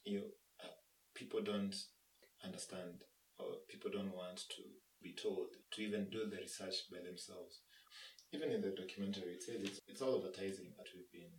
you 0.05 0.23
uh, 0.63 0.69
people 1.15 1.41
don't 1.43 1.75
understand 2.45 3.05
or 3.39 3.47
people 3.69 3.91
don't 3.91 4.15
want 4.15 4.45
to 4.49 4.63
be 5.03 5.13
told 5.13 5.49
to 5.73 5.83
even 5.83 6.09
do 6.11 6.25
the 6.31 6.37
research 6.37 6.91
by 6.91 6.99
themselves. 6.99 7.61
Even 8.33 8.51
in 8.51 8.63
the 8.63 8.71
documentary, 8.71 9.35
it 9.35 9.43
says 9.43 9.61
it's, 9.63 9.81
it's 9.87 10.03
all 10.03 10.17
advertising 10.17 10.73
that 10.77 10.87
we've 10.95 11.13
been 11.13 11.31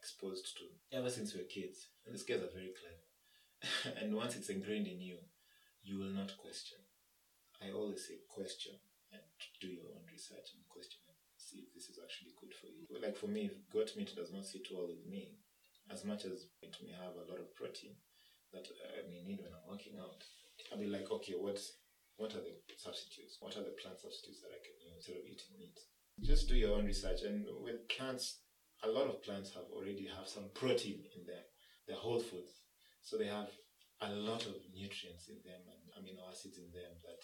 exposed 0.00 0.56
to 0.56 0.96
ever 0.96 1.12
since 1.12 1.34
we 1.34 1.44
were 1.44 1.52
kids. 1.52 1.92
And 2.04 2.14
these 2.14 2.24
guys 2.24 2.40
are 2.40 2.56
very 2.56 2.72
clever. 2.72 3.04
and 4.00 4.16
once 4.16 4.34
it's 4.34 4.48
ingrained 4.48 4.88
in 4.88 5.00
you, 5.00 5.20
you 5.84 6.00
will 6.00 6.16
not 6.16 6.40
question. 6.40 6.80
I 7.60 7.76
always 7.76 8.08
say 8.08 8.24
question 8.32 8.72
and 9.12 9.20
do 9.60 9.68
your 9.68 9.92
own 9.92 10.08
research 10.08 10.56
and 10.56 10.64
question 10.72 11.04
it. 11.12 11.20
See 11.36 11.68
if 11.68 11.74
this 11.76 11.92
is 11.92 12.00
actually 12.00 12.32
good 12.40 12.56
for 12.56 12.72
you. 12.72 12.88
Like 12.96 13.16
for 13.16 13.28
me, 13.28 13.52
goat 13.68 13.92
meat 13.96 14.16
does 14.16 14.32
not 14.32 14.48
sit 14.48 14.72
well 14.72 14.88
with 14.88 15.04
me, 15.04 15.36
as 15.92 16.04
much 16.04 16.24
as 16.24 16.48
it 16.64 16.76
may 16.80 16.96
have 16.96 17.20
a 17.20 17.28
lot 17.28 17.40
of 17.40 17.52
protein 17.54 18.00
that 18.52 18.66
uh, 18.66 18.98
I 18.98 19.06
may 19.08 19.22
need 19.22 19.42
when 19.42 19.54
I'm 19.54 19.68
working 19.70 19.98
out, 19.98 20.22
I'll 20.70 20.78
be 20.78 20.90
like, 20.90 21.10
okay, 21.10 21.34
what 21.38 21.58
what 22.16 22.34
are 22.36 22.44
the 22.44 22.52
substitutes? 22.76 23.38
What 23.40 23.56
are 23.56 23.64
the 23.64 23.76
plant 23.80 23.96
substitutes 24.00 24.44
that 24.44 24.52
I 24.52 24.60
can 24.60 24.76
use 24.84 24.92
instead 24.96 25.16
of 25.16 25.24
eating 25.24 25.56
meat? 25.56 25.78
Just 26.20 26.48
do 26.48 26.54
your 26.54 26.76
own 26.76 26.84
research. 26.84 27.22
And 27.24 27.46
with 27.64 27.88
plants, 27.88 28.44
a 28.82 28.88
lot 28.88 29.08
of 29.08 29.22
plants 29.22 29.52
have 29.54 29.68
already 29.72 30.08
have 30.16 30.28
some 30.28 30.50
protein 30.54 31.04
in 31.16 31.26
them. 31.26 31.44
They're 31.86 31.96
whole 31.96 32.20
foods, 32.20 32.52
so 33.02 33.16
they 33.16 33.26
have 33.26 33.50
a 34.00 34.10
lot 34.10 34.46
of 34.46 34.56
nutrients 34.72 35.28
in 35.28 35.36
them 35.44 35.60
and 35.68 35.80
amino 35.92 36.24
acids 36.30 36.56
in 36.56 36.72
them 36.72 36.96
that 37.04 37.20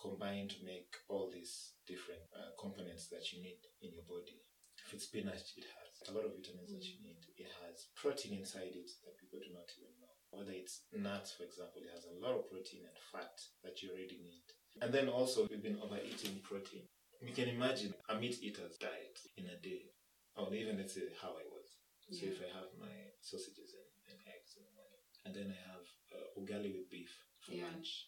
combine 0.00 0.48
to 0.48 0.64
make 0.64 0.88
all 1.08 1.30
these 1.32 1.72
different 1.86 2.20
uh, 2.32 2.56
components 2.60 3.08
that 3.08 3.32
you 3.32 3.42
need 3.42 3.60
in 3.82 3.92
your 3.92 4.04
body. 4.08 4.40
If 4.86 4.94
it's 4.94 5.04
spinach, 5.04 5.56
it 5.56 5.64
has 5.66 6.08
a 6.08 6.12
lot 6.12 6.24
of 6.24 6.36
vitamins 6.36 6.72
that 6.72 6.84
you 6.84 7.00
need. 7.02 7.20
It 7.36 7.48
has 7.64 7.88
protein 7.96 8.38
inside 8.38 8.76
it 8.76 8.90
that 9.04 9.18
people 9.18 9.40
do 9.40 9.52
not 9.52 9.68
even 9.76 9.92
know. 10.00 10.14
Whether 10.30 10.52
it's 10.52 10.84
nuts, 10.92 11.32
for 11.32 11.44
example, 11.44 11.80
it 11.82 11.92
has 11.92 12.04
a 12.06 12.16
lot 12.20 12.36
of 12.36 12.48
protein 12.48 12.84
and 12.84 12.98
fat 13.12 13.34
that 13.64 13.82
you 13.82 13.90
already 13.90 14.20
need. 14.20 14.46
And 14.80 14.92
then 14.92 15.08
also, 15.08 15.48
we've 15.48 15.62
been 15.62 15.80
overeating 15.80 16.40
protein. 16.44 16.84
You 17.20 17.32
can 17.32 17.48
imagine 17.48 17.94
a 18.08 18.20
meat 18.20 18.36
eater's 18.42 18.76
diet 18.76 19.18
in 19.36 19.46
a 19.46 19.56
day, 19.60 19.88
or 20.36 20.52
even 20.54 20.76
let's 20.78 20.94
say 20.94 21.08
how 21.20 21.32
I 21.36 21.46
was. 21.50 21.68
So 22.06 22.22
if 22.30 22.38
I 22.38 22.46
have 22.54 22.70
my 22.78 22.94
sausages 23.20 23.74
and, 23.74 23.90
and 24.14 24.18
eggs 24.30 24.54
in 24.54 24.62
the 24.62 24.74
morning, 24.78 25.02
and 25.26 25.34
then 25.34 25.48
I 25.50 25.60
have 25.74 25.86
uh, 26.14 26.28
ugali 26.38 26.70
with 26.70 26.86
beef 26.88 27.10
for 27.42 27.50
Yeah. 27.52 27.66
lunch, 27.66 28.06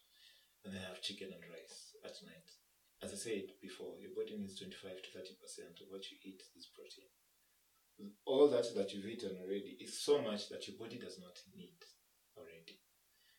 and 0.62 0.70
then 0.72 0.82
I 0.84 0.88
have 0.94 1.02
chicken 1.02 1.34
and 1.34 1.42
rice 1.50 1.96
at 2.04 2.14
night. 2.22 2.46
As 3.02 3.10
I 3.12 3.18
said 3.18 3.58
before, 3.60 3.98
your 3.98 4.14
body 4.14 4.38
needs 4.38 4.54
25 4.58 5.02
to 5.02 5.10
30% 5.10 5.82
of 5.82 5.90
what 5.90 6.06
you 6.10 6.16
eat 6.22 6.42
is 6.54 6.66
protein. 6.70 7.10
All 8.24 8.46
that 8.48 8.72
that 8.76 8.92
you've 8.94 9.06
eaten 9.06 9.36
already 9.42 9.76
is 9.80 9.98
so 9.98 10.22
much 10.22 10.48
that 10.50 10.68
your 10.68 10.76
body 10.78 10.98
does 10.98 11.18
not 11.18 11.36
need 11.56 11.78
already. 12.36 12.78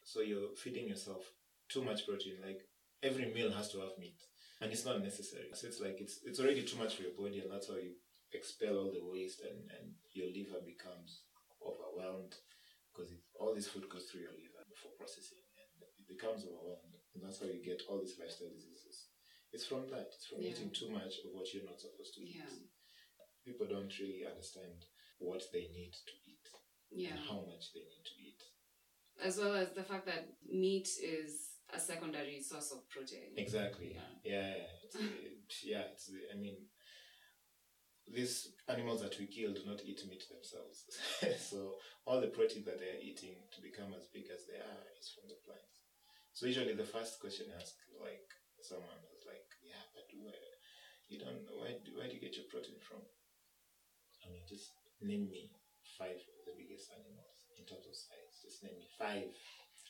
So 0.03 0.19
you're 0.19 0.55
feeding 0.57 0.87
yourself 0.89 1.23
too 1.69 1.83
much 1.83 2.05
protein. 2.05 2.37
Like 2.43 2.61
every 3.01 3.31
meal 3.33 3.51
has 3.51 3.71
to 3.71 3.79
have 3.79 3.97
meat, 3.97 4.19
and 4.59 4.71
it's 4.71 4.85
not 4.85 5.01
necessary. 5.01 5.47
So 5.53 5.67
it's 5.67 5.79
like 5.79 6.01
it's 6.01 6.19
it's 6.25 6.39
already 6.41 6.63
too 6.63 6.77
much 6.77 6.95
for 6.95 7.03
your 7.03 7.15
body, 7.17 7.39
and 7.39 7.51
that's 7.51 7.69
how 7.69 7.75
you 7.75 7.93
expel 8.33 8.77
all 8.77 8.91
the 8.93 9.03
waste, 9.03 9.41
and 9.41 9.69
and 9.75 9.93
your 10.13 10.27
liver 10.29 10.61
becomes 10.65 11.23
overwhelmed 11.61 12.35
because 12.91 13.11
all 13.39 13.53
this 13.55 13.67
food 13.67 13.87
goes 13.89 14.05
through 14.09 14.21
your 14.27 14.35
liver 14.35 14.63
for 14.81 14.91
processing, 14.97 15.43
and 15.59 15.83
it 15.99 16.07
becomes 16.07 16.45
overwhelmed, 16.45 16.95
and 17.13 17.23
that's 17.23 17.39
how 17.39 17.47
you 17.47 17.61
get 17.63 17.81
all 17.89 17.99
these 17.99 18.17
lifestyle 18.19 18.49
diseases. 18.53 19.07
It's 19.51 19.65
from 19.65 19.89
that. 19.89 20.13
It's 20.13 20.25
from 20.27 20.41
Yeah. 20.41 20.49
eating 20.51 20.71
too 20.71 20.89
much 20.89 21.19
of 21.25 21.31
what 21.33 21.51
you're 21.53 21.65
not 21.65 21.79
supposed 21.81 22.13
to 22.15 22.21
eat. 22.21 22.35
Yeah. 22.37 22.53
People 23.45 23.65
don't 23.67 23.91
really 23.99 24.25
understand 24.25 24.85
what 25.17 25.41
they 25.51 25.67
need 25.69 25.93
to 25.93 26.13
eat 26.29 26.45
Yeah. 26.91 27.09
and 27.11 27.19
how 27.19 27.41
much 27.41 27.73
they 27.73 27.81
need 27.81 28.05
to 28.05 28.15
eat. 28.21 28.41
As 29.19 29.37
well 29.37 29.55
as 29.55 29.73
the 29.73 29.83
fact 29.83 30.05
that 30.05 30.37
meat 30.45 30.87
is 31.01 31.55
a 31.73 31.79
secondary 31.79 32.39
source 32.41 32.71
of 32.71 32.87
protein. 32.89 33.33
Exactly. 33.37 33.93
Yeah. 33.93 34.09
Yeah. 34.23 34.55
Yeah. 34.57 34.67
It's, 34.83 34.95
it- 34.95 35.63
yeah. 35.63 35.81
It's, 35.93 36.11
I 36.31 36.35
mean, 36.37 36.57
these 38.13 38.49
animals 38.67 39.01
that 39.01 39.17
we 39.19 39.27
kill 39.27 39.53
do 39.53 39.61
not 39.65 39.85
eat 39.85 40.01
meat 40.09 40.23
themselves. 40.29 40.85
so 41.39 41.77
all 42.05 42.19
the 42.21 42.33
protein 42.33 42.63
that 42.65 42.79
they 42.79 42.89
are 42.89 43.01
eating 43.01 43.37
to 43.53 43.61
become 43.61 43.93
as 43.93 44.09
big 44.09 44.25
as 44.33 44.45
they 44.49 44.57
are 44.57 44.83
is 44.97 45.13
from 45.13 45.29
the 45.29 45.37
plants. 45.45 45.85
So 46.33 46.45
usually 46.47 46.73
the 46.73 46.87
first 46.87 47.19
question 47.19 47.53
asked, 47.53 47.77
like 48.01 48.25
someone 48.61 49.01
was 49.11 49.25
like, 49.27 49.45
"Yeah, 49.61 49.83
but 49.93 50.07
where 50.17 50.49
you 51.07 51.19
don't 51.19 51.43
where 51.53 51.75
do, 51.83 51.97
where 51.97 52.07
do 52.07 52.15
you 52.15 52.23
get 52.23 52.37
your 52.37 52.49
protein 52.49 52.79
from?" 52.79 53.03
I 54.25 54.31
mean, 54.31 54.47
just 54.47 54.71
name 55.01 55.29
me 55.29 55.51
five 55.97 56.19
of 56.19 56.37
the 56.45 56.55
biggest 56.55 56.91
animals 56.95 57.43
in 57.57 57.65
terms 57.65 57.85
of 57.87 57.95
size. 57.95 58.39
Just 58.41 58.63
name 58.63 58.77
me 58.79 58.87
five, 58.97 59.31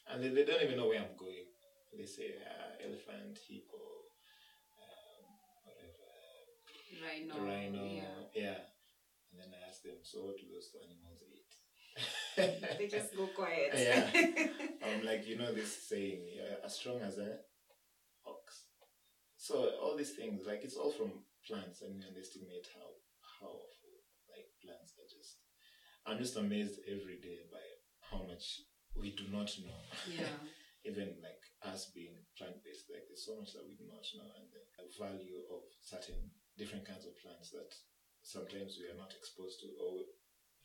and 0.10 0.24
they, 0.24 0.30
they 0.34 0.46
don't 0.46 0.64
even 0.64 0.78
know 0.78 0.90
where 0.90 1.02
I'm 1.02 1.18
going. 1.18 1.48
They 1.94 2.06
say 2.06 2.38
uh, 2.38 2.82
elephant, 2.82 3.38
hippo, 3.46 4.09
Rhino. 6.98 7.36
rhino, 7.46 7.84
Yeah. 7.86 8.20
yeah. 8.34 8.60
And 9.32 9.38
then 9.40 9.50
I 9.54 9.70
ask 9.70 9.84
them, 9.84 9.98
so 10.02 10.26
what 10.26 10.38
do 10.38 10.46
those 10.52 10.72
animals 10.82 11.22
eat? 11.30 11.52
They 12.80 12.88
just 12.88 13.16
go 13.16 13.28
quiet. 13.28 13.74
Yeah. 13.76 14.08
I'm 14.86 15.06
like, 15.06 15.28
you 15.28 15.38
know 15.38 15.54
this 15.54 15.88
saying, 15.90 16.24
uh, 16.40 16.66
as 16.66 16.76
strong 16.80 17.02
as 17.02 17.18
a 17.18 17.38
ox. 18.26 18.66
So 19.38 19.72
all 19.82 19.96
these 19.98 20.16
things, 20.16 20.46
like 20.48 20.64
it's 20.64 20.76
all 20.78 20.92
from 20.92 21.12
plants, 21.46 21.82
and 21.82 21.96
we 21.96 22.04
underestimate 22.08 22.68
how 22.74 22.88
powerful 23.40 23.94
like 24.32 24.48
plants 24.64 24.94
are. 25.00 25.10
Just, 25.10 25.40
I'm 26.08 26.18
just 26.18 26.38
amazed 26.38 26.80
every 26.88 27.20
day 27.20 27.44
by 27.52 27.64
how 28.10 28.24
much 28.26 28.62
we 28.96 29.16
do 29.16 29.26
not 29.32 29.52
know. 29.66 29.82
yeah. 30.08 30.32
even 30.88 31.12
like 31.20 31.44
us 31.68 31.92
being 31.94 32.16
plant 32.40 32.56
based, 32.64 32.88
like 32.88 33.04
there's 33.12 33.26
so 33.28 33.36
much 33.36 33.52
that 33.52 33.68
we 33.68 33.76
do 33.76 33.84
not 33.92 34.06
know, 34.16 34.32
and 34.40 34.48
the 34.48 34.64
value 34.96 35.44
of 35.52 35.68
certain 35.84 36.32
different 36.60 36.84
kinds 36.84 37.08
of 37.08 37.16
plants 37.24 37.56
that 37.56 37.72
sometimes 38.22 38.76
we 38.76 38.92
are 38.92 39.00
not 39.00 39.16
exposed 39.16 39.64
to, 39.64 39.72
or 39.80 40.04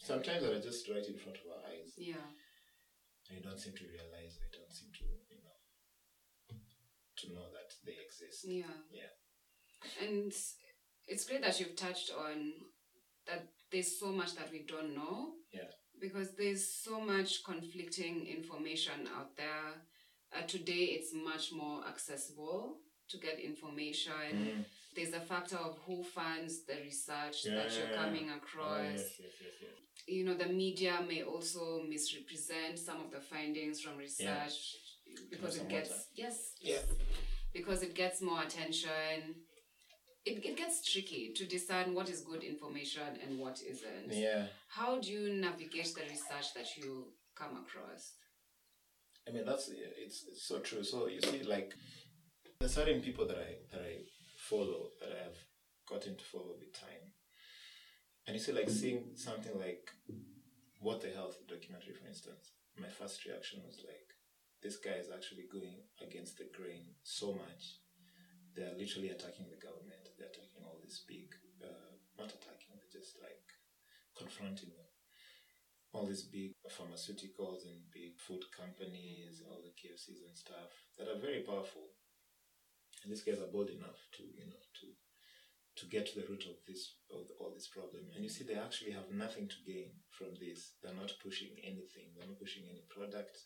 sometimes 0.03 0.43
that 0.43 0.53
are 0.53 0.61
just 0.61 0.91
right 0.91 1.07
in 1.07 1.15
front 1.15 1.39
of 1.39 1.47
our 1.55 1.63
eyes. 1.71 1.95
Yeah. 1.97 2.27
And 3.31 3.39
you 3.39 3.43
don't 3.47 3.63
seem 3.63 3.79
to 3.79 3.87
realize, 3.87 4.37
they 4.43 4.51
don't 4.51 4.75
seem 4.75 4.91
to, 4.99 5.07
you 5.31 5.41
know, 5.41 5.59
to 7.23 7.25
know 7.33 7.47
that 7.55 7.71
they 7.87 7.97
exist. 8.03 8.45
Yeah. 8.45 8.77
Yeah. 8.91 9.15
And 10.03 10.33
it's 11.07 11.25
great 11.25 11.43
that 11.43 11.61
you've 11.61 11.77
touched 11.77 12.11
on 12.11 12.53
that 13.27 13.49
there's 13.71 13.99
so 13.99 14.13
much 14.13 14.35
that 14.35 14.51
we 14.51 14.67
don't 14.67 14.95
know. 14.95 15.33
Yeah. 15.53 15.71
Because 16.01 16.35
there's 16.37 16.67
so 16.67 17.01
much 17.01 17.45
conflicting 17.45 18.27
information 18.27 19.09
out 19.17 19.37
there. 19.37 19.87
Uh, 20.37 20.43
today, 20.47 20.99
it's 20.99 21.15
much 21.15 21.53
more 21.53 21.87
accessible 21.87 22.79
to 23.09 23.19
get 23.19 23.39
information. 23.39 24.13
Mm. 24.35 24.65
There's 24.95 25.13
a 25.13 25.21
factor 25.21 25.57
of 25.57 25.79
who 25.87 26.03
funds 26.03 26.65
the 26.65 26.75
research 26.83 27.45
Yeah, 27.45 27.55
that 27.57 27.71
you're 27.77 27.89
yeah, 27.89 27.91
yeah. 27.93 28.05
coming 28.05 28.31
Oh, 28.33 28.37
across. 28.37 28.93
yes, 28.93 29.01
yes, 29.21 29.33
yes, 29.43 29.53
yes. 29.63 29.71
You 30.07 30.25
know, 30.25 30.35
the 30.35 30.47
media 30.47 31.01
may 31.09 31.23
also 31.23 31.83
misrepresent 31.89 32.79
some 32.79 33.01
of 33.05 33.11
the 33.11 33.21
findings 33.21 33.81
from 33.81 33.97
research 33.97 34.77
because 35.31 35.57
it 35.57 35.69
gets 35.69 35.91
water. 35.91 36.03
yes, 36.15 36.53
Yeah. 36.61 36.79
because 37.53 37.83
it 37.83 37.95
gets 37.95 38.21
more 38.21 38.43
attention. 38.43 39.37
It, 40.27 40.45
it 40.45 40.57
gets 40.57 40.83
tricky 40.91 41.33
to 41.35 41.45
discern 41.47 41.95
what 41.95 42.09
is 42.09 42.21
good 42.23 42.43
information 42.43 43.19
and 43.23 43.39
what 43.39 43.61
isn't. 43.63 44.11
Yeah. 44.13 44.47
How 44.69 44.99
do 44.99 45.11
you 45.13 45.35
navigate 45.35 45.95
the 45.95 46.03
research 46.03 46.55
that 46.55 46.77
you 46.77 47.13
come 47.37 47.57
across? 47.57 48.15
I 49.27 49.33
mean 49.33 49.45
that's 49.47 49.69
it's, 49.69 50.25
it's 50.29 50.47
so 50.47 50.59
true. 50.61 50.85
So 50.85 51.09
you 51.09 51.21
see, 51.21 51.43
like 51.43 51.73
there's 52.61 52.75
certain 52.75 53.01
people 53.01 53.27
that 53.27 53.39
I 53.39 53.51
that 53.73 53.81
I 53.83 53.95
follow 54.49 54.93
that 55.01 55.11
I 55.13 55.25
have 55.25 55.41
gotten 55.89 56.17
to 56.17 56.25
follow 56.25 56.57
with 56.59 56.73
time, 56.73 57.13
and 58.27 58.37
you 58.37 58.43
see, 58.43 58.53
like 58.53 58.71
seeing 58.71 59.17
something 59.17 59.57
like 59.59 59.91
what 60.81 61.01
the 61.01 61.11
health 61.11 61.37
documentary, 61.49 61.95
for 61.95 62.09
instance. 62.09 62.53
My 62.77 62.89
first 62.89 63.25
reaction 63.25 63.63
was 63.65 63.81
like, 63.87 64.09
this 64.63 64.77
guy 64.77 64.99
is 64.99 65.13
actually 65.13 65.47
going 65.47 65.87
against 66.03 66.39
the 66.39 66.49
grain 66.51 66.99
so 67.03 67.33
much. 67.33 67.81
They 68.57 68.67
are 68.67 68.75
literally 68.77 69.11
attacking 69.11 69.47
the 69.47 69.61
government. 69.61 70.11
They're 70.19 70.33
attacking 70.33 70.65
all 70.67 70.81
these 70.83 71.05
big, 71.07 71.31
uh, 71.63 71.95
not 72.19 72.35
attacking, 72.35 72.75
but 72.75 72.91
just 72.91 73.17
like 73.23 73.47
confronting 74.17 74.71
them 74.75 74.85
all 75.95 76.05
these 76.05 76.25
big 76.27 76.51
pharmaceuticals 76.67 77.63
and 77.71 77.87
big 77.95 78.19
food 78.19 78.43
companies 78.51 79.41
all 79.47 79.63
the 79.63 79.71
KFCs 79.79 80.27
and 80.27 80.37
stuff 80.37 80.75
that 80.99 81.07
are 81.09 81.21
very 81.23 81.41
powerful. 81.47 81.95
And 83.05 83.13
these 83.13 83.23
guys 83.23 83.39
are 83.39 83.53
bold 83.53 83.69
enough 83.69 84.01
to, 84.17 84.25
you 84.25 84.49
know, 84.49 84.65
to 84.81 84.87
to 85.77 85.87
get 85.91 86.07
to 86.07 86.21
the 86.21 86.27
root 86.31 86.47
of 86.47 86.57
this 86.67 86.97
of 87.13 87.29
all 87.39 87.53
this 87.53 87.69
problem. 87.69 88.09
And 88.15 88.25
you 88.25 88.31
see 88.31 88.45
they 88.45 88.57
actually 88.57 88.93
have 88.93 89.13
nothing 89.13 89.49
to 89.49 89.59
gain 89.67 89.93
from 90.11 90.33
this. 90.41 90.81
They're 90.81 90.97
not 90.97 91.13
pushing 91.23 91.53
anything, 91.63 92.17
they're 92.17 92.29
not 92.29 92.41
pushing 92.41 92.65
any 92.65 92.83
product. 92.89 93.37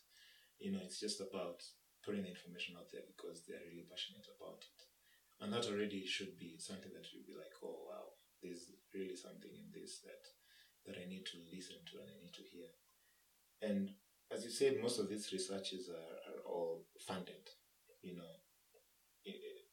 You 0.59 0.71
know, 0.71 0.83
it's 0.83 0.99
just 0.99 1.19
about 1.19 1.63
putting 2.05 2.23
the 2.23 2.31
information 2.31 2.75
out 2.79 2.87
there 2.91 3.03
because 3.03 3.43
they're 3.43 3.67
really 3.67 3.87
passionate 3.87 4.27
about 4.39 4.63
it. 4.63 4.79
And 5.43 5.51
that 5.51 5.67
already 5.67 6.05
should 6.05 6.37
be 6.37 6.59
something 6.59 6.91
that 6.95 7.11
you'll 7.11 7.27
be 7.27 7.35
like, 7.35 7.55
oh 7.63 7.83
wow, 7.87 8.15
there's 8.43 8.71
really 8.93 9.15
something 9.15 9.51
in 9.51 9.71
this 9.75 9.99
that 10.07 10.23
that 10.87 10.95
I 10.95 11.07
need 11.09 11.25
to 11.35 11.43
listen 11.51 11.83
to 11.91 11.99
and 11.99 12.07
I 12.07 12.17
need 12.23 12.35
to 12.39 12.45
hear. 12.47 12.71
And 13.61 13.91
as 14.31 14.43
you 14.45 14.51
said, 14.51 14.81
most 14.81 14.99
of 14.99 15.09
these 15.09 15.31
researches 15.33 15.89
are, 15.89 16.15
are 16.29 16.41
all 16.45 16.85
funded. 16.99 17.49
You 18.01 18.15
know, 18.15 18.33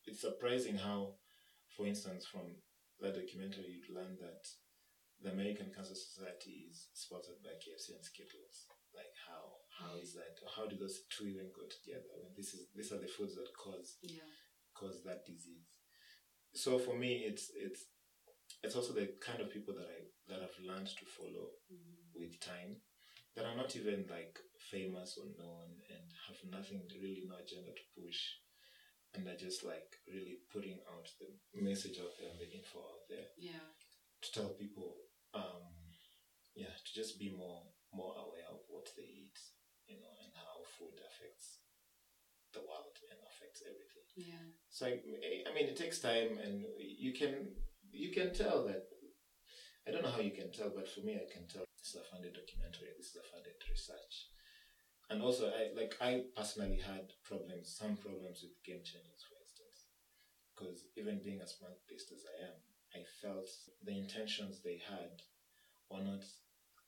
it's 0.06 0.20
surprising 0.20 0.76
how, 0.76 1.14
for 1.68 1.86
instance, 1.86 2.26
from 2.26 2.62
that 3.00 3.14
documentary, 3.14 3.76
you'd 3.76 3.94
learn 3.94 4.16
that 4.20 4.46
the 5.22 5.32
American 5.32 5.72
Cancer 5.74 5.94
Society 5.94 6.68
is 6.70 6.88
sponsored 6.92 7.42
by 7.42 7.56
KFC 7.56 7.96
and 7.96 8.04
Skittles. 8.04 8.68
Like 8.94 9.12
how 9.28 9.60
how 9.68 9.98
is 10.00 10.14
that? 10.14 10.40
How 10.56 10.66
do 10.66 10.76
those 10.76 11.04
two 11.10 11.28
even 11.28 11.52
go 11.52 11.68
together? 11.68 12.08
When 12.20 12.32
this 12.36 12.54
is 12.54 12.68
these 12.74 12.92
are 12.92 13.00
the 13.00 13.08
foods 13.08 13.34
that 13.36 13.48
cause 13.56 13.98
Yeah. 14.02 14.24
cause 14.74 15.02
that 15.04 15.26
disease. 15.26 15.68
So 16.54 16.78
for 16.78 16.96
me, 16.96 17.24
it's 17.28 17.50
it's 17.54 17.84
it's 18.62 18.76
also 18.76 18.92
the 18.92 19.12
kind 19.20 19.40
of 19.40 19.50
people 19.52 19.74
that 19.74 19.88
I 19.88 20.00
that 20.28 20.40
I've 20.42 20.64
learned 20.64 20.88
to 20.88 21.04
follow 21.04 21.52
mm-hmm. 21.72 22.18
with 22.18 22.40
time 22.40 22.80
that 23.36 23.44
are 23.44 23.56
not 23.56 23.76
even 23.76 24.06
like 24.08 24.38
famous 24.58 25.18
or 25.20 25.28
known 25.36 25.76
and 25.92 26.08
have 26.26 26.40
nothing 26.50 26.88
really 27.00 27.24
no 27.28 27.36
agenda 27.36 27.72
to 27.72 27.84
push 28.00 28.40
and 29.16 29.26
are 29.28 29.36
just 29.40 29.64
like 29.64 29.96
really 30.06 30.38
putting 30.52 30.78
out 30.92 31.08
the 31.20 31.30
message 31.62 31.98
out 31.98 32.12
there 32.20 32.30
and 32.30 32.38
the 32.40 32.50
info 32.52 32.78
out 32.80 33.04
there 33.08 33.28
Yeah. 33.38 33.64
to 34.22 34.28
tell 34.32 34.50
people 34.54 34.92
um 35.34 35.64
yeah 36.54 36.72
to 36.84 36.90
just 36.94 37.18
be 37.18 37.30
more 37.36 37.62
more 37.92 38.14
aware 38.24 38.48
of 38.52 38.60
what 38.68 38.88
they 38.96 39.08
eat 39.24 39.38
you 39.86 39.96
know 40.00 40.14
and 40.22 40.32
how 40.36 40.60
food 40.78 40.98
affects 41.08 41.60
the 42.52 42.60
world 42.60 42.96
and 43.10 43.18
affects 43.30 43.62
everything 43.64 44.06
Yeah. 44.16 44.46
so 44.70 44.86
I, 44.86 45.44
I 45.48 45.50
mean, 45.54 45.66
it 45.68 45.76
takes 45.76 45.98
time, 46.00 46.38
and 46.44 46.64
you 46.78 47.12
can 47.12 47.32
you 47.92 48.10
can 48.16 48.32
tell 48.34 48.64
that. 48.68 48.84
I 49.86 49.90
don't 49.92 50.02
know 50.02 50.10
how 50.16 50.24
you 50.28 50.32
can 50.40 50.50
tell, 50.52 50.72
but 50.74 50.88
for 50.88 51.00
me, 51.06 51.14
I 51.14 51.28
can 51.32 51.46
tell 51.46 51.64
this 51.78 51.94
is 51.94 52.00
a 52.00 52.04
funded 52.10 52.34
documentary. 52.34 52.90
This 52.98 53.10
is 53.14 53.18
a 53.22 53.26
funded 53.32 53.54
research, 53.70 54.14
and 55.10 55.22
also, 55.22 55.48
I 55.48 55.70
like 55.76 55.94
I 56.00 56.24
personally 56.36 56.80
had 56.84 57.12
problems, 57.24 57.74
some 57.78 57.96
problems 57.96 58.42
with 58.42 58.62
game 58.64 58.82
changers, 58.84 59.22
for 59.26 59.36
instance, 59.38 59.86
because 60.54 60.84
even 60.96 61.22
being 61.22 61.40
as 61.40 61.52
plant 61.52 61.76
based 61.88 62.12
as 62.12 62.24
I 62.26 62.46
am, 62.50 62.58
I 62.94 63.04
felt 63.22 63.48
the 63.84 63.96
intentions 63.96 64.60
they 64.62 64.80
had 64.88 65.22
were 65.90 66.02
not 66.02 66.24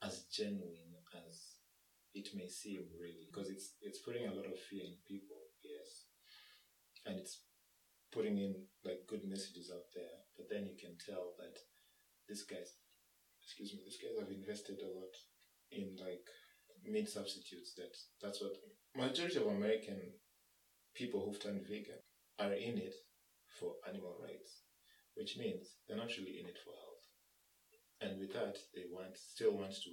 as 0.03 0.25
genuine 0.33 0.99
as 1.29 1.59
it 2.15 2.29
may 2.35 2.49
seem, 2.49 2.85
really, 3.01 3.29
because 3.31 3.51
it's 3.51 3.75
it's 3.81 4.01
putting 4.01 4.27
a 4.27 4.35
lot 4.35 4.47
of 4.47 4.59
fear 4.59 4.85
in 4.85 4.97
people. 5.07 5.39
Yes, 5.63 6.07
and 7.07 7.19
it's 7.19 7.41
putting 8.13 8.39
in 8.39 8.55
like 8.85 9.07
good 9.07 9.25
messages 9.29 9.71
out 9.73 9.89
there, 9.95 10.25
but 10.37 10.49
then 10.49 10.67
you 10.67 10.77
can 10.79 10.97
tell 10.99 11.35
that 11.39 11.59
these 12.29 12.43
guys, 12.43 12.75
excuse 13.43 13.73
me, 13.75 13.81
these 13.85 13.99
guys 14.01 14.19
have 14.19 14.31
invested 14.31 14.79
a 14.81 14.91
lot 14.99 15.15
in 15.71 15.97
like 16.01 16.27
meat 16.85 17.09
substitutes. 17.09 17.75
That 17.77 17.97
that's 18.23 18.41
what 18.41 18.53
majority 18.97 19.39
of 19.39 19.47
American 19.47 20.01
people 20.95 21.25
who've 21.25 21.41
turned 21.43 21.63
vegan 21.63 22.03
are 22.39 22.53
in 22.53 22.79
it 22.79 22.95
for 23.59 23.75
animal 23.89 24.17
rights, 24.23 24.63
which 25.15 25.37
means 25.39 25.77
they're 25.87 25.97
not 25.97 26.17
really 26.19 26.39
in 26.41 26.47
it 26.47 26.59
for 26.65 26.71
health. 26.71 27.05
And 28.01 28.21
with 28.21 28.33
that, 28.35 28.57
they 28.75 28.85
want 28.91 29.17
still 29.17 29.53
want 29.57 29.73
to 29.73 29.91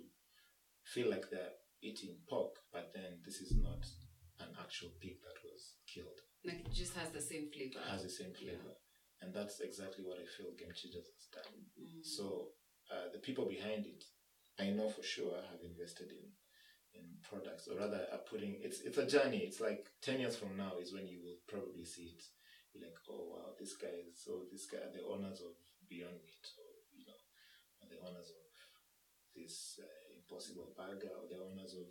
feel 0.85 1.09
like 1.09 1.29
they're 1.29 1.57
eating 1.81 2.17
pork, 2.29 2.53
but 2.71 2.91
then 2.93 3.19
this 3.25 3.41
is 3.41 3.53
not 3.61 3.85
an 4.39 4.49
actual 4.59 4.89
pig 5.01 5.17
that 5.23 5.39
was 5.43 5.79
killed 5.87 6.19
Like 6.43 6.65
it 6.67 6.73
just 6.73 6.93
has 6.95 7.09
the 7.09 7.21
same 7.21 7.49
flavor. 7.53 7.79
has 7.89 8.03
the 8.03 8.09
same 8.09 8.33
flavor. 8.33 8.75
And 9.21 9.33
that's 9.33 9.61
exactly 9.61 10.03
what 10.03 10.19
I 10.19 10.27
feel 10.27 10.51
Game 10.59 10.75
Changers 10.75 11.07
has 11.07 11.27
done. 11.31 11.55
Mm. 11.79 12.03
So 12.03 12.49
uh, 12.91 13.09
the 13.13 13.19
people 13.19 13.47
behind 13.47 13.85
it, 13.87 14.03
I 14.59 14.69
know 14.69 14.89
for 14.89 15.03
sure, 15.03 15.39
have 15.49 15.63
invested 15.63 16.11
in 16.11 16.29
in 16.97 17.05
products, 17.21 17.67
or 17.67 17.77
rather, 17.77 18.07
are 18.11 18.23
putting. 18.29 18.57
It's 18.61 18.81
it's 18.81 18.97
a 18.97 19.05
journey. 19.07 19.39
It's 19.47 19.59
like 19.61 19.87
ten 20.01 20.19
years 20.19 20.35
from 20.35 20.57
now 20.57 20.73
is 20.81 20.93
when 20.93 21.07
you 21.07 21.19
will 21.23 21.39
probably 21.47 21.85
see 21.85 22.13
it. 22.15 22.23
You're 22.73 22.83
like, 22.87 22.99
oh 23.09 23.23
wow, 23.31 23.47
this 23.59 23.75
guy 23.75 23.95
is 24.09 24.19
so. 24.23 24.43
This 24.51 24.65
guy, 24.65 24.79
are 24.83 24.91
the 24.95 25.05
owners 25.07 25.39
of 25.41 25.55
Beyond 25.89 26.19
Meat, 26.25 26.47
or 26.59 26.69
you 26.95 27.05
know, 27.07 27.19
are 27.83 27.89
the 27.91 28.01
owners 28.07 28.29
of 28.31 28.45
this 29.35 29.79
uh, 29.79 29.87
Impossible 30.15 30.73
Burger, 30.75 31.11
or 31.15 31.27
the 31.27 31.39
owners 31.43 31.73
of 31.75 31.87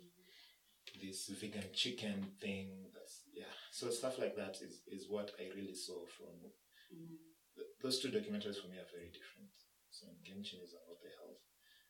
this 1.01 1.27
vegan 1.39 1.69
chicken 1.73 2.23
thing. 2.39 2.89
That's 2.93 3.23
yeah. 3.33 3.51
So 3.71 3.89
stuff 3.89 4.17
like 4.19 4.35
that 4.37 4.57
is 4.61 4.81
is 4.87 5.09
what 5.09 5.31
I 5.39 5.49
really 5.55 5.75
saw 5.75 6.05
from 6.05 6.51
Mm. 6.93 7.17
th- 7.57 7.73
those 7.81 7.97
two 7.99 8.13
documentaries 8.13 8.61
for 8.61 8.69
me 8.69 8.77
are 8.77 8.85
very 8.93 9.09
different. 9.09 9.49
So 9.89 10.05
Game 10.21 10.43
Changers 10.45 10.77
and 10.77 10.85
What 10.85 11.01
the 11.01 11.09
Health 11.17 11.41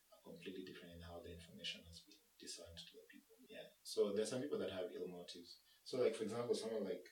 are 0.08 0.24
completely 0.24 0.64
different 0.64 0.96
in 0.96 1.02
how 1.04 1.20
the 1.20 1.28
information 1.36 1.84
has 1.84 2.00
been 2.00 2.16
discerned 2.40 2.80
to 2.80 2.95
Yeah. 3.96 4.10
So 4.10 4.12
there's 4.14 4.30
some 4.30 4.42
people 4.42 4.58
that 4.58 4.70
have 4.70 4.92
ill 4.94 5.08
motives. 5.08 5.58
So 5.84 5.98
like 5.98 6.16
for 6.16 6.24
example, 6.24 6.54
someone 6.54 6.84
like 6.84 7.06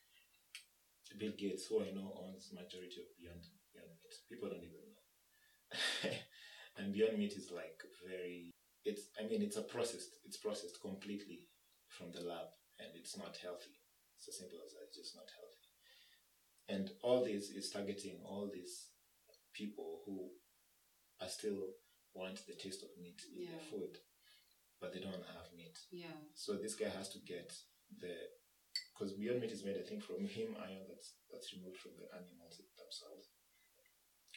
Bill 1.18 1.32
Gates, 1.38 1.66
who 1.66 1.80
I 1.82 1.90
know 1.90 2.12
owns 2.18 2.50
majority 2.52 3.00
of 3.00 3.08
Beyond 3.16 3.40
Beyond 3.72 3.90
Meat. 3.90 4.14
People 4.28 4.48
don't 4.50 4.64
even 4.64 4.82
know. 4.84 5.04
and 6.78 6.92
Beyond 6.92 7.18
Meat 7.18 7.34
is 7.34 7.50
like 7.50 7.82
very 8.06 8.52
it's 8.84 9.08
I 9.18 9.26
mean 9.28 9.42
it's 9.42 9.56
a 9.56 9.62
processed 9.62 10.18
it's 10.24 10.36
processed 10.36 10.80
completely 10.80 11.48
from 11.88 12.10
the 12.12 12.20
lab 12.20 12.52
and 12.80 12.90
it's 12.94 13.16
not 13.16 13.38
healthy. 13.40 13.80
It's 14.18 14.28
as 14.28 14.38
simple 14.38 14.58
as 14.64 14.72
that, 14.72 14.88
it's 14.88 14.96
just 14.96 15.16
not 15.16 15.30
healthy. 15.32 15.68
And 16.68 16.90
all 17.02 17.24
this 17.24 17.50
is 17.50 17.70
targeting 17.70 18.20
all 18.24 18.50
these 18.52 18.88
people 19.54 20.00
who 20.06 20.30
are 21.20 21.28
still 21.28 21.76
want 22.14 22.46
the 22.46 22.54
taste 22.54 22.82
of 22.82 22.90
meat 23.00 23.22
in 23.36 23.44
their 23.46 23.60
food, 23.70 23.98
but 24.80 24.92
they 24.92 25.00
don't 25.00 25.26
have 25.36 25.52
meat. 25.56 25.78
Yeah. 25.90 26.16
So 26.34 26.54
this 26.56 26.74
guy 26.74 26.88
has 26.90 27.08
to 27.14 27.20
get 27.20 27.52
the 28.00 28.14
because 28.94 29.14
Beyond 29.14 29.40
Meat 29.42 29.50
is 29.54 29.64
made, 29.64 29.78
I 29.78 29.86
think, 29.86 30.02
from 30.02 30.26
heme 30.26 30.54
iron 30.58 30.86
that's 30.90 31.14
that's 31.30 31.54
removed 31.54 31.78
from 31.78 31.94
the 31.98 32.06
animals 32.14 32.58
themselves. 32.78 33.30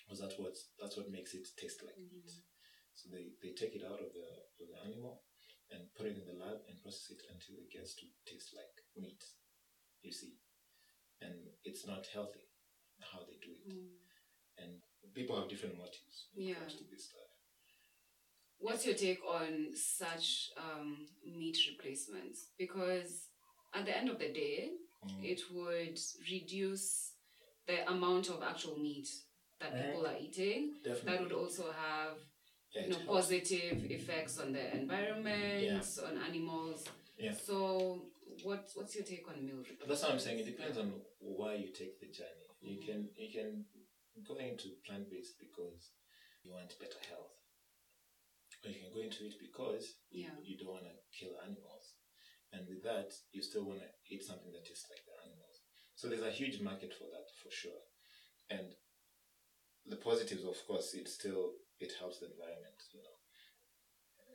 Because 0.01 0.21
that's 0.21 0.38
what 0.39 0.55
that's 0.79 0.95
what 0.97 1.11
makes 1.11 1.33
it 1.33 1.45
taste 1.59 1.81
like 1.83 1.97
meat. 1.99 2.31
So 2.97 3.09
they, 3.13 3.38
they 3.43 3.53
take 3.53 3.75
it 3.77 3.85
out 3.85 4.01
of 4.01 4.09
the 4.13 4.27
of 4.61 4.65
the 4.71 4.79
animal 4.88 5.21
and 5.69 5.91
put 5.97 6.07
it 6.07 6.15
in 6.17 6.25
the 6.25 6.38
lab 6.38 6.63
and 6.69 6.79
process 6.81 7.11
it 7.13 7.21
until 7.29 7.59
it 7.61 7.69
gets 7.69 7.93
to 8.01 8.05
taste 8.25 8.55
like 8.55 8.73
meat. 8.95 9.21
You 10.01 10.13
see, 10.13 10.38
and 11.21 11.33
it's 11.65 11.85
not 11.85 12.07
healthy 12.13 12.47
how 13.13 13.21
they 13.27 13.38
do 13.38 13.53
it, 13.53 13.69
Mm. 13.69 13.93
and 14.57 14.81
people 15.13 15.38
have 15.38 15.49
different 15.49 15.77
motives 15.77 16.29
when 16.33 16.45
it 16.45 16.49
Yeah. 16.49 16.59
comes 16.61 16.77
to 16.77 16.85
this 16.89 17.09
stuff. 17.13 17.29
What's 18.59 18.85
your 18.85 18.95
take 18.95 19.19
on 19.23 19.67
such 19.75 20.49
um, 20.57 21.05
meat 21.25 21.57
replacements? 21.69 22.47
Because 22.57 23.27
at 23.73 23.85
the 23.85 23.95
end 23.95 24.09
of 24.09 24.19
the 24.19 24.31
day, 24.33 24.71
Mm. 25.05 25.23
it 25.23 25.41
would 25.51 25.99
reduce 26.29 27.11
the 27.67 27.87
amount 27.89 28.29
of 28.29 28.41
actual 28.41 28.77
meat 28.77 29.07
that 29.59 29.73
people 29.73 30.07
are 30.07 30.17
eating. 30.19 30.73
That 30.83 31.21
would 31.21 31.31
also 31.31 31.71
have 31.71 32.17
yeah, 32.73 32.83
you 32.83 32.89
know 32.89 32.99
positive 33.05 33.89
effects 33.91 34.39
on 34.39 34.53
the 34.53 34.75
environment, 34.75 35.85
on 36.05 36.17
animals. 36.17 36.85
Yeah. 37.17 37.33
So 37.33 38.01
what 38.43 38.69
what's 38.75 38.95
your 38.95 39.05
take 39.05 39.27
on 39.27 39.45
meal 39.45 39.63
But 39.79 39.87
that's 39.87 40.03
what 40.03 40.11
I'm 40.13 40.19
saying. 40.19 40.39
It 40.39 40.45
depends 40.45 40.77
on 40.77 40.93
why 41.19 41.55
you 41.55 41.69
take 41.71 41.99
the 41.99 42.07
journey. 42.07 42.47
You 42.61 42.77
can 42.85 43.09
you 43.15 43.29
can 43.31 43.65
go 44.27 44.35
into 44.35 44.69
plant 44.85 45.09
based 45.09 45.39
because 45.39 45.91
you 46.43 46.51
want 46.51 46.77
better 46.79 46.99
health, 47.09 47.33
you 48.72 48.80
can 48.82 48.93
go 48.93 49.01
into 49.01 49.26
it 49.26 49.36
because 49.39 49.97
you, 50.09 50.24
Yeah. 50.26 50.36
you 50.43 50.57
don't 50.57 50.74
want 50.78 50.86
to 50.86 50.95
kill 51.11 51.36
animals, 51.43 51.95
and 52.51 52.68
with 52.68 52.84
that 52.84 53.13
you 53.32 53.41
still 53.41 53.65
want 53.65 53.82
to 53.82 53.89
eat 54.09 54.24
something 54.24 54.51
that 54.51 54.65
tastes 54.65 54.89
like 54.89 55.03
the 55.05 55.15
animals. 55.24 55.61
So 55.95 56.07
there's 56.07 56.22
a 56.28 56.32
huge 56.32 56.61
market 56.61 56.93
for 56.93 57.07
that 57.09 57.28
for 57.41 57.49
sure, 57.51 57.82
and 58.49 58.76
the 59.86 59.95
positives, 59.97 60.43
of 60.43 60.59
course, 60.68 60.93
it 60.93 61.07
still 61.07 61.55
it 61.80 61.93
helps 61.99 62.20
the 62.20 62.28
environment. 62.32 62.76
You 62.91 63.01
know, 63.03 63.18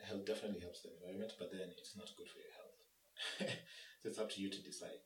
health 0.06 0.24
definitely 0.24 0.60
helps 0.60 0.82
the 0.82 0.92
environment, 0.96 1.32
but 1.38 1.52
then 1.52 1.68
it's 1.76 1.96
not 1.96 2.10
good 2.16 2.28
for 2.30 2.40
your 2.40 2.54
health. 2.56 2.78
so 4.00 4.08
it's 4.08 4.18
up 4.18 4.30
to 4.32 4.40
you 4.40 4.48
to 4.50 4.62
decide 4.64 5.02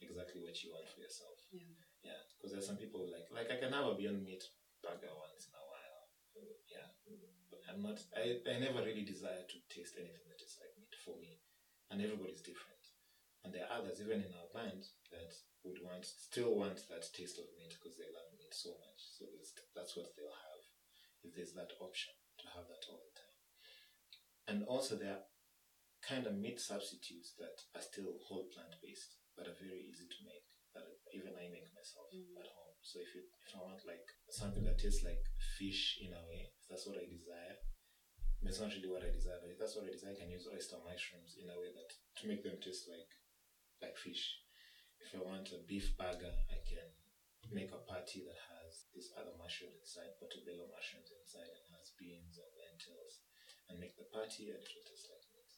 exactly 0.00 0.40
what 0.40 0.56
you 0.64 0.72
want 0.72 0.88
for 0.88 1.00
yourself. 1.04 1.36
Yeah. 1.52 1.76
Yeah, 2.02 2.20
because 2.36 2.52
there's 2.56 2.66
some 2.66 2.80
people 2.80 3.04
who 3.04 3.12
like 3.12 3.28
like 3.28 3.52
I 3.52 3.60
can 3.60 3.72
have 3.76 3.86
a 3.92 3.94
Beyond 3.94 4.24
Meat 4.24 4.42
burger 4.80 5.12
once 5.12 5.44
in 5.46 5.52
a 5.52 5.64
while. 5.68 6.08
Yeah, 6.64 6.88
but 7.50 7.59
I'm 7.70 7.82
not. 7.82 8.02
I 8.18 8.42
I 8.44 8.58
never 8.58 8.82
really 8.82 9.06
desire 9.06 9.46
to 9.46 9.58
taste 9.70 9.94
anything 9.94 10.26
that 10.26 10.42
is 10.42 10.58
like 10.58 10.74
meat 10.76 10.94
for 11.06 11.14
me, 11.22 11.38
and 11.90 12.02
everybody's 12.02 12.42
different. 12.42 12.82
And 13.46 13.54
there 13.54 13.64
are 13.70 13.80
others 13.80 14.02
even 14.02 14.20
in 14.20 14.36
our 14.36 14.50
band 14.52 14.84
that 15.14 15.32
would 15.64 15.80
want 15.80 16.04
still 16.04 16.58
want 16.58 16.84
that 16.90 17.08
taste 17.14 17.40
of 17.40 17.48
meat 17.56 17.72
because 17.78 17.96
they 17.96 18.10
love 18.12 18.28
meat 18.36 18.52
so 18.52 18.74
much. 18.76 19.00
So 19.16 19.24
that's 19.72 19.96
what 19.96 20.12
they'll 20.12 20.42
have 20.50 20.62
if 21.24 21.32
there's 21.32 21.56
that 21.56 21.72
option 21.80 22.12
to 22.40 22.46
have 22.52 22.68
that 22.68 22.84
all 22.90 23.00
the 23.00 23.16
time. 23.16 23.36
And 24.50 24.58
also 24.68 24.96
there 24.96 25.16
are 25.20 25.28
kind 26.02 26.26
of 26.26 26.36
meat 26.36 26.60
substitutes 26.60 27.32
that 27.38 27.64
are 27.76 27.84
still 27.84 28.18
whole 28.24 28.48
plant 28.52 28.76
based 28.82 29.20
but 29.36 29.46
are 29.48 29.56
very 29.60 29.84
easy 29.88 30.04
to 30.04 30.20
make 30.26 30.48
that 30.74 30.86
even 31.12 31.34
I 31.36 31.48
make 31.48 31.72
myself 31.74 32.12
Mhm. 32.12 32.36
at 32.38 32.46
home. 32.46 32.76
So 32.82 33.00
if 33.00 33.14
you 33.14 33.22
if 33.46 33.54
I 33.56 33.60
want 33.62 33.84
like 33.86 34.06
something 34.30 34.64
that 34.64 34.78
tastes 34.78 35.02
like 35.04 35.24
fish 35.58 35.98
in 36.00 36.12
a 36.14 36.22
way, 36.26 36.52
if 36.60 36.66
that's 36.68 36.86
what 36.86 36.98
I 36.98 37.06
desire. 37.06 37.58
It's 38.42 38.58
not 38.58 38.72
really 38.72 38.88
what 38.88 39.04
I 39.04 39.10
desire, 39.10 39.38
but 39.42 39.50
if 39.50 39.58
that's 39.58 39.76
what 39.76 39.84
I 39.84 39.90
desire, 39.92 40.12
I 40.16 40.20
can 40.20 40.30
use 40.30 40.46
oyster 40.48 40.78
mushrooms 40.80 41.36
in 41.36 41.50
a 41.50 41.58
way 41.60 41.70
that 41.76 41.92
to 42.20 42.26
make 42.26 42.42
them 42.42 42.56
taste 42.60 42.88
like 42.88 43.10
like 43.82 43.96
fish. 43.96 44.40
If 44.98 45.14
I 45.14 45.20
want 45.20 45.52
a 45.52 45.58
beef 45.58 45.96
burger, 45.96 46.32
I 46.48 46.58
can 46.64 46.88
make 47.50 47.72
a 47.72 47.78
patty 47.84 48.24
that 48.24 48.40
has 48.48 48.86
these 48.94 49.12
other 49.16 49.34
mushrooms 49.36 49.76
inside, 49.80 50.16
portobello 50.18 50.68
mushrooms 50.72 51.10
inside, 51.20 51.52
and 51.52 51.76
has 51.76 51.92
beans 51.98 52.38
and 52.38 52.50
lentils, 52.56 53.20
and 53.68 53.78
make 53.80 53.96
the 53.96 54.04
patty, 54.04 54.50
and 54.50 54.60
it 54.62 54.70
will 54.74 54.84
taste 54.88 55.08
like 55.10 55.24
meat. 55.34 55.52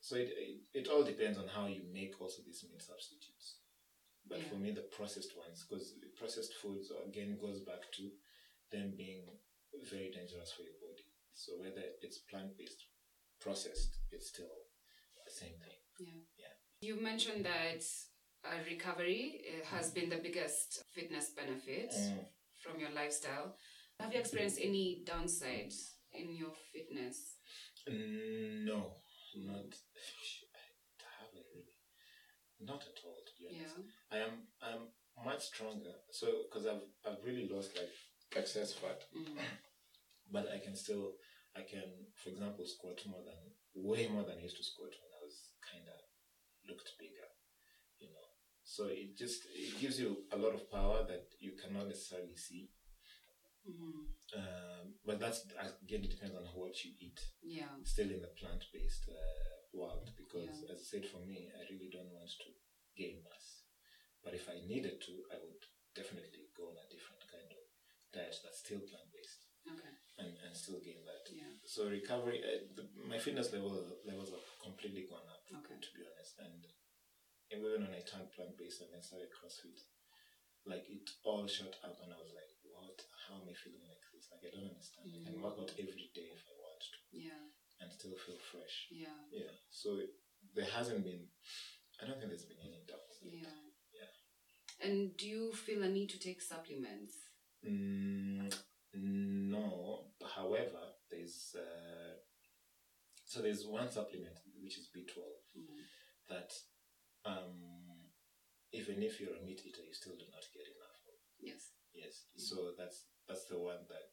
So 0.00 0.16
it, 0.16 0.30
it, 0.34 0.62
it 0.74 0.88
all 0.88 1.04
depends 1.04 1.38
on 1.38 1.46
how 1.48 1.66
you 1.66 1.82
make 1.92 2.20
also 2.20 2.42
these 2.42 2.64
meat 2.66 2.82
substitutes. 2.82 3.61
But 4.26 4.38
Yeah. 4.40 4.48
for 4.48 4.54
me, 4.56 4.70
the 4.72 4.82
processed 4.82 5.36
ones, 5.36 5.64
because 5.64 5.94
processed 6.16 6.54
foods 6.54 6.90
again 7.06 7.36
goes 7.38 7.60
back 7.60 7.90
to 7.92 8.10
them 8.70 8.94
being 8.96 9.40
very 9.90 10.10
dangerous 10.10 10.52
for 10.52 10.62
your 10.62 10.78
body. 10.80 11.04
So 11.34 11.58
whether 11.58 11.82
it's 12.02 12.18
plant 12.18 12.56
based, 12.56 12.86
processed, 13.40 13.98
it's 14.10 14.28
still 14.28 14.54
the 15.24 15.30
same 15.30 15.58
thing. 15.58 15.78
Yeah. 15.98 16.20
Yeah. 16.38 16.54
You 16.80 17.00
mentioned 17.00 17.44
that 17.44 17.82
uh, 18.44 18.58
recovery 18.68 19.44
uh, 19.48 19.64
has 19.66 19.90
been 19.92 20.08
the 20.08 20.18
biggest 20.18 20.82
fitness 20.92 21.30
benefit 21.30 21.90
Mm. 21.92 22.26
from 22.62 22.80
your 22.80 22.90
lifestyle. 22.90 23.56
Have 24.00 24.12
you 24.12 24.20
experienced 24.20 24.58
any 24.60 25.02
downside 25.04 25.72
in 26.12 26.34
your 26.34 26.52
fitness? 26.72 27.36
No, 27.86 29.02
not. 29.36 29.74
I 30.54 31.24
haven't 31.24 31.46
really. 31.54 31.76
Not 32.60 32.82
at 32.82 32.98
all, 33.04 33.20
to 33.26 33.32
be 33.38 33.48
honest. 33.48 33.76
Yeah. 33.78 33.84
I 34.12 34.18
am 34.18 34.34
I'm 34.62 34.82
much 35.24 35.42
stronger. 35.52 35.94
So 36.10 36.26
because 36.48 36.66
I've 36.66 36.84
I've 37.06 37.24
really 37.24 37.48
lost 37.48 37.76
like 37.76 37.90
excess 38.36 38.72
fat, 38.74 39.00
Mm. 39.16 39.38
but 40.32 40.48
I 40.54 40.58
can 40.58 40.76
still 40.76 41.14
I 41.56 41.62
can 41.62 41.88
for 42.22 42.30
example 42.30 42.64
squat 42.66 43.00
more 43.06 43.22
than 43.24 43.40
way 43.74 44.08
more 44.08 44.24
than 44.24 44.38
I 44.38 44.42
used 44.42 44.56
to 44.58 44.64
squat 44.64 44.90
when 45.00 45.12
I 45.18 45.20
was 45.24 45.36
kind 45.70 45.86
of 45.88 46.00
looked 46.68 46.92
bigger, 46.98 47.28
you 47.98 48.08
know. 48.08 48.26
So 48.64 48.86
it 48.88 49.16
just 49.16 49.42
it 49.54 49.80
gives 49.80 49.98
you 50.00 50.24
a 50.32 50.36
lot 50.36 50.54
of 50.54 50.70
power 50.70 51.04
that 51.08 51.24
you 51.40 51.52
cannot 51.60 51.88
necessarily 51.88 52.36
see. 52.36 52.70
Mhm. 53.68 54.06
Um, 54.34 54.94
but 55.04 55.20
that's 55.20 55.44
again 55.84 56.04
it 56.04 56.10
depends 56.10 56.34
on 56.36 56.44
what 56.54 56.74
you 56.84 56.92
eat. 57.00 57.20
Yeah. 57.42 57.68
Still 57.84 58.10
in 58.10 58.20
the 58.22 58.32
plant 58.40 58.64
based 58.72 59.08
uh, 59.08 59.78
world 59.78 60.10
because 60.16 60.56
Yeah. 60.62 60.72
as 60.72 60.80
I 60.80 60.84
said 60.92 61.06
for 61.06 61.20
me 61.20 61.50
I 61.58 61.62
really 61.70 61.90
don't 61.92 62.12
want 62.12 62.30
to 62.44 62.50
gain 62.96 63.22
mass. 63.22 63.51
But 64.24 64.34
if 64.34 64.46
I 64.48 64.62
needed 64.66 65.02
to, 65.02 65.12
I 65.34 65.36
would 65.42 65.62
definitely 65.98 66.48
go 66.56 66.70
on 66.70 66.78
a 66.78 66.86
different 66.88 67.22
kind 67.28 67.50
of 67.50 67.62
diet 68.14 68.36
that's 68.42 68.62
still 68.62 68.80
plant 68.86 69.10
based 69.12 69.42
Okay. 69.66 69.92
and, 70.18 70.32
and 70.46 70.52
still 70.56 70.78
gain 70.82 71.02
that. 71.06 71.26
Yeah. 71.30 71.50
So 71.66 71.86
recovery, 71.90 72.42
uh, 72.42 72.66
the, 72.74 72.86
my 73.06 73.18
fitness 73.18 73.52
level 73.52 73.74
levels 74.06 74.30
have 74.30 74.46
completely 74.62 75.06
gone 75.10 75.26
up. 75.30 75.42
Okay. 75.50 75.74
To 75.78 75.90
be 75.94 76.02
honest, 76.06 76.34
and 76.38 76.62
even 77.52 77.82
when 77.86 77.94
I 77.94 78.00
turned 78.06 78.30
plant 78.32 78.56
based 78.58 78.80
and 78.82 78.90
then 78.94 79.02
started 79.04 79.28
CrossFit, 79.34 79.78
like 80.64 80.86
it 80.88 81.06
all 81.26 81.44
shot 81.50 81.74
up, 81.82 81.98
and 82.02 82.10
I 82.14 82.18
was 82.22 82.32
like, 82.32 82.48
"What? 82.62 82.98
How 83.26 83.42
am 83.42 83.50
I 83.50 83.54
feeling 83.58 83.82
like 83.86 84.02
this? 84.14 84.30
Like 84.30 84.46
I 84.46 84.50
don't 84.54 84.70
understand. 84.70 85.10
I 85.12 85.18
can 85.26 85.36
Mm. 85.38 85.42
work 85.44 85.58
out 85.58 85.74
every 85.76 86.08
day 86.14 86.30
if 86.32 86.42
I 86.46 86.54
want 86.58 86.78
to, 86.80 86.96
Yeah. 87.12 87.44
and 87.82 87.90
still 87.92 88.14
feel 88.16 88.38
fresh." 88.38 88.86
Yeah. 88.90 89.18
Yeah. 89.34 89.52
So 89.70 89.98
there 90.54 90.70
hasn't 90.70 91.02
been. 91.04 91.28
I 92.00 92.06
don't 92.06 92.18
think 92.18 92.30
there's 92.30 92.46
been 92.50 92.62
any 92.62 92.82
doubt. 92.86 93.10
Yeah. 93.22 93.50
And 94.82 95.16
do 95.16 95.28
you 95.28 95.52
feel 95.52 95.82
a 95.82 95.88
need 95.88 96.10
to 96.10 96.18
take 96.18 96.42
supplements? 96.42 97.14
Mm, 97.66 98.52
no. 98.94 100.06
However, 100.36 100.82
there's 101.10 101.54
uh, 101.56 102.14
so 103.24 103.40
there's 103.40 103.64
one 103.66 103.88
supplement 103.90 104.36
which 104.60 104.78
is 104.78 104.88
B12 104.94 105.22
Mm. 105.52 105.84
that 106.32 106.50
um, 107.28 108.08
even 108.72 109.02
if 109.02 109.20
you're 109.20 109.36
a 109.36 109.44
meat 109.44 109.60
eater, 109.68 109.84
you 109.84 109.92
still 109.92 110.16
do 110.16 110.24
not 110.32 110.48
get 110.52 110.64
enough 110.64 111.00
of. 111.04 111.16
Yes. 111.38 111.76
Yes. 111.92 112.24
So 112.36 112.72
that's 112.78 113.04
that's 113.28 113.44
the 113.52 113.60
one 113.60 113.84
that 113.92 114.08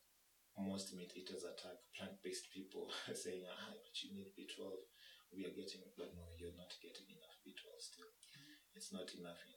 most 0.59 0.91
meat 0.93 1.13
eaters 1.15 1.47
attack 1.47 1.79
plant-based 1.95 2.51
people, 2.51 2.91
saying, 3.15 3.47
"Ah, 3.47 3.71
but 3.71 3.95
you 4.03 4.11
need 4.13 4.35
B12. 4.35 4.67
We 5.31 5.45
are 5.47 5.55
getting, 5.55 5.81
but 5.95 6.11
no, 6.17 6.27
you're 6.37 6.57
not 6.59 6.73
getting 6.83 7.07
enough 7.07 7.39
B12 7.47 7.79
still. 7.79 8.11
It's 8.75 8.91
not 8.91 9.07
enough 9.15 9.39
in 9.47 9.55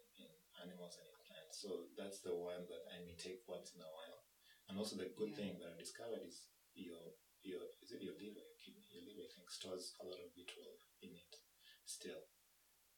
animals 0.64 0.96
and 0.98 1.08
in 1.10 1.20
plants. 1.26 1.60
So 1.62 1.90
that's 1.98 2.20
the 2.22 2.34
one 2.34 2.64
that 2.70 2.84
I 2.94 3.02
may 3.04 3.16
take 3.18 3.42
once 3.46 3.74
in 3.74 3.82
a 3.82 3.90
while. 3.90 4.20
And 4.68 4.78
also 4.78 4.96
the 4.96 5.12
good 5.18 5.30
Yeah. 5.34 5.36
thing 5.36 5.52
that 5.60 5.74
I 5.74 5.76
discovered 5.78 6.22
is 6.24 6.48
your 6.74 7.02
your 7.42 7.62
is 7.82 7.90
it 7.90 8.02
your 8.02 8.14
liver, 8.14 8.38
your 8.38 8.58
kidney, 8.62 8.86
your 8.94 9.02
liver 9.02 9.26
I 9.26 9.32
think 9.34 9.50
stores 9.50 9.94
a 10.00 10.06
lot 10.06 10.20
of 10.22 10.32
B12 10.34 10.78
in 11.02 11.12
it 11.18 11.32
still, 11.84 12.22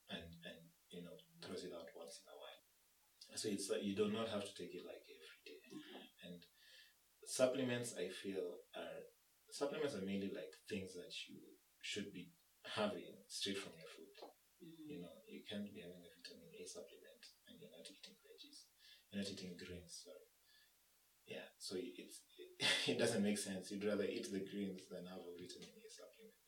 and 0.08 0.28
and 0.44 0.60
you 0.90 1.02
know 1.02 1.16
throws 1.42 1.64
it 1.64 1.72
out 1.72 1.88
once 1.96 2.20
in 2.20 2.28
a 2.28 2.36
while. 2.36 2.62
So 3.34 3.48
it's 3.48 3.68
like 3.70 3.82
you 3.82 3.94
do 3.96 4.08
not 4.10 4.28
have 4.28 4.44
to 4.44 4.54
take 4.54 4.74
it 4.74 4.84
like 4.86 5.02
every 5.08 5.40
day. 5.44 5.60
And 6.22 6.40
supplements, 7.26 7.94
I 7.98 8.08
feel, 8.08 8.62
are 8.76 9.00
supplements 9.50 9.94
are 9.94 10.04
mainly 10.06 10.30
like 10.34 10.52
things 10.68 10.94
that 10.94 11.12
you 11.28 11.40
should 11.80 12.12
be 12.12 12.30
having 12.64 13.12
straight 13.28 13.58
from 13.58 13.72
your 13.76 13.88
food. 13.90 14.14
Mm. 14.62 14.88
You 14.88 14.98
know, 15.02 15.14
you 15.28 15.42
can't 15.48 15.68
be 15.72 15.80
having 15.80 16.00
a 16.00 16.10
vitamin 16.14 16.50
A 16.54 16.64
supplement 16.66 17.22
and 17.48 17.60
you're 17.60 17.72
not 17.74 17.86
eating 17.90 18.16
veggies. 18.24 18.66
You're 19.14 19.22
not 19.22 19.30
eating 19.30 19.54
greens. 19.54 20.02
Sorry. 20.02 20.26
Yeah, 21.30 21.46
so 21.56 21.78
it's 21.78 22.26
it, 22.90 22.98
doesn't 22.98 23.22
make 23.22 23.38
sense. 23.38 23.70
You'd 23.70 23.86
rather 23.86 24.04
eat 24.04 24.26
the 24.26 24.42
greens 24.42 24.90
than 24.90 25.06
have 25.06 25.22
a 25.22 25.32
vitamin 25.38 25.70
A 25.70 25.86
supplement. 25.86 26.46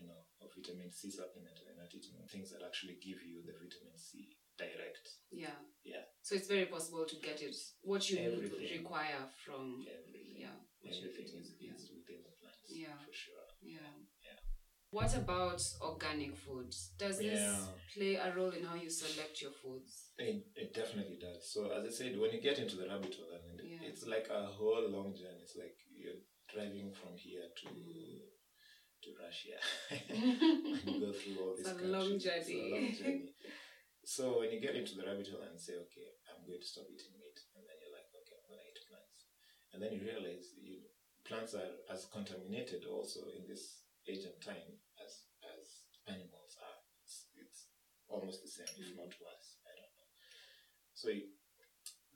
You 0.00 0.08
know, 0.08 0.24
of 0.40 0.48
vitamin 0.56 0.88
C 0.88 1.12
supplement 1.12 1.60
and 1.68 1.76
not 1.76 1.92
eating 1.92 2.16
things 2.32 2.48
that 2.56 2.64
actually 2.64 2.96
give 3.04 3.20
you 3.20 3.44
the 3.44 3.52
vitamin 3.52 3.92
C 4.00 4.32
direct. 4.56 5.20
Yeah. 5.28 5.60
Yeah. 5.84 6.08
So 6.24 6.40
it's 6.40 6.48
very 6.48 6.72
possible 6.72 7.04
to 7.04 7.16
get 7.20 7.44
it. 7.44 7.52
What 7.84 8.08
you 8.08 8.16
Everything. 8.16 8.80
require 8.80 9.28
from. 9.44 9.84
Everything. 9.84 10.40
Yeah. 10.40 10.56
Everything 10.80 11.28
need, 11.28 11.44
is, 11.44 11.52
yeah. 11.60 11.76
is 11.76 11.92
within 11.92 12.24
the 12.24 12.32
plants. 12.40 12.72
Yeah. 12.72 12.96
For 13.04 13.12
sure. 13.12 13.44
Yeah. 13.60 13.92
What 14.90 15.14
about 15.16 15.62
organic 15.80 16.36
foods? 16.36 16.90
Does 16.98 17.18
this 17.18 17.38
Yeah. 17.40 17.66
play 17.94 18.14
a 18.16 18.34
role 18.34 18.50
in 18.50 18.64
how 18.64 18.74
you 18.74 18.90
select 18.90 19.40
your 19.40 19.52
foods? 19.52 20.10
It, 20.18 20.46
it 20.56 20.74
definitely 20.74 21.16
does. 21.16 21.46
So 21.52 21.70
as 21.70 21.84
I 21.86 21.90
said, 21.90 22.18
when 22.18 22.32
you 22.32 22.40
get 22.40 22.58
into 22.58 22.76
the 22.76 22.88
rabbit 22.88 23.14
hole, 23.14 23.30
and 23.32 23.60
Yeah. 23.60 23.82
it's 23.88 24.04
like 24.06 24.28
a 24.28 24.46
whole 24.46 24.88
long 24.88 25.14
journey. 25.14 25.42
It's 25.42 25.56
like 25.56 25.76
you're 25.94 26.20
driving 26.52 26.92
from 26.92 27.16
here 27.16 27.46
to 27.62 27.68
to 29.02 29.14
Russia. 29.16 29.56
and 29.90 30.84
you 30.84 31.00
go 31.00 31.12
through 31.12 31.38
all 31.40 31.54
It's 31.56 31.72
these 31.72 31.80
a 31.80 31.84
long 31.86 32.10
countries. 32.10 32.26
It's 32.26 32.50
a 32.50 32.68
long 32.74 32.92
journey. 32.92 33.32
so 34.04 34.40
when 34.40 34.50
you 34.52 34.60
get 34.60 34.74
into 34.74 34.96
the 34.96 35.06
rabbit 35.06 35.28
hole 35.28 35.40
and 35.48 35.58
say, 35.58 35.74
okay, 35.86 36.08
I'm 36.28 36.44
going 36.44 36.60
to 36.60 36.66
stop 36.66 36.84
eating 36.90 37.16
meat, 37.16 37.38
and 37.56 37.64
then 37.64 37.76
you're 37.80 37.94
like, 37.96 38.10
okay, 38.12 38.36
I'm 38.36 38.44
going 38.50 38.60
to 38.60 38.68
eat 38.68 38.80
plants, 38.90 39.24
and 39.72 39.78
then 39.80 39.92
you 39.96 40.02
realize 40.04 40.52
you, 40.60 40.82
plants 41.24 41.54
are 41.54 41.70
as 41.88 42.04
contaminated 42.12 42.84
also 42.84 43.20
in 43.32 43.46
this 43.48 43.88
age 44.10 44.26
and 44.26 44.38
time 44.42 44.74
as 44.98 45.30
as 45.46 45.86
animals 46.10 46.58
are. 46.58 46.78
It's, 47.06 47.30
it's 47.38 47.60
almost 48.10 48.42
the 48.42 48.50
same, 48.50 48.74
if 48.74 48.90
not 48.98 49.14
worse. 49.22 49.48
I 49.62 49.72
don't 49.78 49.94
know. 49.94 50.10
So 50.94 51.14
you, 51.14 51.30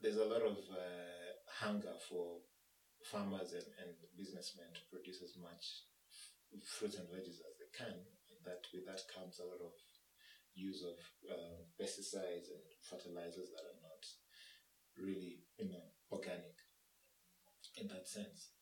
there's 0.03 0.19
a 0.19 0.27
lot 0.27 0.43
of 0.43 0.59
uh, 0.67 1.31
hunger 1.63 1.95
for 2.11 2.43
farmers 3.07 3.55
and, 3.55 3.69
and 3.79 3.95
businessmen 4.17 4.75
to 4.75 4.91
produce 4.91 5.23
as 5.23 5.39
much 5.39 5.87
fruits 6.63 6.99
and 6.99 7.07
veggies 7.07 7.39
as 7.39 7.55
they 7.55 7.71
can. 7.71 7.95
And 7.95 8.39
that 8.43 8.67
with 8.75 8.85
that 8.91 9.07
comes 9.07 9.39
a 9.39 9.47
lot 9.47 9.63
of 9.63 9.75
use 10.55 10.83
of 10.83 10.99
uh, 11.27 11.63
pesticides 11.79 12.51
and 12.51 12.63
fertilizers 12.83 13.51
that 13.55 13.63
are 13.63 13.81
not 13.83 14.03
really, 14.99 15.43
you 15.59 15.71
know, 15.71 15.91
organic 16.11 16.59
in 17.77 17.87
that 17.87 18.07
sense. 18.07 18.54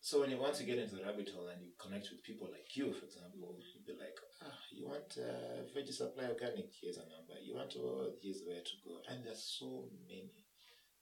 So 0.00 0.20
when 0.20 0.30
you 0.30 0.38
once 0.40 0.60
you 0.60 0.66
get 0.66 0.78
into 0.80 0.96
the 0.96 1.04
rabbit 1.04 1.28
hole 1.28 1.48
and 1.52 1.60
you 1.60 1.76
connect 1.76 2.08
with 2.10 2.24
people 2.24 2.48
like 2.50 2.74
you, 2.74 2.92
for 2.92 3.04
example, 3.04 3.52
you'd 3.76 3.84
be 3.84 3.92
like, 3.92 4.16
ah, 4.42 4.58
you 4.72 4.88
want 4.88 5.12
uh, 5.20 5.60
veggie 5.76 5.92
supply 5.92 6.24
organic? 6.24 6.72
Here's 6.72 6.96
a 6.96 7.04
number. 7.04 7.36
You 7.36 7.54
want 7.54 7.70
to? 7.76 8.16
Here's 8.22 8.40
where 8.48 8.64
to 8.64 8.76
go. 8.80 8.96
And 9.12 9.24
there's 9.24 9.44
so 9.60 9.92
many, 10.08 10.32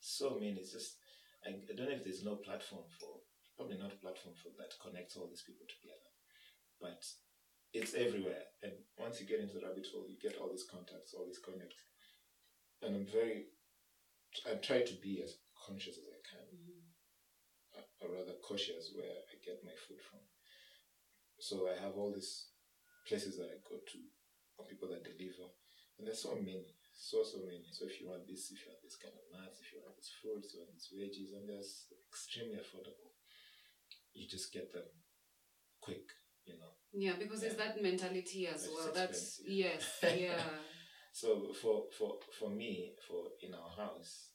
so 0.00 0.34
many. 0.34 0.58
It's 0.58 0.72
just 0.72 0.98
I, 1.46 1.54
I 1.54 1.72
don't 1.76 1.88
know 1.88 1.94
if 1.94 2.04
there's 2.04 2.26
no 2.26 2.36
platform 2.42 2.84
for 2.98 3.22
probably 3.54 3.78
not 3.78 3.94
a 3.94 4.02
platform 4.02 4.34
for 4.38 4.50
that 4.58 4.74
connects 4.82 5.16
all 5.16 5.30
these 5.30 5.46
people 5.46 5.66
together, 5.66 6.10
but 6.82 7.02
it's 7.74 7.94
everywhere. 7.94 8.50
And 8.62 8.72
once 8.98 9.20
you 9.20 9.26
get 9.26 9.40
into 9.40 9.58
the 9.58 9.66
rabbit 9.66 9.86
hole, 9.90 10.06
you 10.10 10.18
get 10.18 10.38
all 10.38 10.50
these 10.50 10.66
contacts, 10.66 11.14
all 11.14 11.26
these 11.26 11.42
connects, 11.42 11.78
and 12.82 12.94
I'm 12.94 13.06
very, 13.06 13.50
I 14.46 14.58
try 14.58 14.82
to 14.82 14.94
be 15.02 15.22
as 15.22 15.38
conscious 15.66 15.98
as 15.98 16.06
I 16.06 16.17
or 18.00 18.08
rather 18.14 18.34
cautious 18.42 18.92
where 18.94 19.10
I 19.10 19.34
get 19.44 19.64
my 19.64 19.74
food 19.86 20.00
from. 20.00 20.20
So 21.38 21.68
I 21.70 21.76
have 21.82 21.94
all 21.96 22.12
these 22.12 22.50
places 23.06 23.38
that 23.38 23.50
I 23.50 23.58
go 23.64 23.78
to, 23.78 24.00
or 24.58 24.66
people 24.66 24.88
that 24.90 25.04
deliver, 25.06 25.48
and 25.98 26.06
there's 26.06 26.22
so 26.22 26.34
many, 26.34 26.74
so 26.92 27.22
so 27.22 27.38
many. 27.46 27.70
So 27.70 27.86
if 27.86 28.00
you 28.00 28.08
want 28.10 28.26
this, 28.26 28.50
if 28.50 28.58
you 28.62 28.68
want 28.70 28.82
this 28.82 28.98
kind 28.98 29.14
of 29.14 29.24
nuts, 29.30 29.60
if 29.62 29.72
you 29.72 29.78
want 29.80 29.94
these 29.96 30.12
fruits, 30.20 30.52
you 30.54 30.60
want 30.60 30.74
these 30.74 30.90
veggies, 30.90 31.32
and 31.38 31.46
they're 31.48 31.62
extremely 32.10 32.58
affordable. 32.58 33.14
You 34.14 34.26
just 34.26 34.52
get 34.52 34.72
them 34.72 34.88
quick, 35.80 36.06
you 36.44 36.54
know. 36.58 36.72
Yeah, 36.92 37.16
because 37.18 37.42
Yeah. 37.42 37.54
that 37.54 37.82
mentality 37.82 38.46
as 38.48 38.64
It's 38.64 38.74
well. 38.74 38.92
That's 38.92 39.40
yes, 39.46 39.82
yeah. 40.02 40.44
So 41.12 41.52
for 41.52 41.86
for 41.96 42.18
for 42.38 42.50
me, 42.50 42.94
for 43.06 43.32
in 43.42 43.54
our 43.54 43.70
house, 43.70 44.30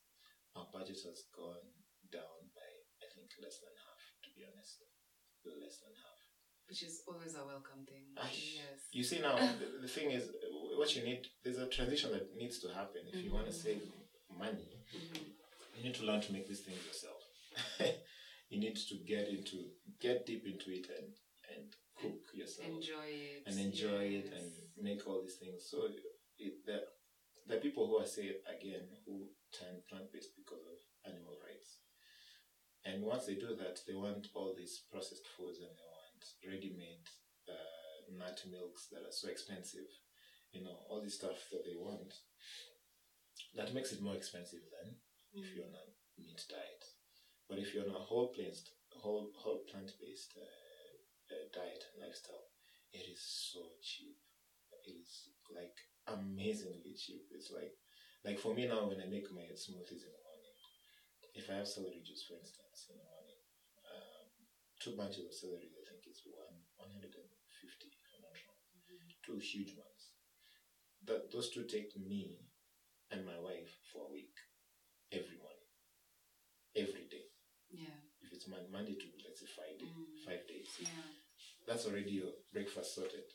our 0.55 0.67
budget 0.71 0.99
has 1.05 1.23
gone 1.35 1.67
down 2.11 2.39
by 2.55 2.69
I 3.03 3.07
think 3.13 3.22
less 3.41 3.57
than 3.63 3.73
half. 3.85 4.01
To 4.25 4.29
be 4.35 4.43
honest, 4.45 4.83
less 5.45 5.79
than 5.81 5.93
half. 5.95 6.19
Which 6.67 6.83
is 6.83 7.01
always 7.07 7.35
a 7.35 7.45
welcome 7.45 7.85
thing. 7.85 8.15
Yes. 8.17 8.87
You 8.91 9.03
see 9.03 9.19
now, 9.19 9.35
the, 9.61 9.81
the 9.83 9.87
thing 9.87 10.11
is, 10.11 10.29
what 10.77 10.95
you 10.95 11.03
need, 11.03 11.21
there's 11.43 11.57
a 11.59 11.67
transition 11.67 12.11
that 12.11 12.35
needs 12.35 12.59
to 12.59 12.69
happen. 12.69 13.01
If 13.11 13.23
you 13.23 13.33
want 13.33 13.47
to 13.47 13.53
save 13.53 13.81
money, 14.31 14.79
Mhm. 14.93 15.25
you 15.77 15.83
need 15.83 15.95
to 15.95 16.05
learn 16.05 16.21
to 16.21 16.31
make 16.33 16.47
these 16.47 16.61
things 16.61 16.79
yourself. 16.85 17.21
you 18.49 18.59
need 18.59 18.75
to 18.75 18.95
get 19.05 19.27
into, 19.27 19.69
get 19.99 20.25
deep 20.25 20.45
into 20.45 20.71
it 20.71 20.87
and 20.97 21.13
and 21.53 21.69
cook 21.99 22.23
yourself 22.33 22.67
Enjoy 22.69 23.05
it. 23.05 23.43
and 23.45 23.59
enjoy 23.59 24.03
it 24.19 24.31
and 24.33 24.49
make 24.81 25.05
all 25.05 25.21
these 25.21 25.35
things. 25.35 25.67
So 25.69 25.85
it, 26.39 26.53
there 26.65 27.57
are 27.57 27.61
people 27.61 27.85
who 27.85 27.99
are 27.99 28.07
say 28.07 28.31
again 28.49 28.87
who 29.05 29.27
turn 29.53 29.83
plant 29.89 30.09
based 30.11 30.33
because 30.35 30.63
of 30.65 30.79
animal 31.11 31.35
and 32.85 33.03
once 33.03 33.25
they 33.25 33.35
do 33.35 33.55
that, 33.55 33.79
they 33.87 33.95
want 33.95 34.27
all 34.33 34.53
these 34.57 34.83
processed 34.91 35.27
foods 35.37 35.59
and 35.59 35.69
they 35.77 35.87
want 35.87 36.21
ready 36.47 36.73
made 36.77 37.05
uh, 37.49 38.17
nut 38.17 38.43
milks 38.51 38.87
that 38.91 39.03
are 39.07 39.11
so 39.11 39.27
expensive. 39.29 39.87
You 40.51 40.63
know 40.63 40.77
all 40.89 41.01
this 41.01 41.15
stuff 41.15 41.49
that 41.51 41.63
they 41.65 41.75
want. 41.75 42.13
That 43.55 43.73
makes 43.73 43.91
it 43.91 44.01
more 44.01 44.15
expensive 44.15 44.61
than 44.71 44.97
if 45.33 45.45
Mm. 45.45 45.55
you're 45.55 45.65
on 45.65 45.75
a 45.75 46.21
meat 46.21 46.45
diet. 46.49 46.83
But 47.47 47.59
if 47.59 47.73
you're 47.73 47.85
on 47.87 47.95
a 47.95 47.99
whole 48.09 48.29
plant, 48.33 48.57
whole 48.91 49.31
whole 49.35 49.59
plant 49.69 49.91
based 49.99 50.37
uh, 50.37 51.33
uh, 51.33 51.45
diet 51.53 51.83
and 51.93 52.03
lifestyle, 52.03 52.47
it 52.91 53.07
is 53.07 53.21
so 53.21 53.61
cheap. 53.81 54.17
It 54.71 54.89
is 54.89 55.29
like 55.49 55.77
amazingly 56.07 56.93
cheap. 56.95 57.27
It's 57.31 57.51
like 57.51 57.77
like 58.23 58.39
for 58.39 58.53
me 58.53 58.65
now 58.67 58.87
when 58.87 59.01
I 59.01 59.05
make 59.05 59.31
my 59.31 59.43
smoothies 59.53 60.03
in 60.07 60.11
the 60.13 60.23
morning, 60.23 60.32
if 61.33 61.49
I 61.49 61.61
have 61.61 61.67
celery 61.67 62.01
juice 62.05 62.23
for 62.27 62.37
instance 62.37 62.87
in 62.89 62.97
the 63.01 63.07
morning, 63.09 63.39
um, 63.89 64.25
two 64.79 64.93
bunches 64.97 65.25
of 65.25 65.33
celery 65.33 65.69
I 65.73 65.83
think 65.89 66.05
is 66.07 66.21
one 66.25 66.57
one 66.77 66.91
hundred 66.93 67.13
and 67.17 67.29
fifty 67.49 67.89
if 67.93 68.09
I'm 68.15 68.21
not 68.25 68.37
wrong. 68.45 68.61
Two 69.25 69.39
huge 69.39 69.73
ones. 69.77 70.01
That 71.05 71.31
those 71.31 71.49
two 71.51 71.65
take 71.65 71.95
me 71.99 72.39
and 73.11 73.25
my 73.25 73.37
wife 73.39 73.71
for 73.91 74.07
a 74.07 74.11
week 74.11 74.35
every 75.11 75.37
morning, 75.37 75.69
every 76.75 77.05
day. 77.11 77.27
Yeah. 77.69 77.97
If 78.21 78.31
it's 78.33 78.47
Mon- 78.47 78.71
Monday 78.71 78.95
to 78.95 79.05
let's 79.25 79.41
say 79.41 79.47
Friday, 79.49 79.85
Mm. 79.89 80.23
five 80.25 80.47
days, 80.47 80.69
Yeah. 80.79 81.03
that's 81.67 81.85
already 81.85 82.11
your 82.23 82.31
breakfast 82.51 82.95
sorted. 82.95 83.25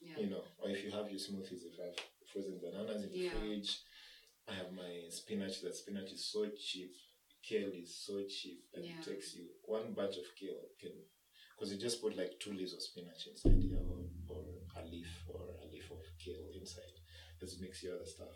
Yeah. 0.00 0.18
You 0.18 0.26
know, 0.28 0.44
or 0.58 0.68
if 0.70 0.84
you 0.84 0.90
have 0.90 1.08
your 1.10 1.18
smoothies, 1.20 1.64
if 1.64 1.80
I 1.80 1.86
have 1.86 1.98
frozen 2.26 2.58
bananas 2.60 3.04
in 3.04 3.10
the 3.12 3.18
Yeah. 3.18 3.38
fridge, 3.38 3.80
I 4.46 4.54
have 4.54 4.72
my 4.72 5.08
spinach. 5.08 5.60
That 5.62 5.74
spinach 5.76 6.12
is 6.12 6.24
so 6.26 6.50
cheap. 6.50 6.94
Kale 7.46 7.72
is 7.82 7.94
so 8.06 8.24
cheap 8.28 8.64
that 8.72 8.84
Yeah. 8.84 8.98
it 8.98 9.04
takes 9.04 9.34
you 9.36 9.44
one 9.64 9.92
bunch 9.92 10.16
of 10.16 10.24
kale 10.38 10.64
can 10.80 10.92
because 11.54 11.72
you 11.72 11.78
just 11.78 12.00
put 12.00 12.16
like 12.16 12.40
two 12.40 12.52
leaves 12.52 12.72
of 12.72 12.82
spinach 12.82 13.26
inside 13.28 13.60
here 13.60 13.78
or, 13.78 14.00
or 14.32 14.44
a 14.80 14.82
leaf 14.86 15.12
or 15.28 15.42
a 15.62 15.66
leaf 15.70 15.90
of 15.90 16.00
kale 16.18 16.48
inside. 16.58 16.96
Just 17.40 17.60
mix 17.60 17.82
your 17.82 17.96
other 17.96 18.06
stuff. 18.06 18.34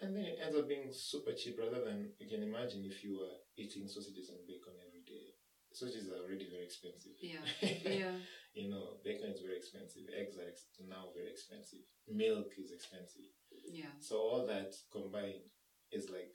And 0.00 0.14
then 0.16 0.24
it 0.24 0.38
ends 0.44 0.56
up 0.58 0.68
being 0.68 0.92
super 0.92 1.32
cheap 1.32 1.56
rather 1.58 1.82
than 1.84 2.12
you 2.18 2.28
can 2.28 2.42
imagine 2.42 2.84
if 2.84 3.02
you 3.04 3.18
were 3.20 3.36
eating 3.56 3.88
sausages 3.88 4.28
and 4.28 4.46
bacon 4.46 4.74
every 4.86 5.02
day. 5.06 5.32
Sausages 5.72 6.08
are 6.10 6.22
already 6.22 6.46
very 6.50 6.64
expensive. 6.64 7.16
Yeah. 7.20 7.42
Yeah. 8.02 8.14
you 8.54 8.68
know, 8.70 8.98
bacon 9.02 9.30
is 9.30 9.40
very 9.40 9.56
expensive. 9.56 10.02
Eggs 10.14 10.36
are 10.38 10.46
ex- 10.48 10.66
now 10.86 11.08
very 11.16 11.30
expensive. 11.30 11.82
Milk 12.06 12.52
is 12.58 12.70
expensive. 12.70 13.32
Yeah. 13.72 13.90
So 13.98 14.18
all 14.18 14.46
that 14.46 14.74
combined 14.92 15.48
is 15.90 16.10
like 16.10 16.32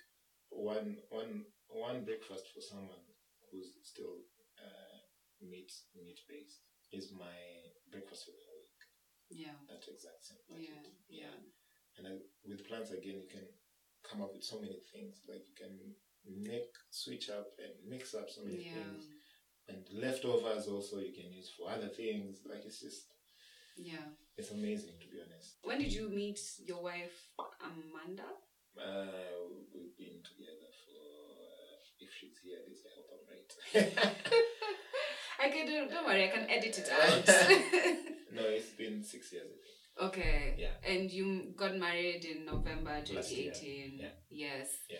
one 0.49 0.97
one 1.09 1.45
one 1.70 2.03
breakfast 2.05 2.45
for 2.53 2.61
someone 2.61 3.03
who's 3.51 3.74
still 3.84 4.26
uh, 4.59 4.97
meat 5.41 5.72
meat 5.95 6.20
based 6.28 6.61
is 6.91 7.11
my 7.13 7.38
breakfast 7.91 8.26
for 8.26 8.32
the 8.32 8.49
week. 8.57 8.80
Yeah. 9.30 9.55
That 9.70 9.86
exact 9.88 10.26
same 10.26 10.41
Yeah. 10.49 10.74
budget. 10.74 10.93
Yeah. 11.09 11.36
And 11.97 12.05
then 12.05 12.22
with 12.47 12.67
plants 12.67 12.91
again, 12.91 13.22
you 13.22 13.28
can 13.30 13.45
come 14.03 14.22
up 14.22 14.34
with 14.34 14.43
so 14.43 14.59
many 14.59 14.80
things. 14.91 15.22
Like 15.28 15.45
you 15.47 15.55
can 15.55 15.95
make 16.26 16.74
switch 16.89 17.30
up 17.30 17.47
and 17.59 17.74
mix 17.89 18.13
up 18.13 18.30
so 18.30 18.41
many 18.43 18.63
Yeah. 18.65 18.74
things. 18.74 19.05
And 19.67 19.86
leftovers 19.93 20.67
also 20.67 20.97
you 20.99 21.13
can 21.13 21.32
use 21.32 21.49
for 21.55 21.70
other 21.70 21.89
things. 21.89 22.39
Like 22.45 22.65
it's 22.65 22.80
just 22.82 23.05
Yeah. 23.76 24.07
it's 24.38 24.51
amazing 24.51 24.99
to 24.99 25.07
be 25.07 25.22
honest. 25.22 25.57
When 25.63 25.80
did 25.80 25.93
you 25.93 26.09
meet 26.09 26.39
your 26.65 26.82
wife, 26.82 27.32
Amanda? 27.61 28.30
Uh, 28.78 29.47
we've 29.74 29.95
been 29.97 30.24
together 30.24 30.59
she's 32.20 32.38
here, 32.43 32.57
at 32.61 32.67
least 32.70 32.84
I 32.86 32.91
hope 32.97 33.09
right. 33.30 34.20
I 35.41 35.49
can 35.49 35.65
do. 35.65 35.88
Don't 35.89 36.05
worry, 36.05 36.26
I 36.26 36.28
can 36.36 36.49
edit 36.49 36.78
it 36.78 36.89
out. 37.01 37.28
no, 38.36 38.43
it's 38.43 38.70
been 38.72 39.03
six 39.03 39.32
years, 39.32 39.47
I 39.47 39.57
think. 39.63 40.09
okay. 40.11 40.55
Yeah. 40.57 40.76
And 40.91 41.09
you 41.11 41.53
got 41.55 41.78
married 41.78 42.26
in 42.26 42.45
November 42.45 43.01
2018. 43.05 43.99
yeah. 43.99 44.07
Yes. 44.30 44.67
Yeah. 44.89 44.97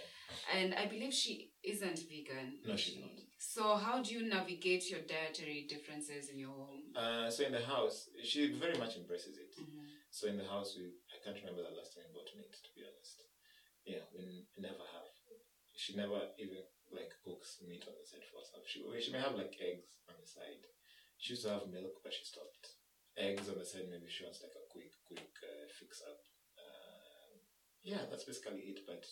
And 0.56 0.76
I 0.76 0.86
believe 0.86 1.14
she 1.14 1.52
isn't 1.64 2.00
vegan. 2.10 2.60
No, 2.66 2.76
she's 2.76 2.98
not. 3.00 3.10
So, 3.40 3.76
how 3.76 4.02
do 4.04 4.14
you 4.14 4.28
navigate 4.30 4.90
your 4.92 5.02
dietary 5.02 5.66
differences 5.70 6.30
in 6.30 6.40
your 6.40 6.52
home? 6.52 6.92
Uh, 6.96 7.30
so 7.30 7.46
in 7.46 7.52
the 7.54 7.64
house, 7.64 8.10
she 8.24 8.54
very 8.60 8.78
much 8.78 8.96
embraces 8.98 9.38
it. 9.38 9.54
Mhm. 9.60 9.88
So 10.12 10.28
in 10.28 10.38
the 10.38 10.44
house, 10.46 10.76
we 10.78 10.86
I 11.14 11.18
can't 11.24 11.38
remember 11.40 11.64
the 11.64 11.76
last 11.76 11.96
time 11.96 12.04
we 12.12 12.14
bought 12.20 12.32
meat. 12.38 12.52
To 12.52 12.72
be 12.76 12.84
honest, 12.84 13.24
yeah, 13.86 14.04
we 14.14 14.46
never 14.58 14.84
have. 14.94 15.08
She 15.76 15.96
never 15.96 16.20
even 16.38 16.60
meat 17.66 17.84
on 17.90 17.96
the 17.98 18.06
side 18.06 18.26
for 18.30 18.38
us. 18.42 18.54
She 18.70 18.84
well, 18.86 18.94
she 19.02 19.12
may 19.12 19.24
have 19.24 19.34
like 19.34 19.58
eggs 19.58 19.90
on 20.10 20.16
the 20.22 20.28
side. 20.28 20.62
She 21.18 21.34
used 21.34 21.46
to 21.46 21.52
have 21.58 21.68
milk, 21.74 22.00
but 22.04 22.14
she 22.14 22.24
stopped. 22.24 22.78
Eggs 23.18 23.50
on 23.50 23.58
the 23.60 23.66
side, 23.66 23.90
maybe 23.92 24.08
she 24.08 24.24
wants 24.24 24.40
like 24.46 24.56
a 24.56 24.66
quick, 24.72 24.94
quick 25.04 25.34
uh, 25.44 25.68
fix 25.68 26.00
up. 26.06 26.22
Um, 26.56 27.42
yeah, 27.84 28.06
that's 28.10 28.24
basically 28.24 28.64
it. 28.72 28.80
But 28.88 29.04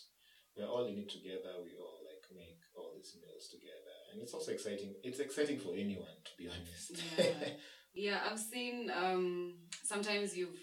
we're 0.55 0.69
all 0.69 0.85
in 0.87 0.97
it 1.01 1.09
together. 1.09 1.57
We 1.65 1.75
all 1.75 1.99
like 2.05 2.23
make 2.31 2.61
all 2.77 2.93
these 2.95 3.17
meals 3.19 3.49
together, 3.49 3.95
and 4.13 4.21
it's 4.21 4.33
also 4.33 4.51
exciting. 4.53 4.93
It's 5.03 5.19
exciting 5.19 5.59
for 5.59 5.73
anyone, 5.75 6.17
to 6.23 6.31
be 6.37 6.47
honest. 6.53 7.03
Yeah. 7.17 7.57
Yeah, 7.97 8.19
I've 8.29 8.39
seen 8.39 8.91
um, 8.93 9.55
sometimes 9.83 10.37
you've 10.37 10.61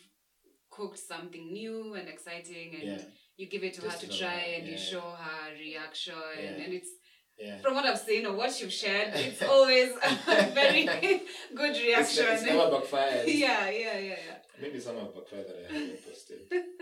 cooked 0.70 0.98
something 0.98 1.52
new 1.52 1.94
and 1.94 2.08
exciting 2.08 2.74
and 2.74 2.82
yeah, 2.82 2.98
you 3.36 3.48
give 3.48 3.64
it 3.64 3.74
to 3.74 3.80
her 3.82 3.88
Just 3.88 4.00
to 4.02 4.06
to 4.06 4.18
try 4.18 4.38
her, 4.38 4.54
and 4.58 4.66
you 4.68 4.78
show 4.78 5.00
her 5.00 5.52
reaction 5.58 6.14
Yeah. 6.40 6.50
and 6.62 6.72
it's 6.72 6.90
yeah. 7.38 7.58
from 7.60 7.74
what 7.74 7.84
I've 7.84 7.98
seen 7.98 8.26
or 8.26 8.34
what 8.34 8.58
you've 8.60 8.72
shared, 8.72 9.12
it's 9.14 9.42
always 9.42 9.90
a 9.90 10.50
very 10.52 10.84
good 11.54 11.70
It's, 11.76 11.80
reaction. 11.84 12.26
it's 12.28 12.42
never 12.44 12.70
backfired. 12.70 13.28
yeah, 13.46 13.68
yeah, 13.70 13.98
yeah, 13.98 14.16
yeah. 14.28 14.36
Maybe 14.60 14.78
some 14.80 14.96
have 14.96 15.14
backfired 15.14 15.46
that 15.48 15.56
I 15.58 15.72
haven't 15.72 16.04
posted. 16.06 16.40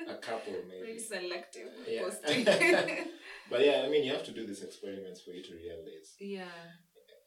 A 0.08 0.16
couple, 0.16 0.52
Very 0.68 0.82
maybe. 0.94 0.98
selective 0.98 1.68
Yeah. 1.88 2.02
posting. 2.02 2.44
But 3.50 3.64
yeah, 3.64 3.82
I 3.84 3.88
mean, 3.88 4.04
you 4.04 4.12
have 4.12 4.24
to 4.24 4.32
do 4.32 4.46
these 4.46 4.62
experiments 4.62 5.20
for 5.22 5.30
you 5.30 5.42
to 5.42 5.54
realize. 5.54 6.14
yeah. 6.20 6.44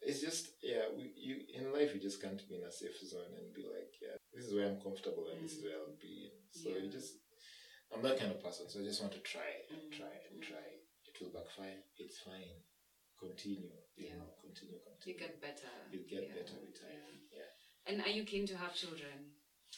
It's 0.07 0.21
just, 0.21 0.49
yeah, 0.61 0.85
we, 0.95 1.09
you 1.17 1.41
in 1.57 1.73
life, 1.73 1.89
you 1.95 1.99
just 1.99 2.21
can't 2.21 2.37
be 2.47 2.53
in 2.61 2.63
a 2.63 2.71
safe 2.71 2.93
zone 3.09 3.33
and 3.41 3.49
be 3.57 3.63
like, 3.65 3.89
yeah, 3.99 4.13
this 4.35 4.45
is 4.45 4.53
where 4.53 4.67
I'm 4.69 4.77
comfortable 4.79 5.25
and 5.33 5.41
this 5.43 5.57
is 5.57 5.63
where 5.65 5.73
I'll 5.81 5.97
be. 5.99 6.29
So 6.53 6.69
you 6.77 6.91
just, 6.93 7.17
I'm 7.89 8.03
that 8.03 8.19
kind 8.19 8.29
of 8.29 8.37
person. 8.43 8.69
So 8.69 8.81
I 8.81 8.83
just 8.83 9.01
want 9.01 9.13
to 9.17 9.23
try 9.25 9.49
and 9.73 9.81
Mm, 9.89 9.97
try 9.97 10.13
and 10.29 10.37
mm. 10.37 10.45
try. 10.45 10.61
It 11.09 11.15
will 11.17 11.33
backfire. 11.33 11.81
It's 11.97 12.19
fine. 12.19 12.53
Continue. 13.17 13.71
You 13.95 14.05
Yeah. 14.05 14.13
know, 14.15 14.31
continue, 14.41 14.77
You 15.05 15.13
get 15.13 15.39
better. 15.39 15.71
You 15.89 15.99
get 15.99 16.25
Yeah, 16.27 16.33
better 16.33 16.55
with 16.59 16.73
time. 16.73 16.89
yeah. 17.31 17.37
Yeah. 17.39 17.49
And 17.85 18.01
are 18.01 18.09
you 18.09 18.23
keen 18.23 18.45
to 18.47 18.55
have 18.55 18.73
children? 18.73 19.31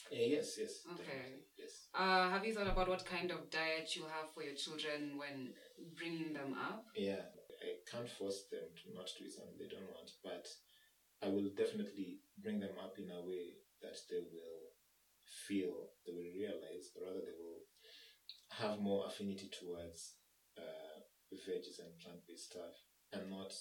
Yeah, 0.10 0.22
yes, 0.24 0.58
yes. 0.58 0.82
Okay. 0.94 0.98
definitely, 0.98 1.42
Yes. 1.58 1.88
Uh, 1.94 2.30
have 2.30 2.44
you 2.44 2.52
thought 2.54 2.68
about 2.68 2.88
what 2.88 3.04
kind 3.04 3.32
of 3.32 3.50
diet 3.50 3.96
you 3.96 4.06
have 4.06 4.28
for 4.34 4.42
your 4.42 4.54
children 4.54 5.18
when 5.18 5.52
bringing 5.96 6.34
them 6.34 6.54
up? 6.54 6.82
Yeah, 6.96 7.26
I 7.62 7.74
can't 7.90 8.08
force 8.10 8.44
them 8.50 8.66
to 8.82 8.94
not 8.94 9.12
do 9.18 9.28
something 9.30 9.56
they 9.58 9.68
don't 9.68 9.88
want, 9.88 10.12
but 10.24 10.48
I 11.22 11.28
will 11.28 11.50
definitely 11.56 12.18
bring 12.38 12.60
them 12.60 12.78
up 12.78 12.98
in 12.98 13.10
a 13.12 13.22
way 13.22 13.58
that 13.82 13.98
they 14.10 14.20
will 14.20 14.72
feel, 15.26 15.90
they 16.06 16.12
will 16.12 16.32
realize, 16.34 16.90
or 16.96 17.04
rather, 17.06 17.22
they 17.22 17.36
will 17.38 17.62
have 18.52 18.78
more 18.78 19.06
affinity 19.06 19.48
towards 19.52 20.14
uh, 20.58 21.00
veggies 21.48 21.80
and 21.80 21.98
plant 21.98 22.20
based 22.28 22.46
stuff, 22.46 22.74
and 23.14 23.30
not 23.30 23.54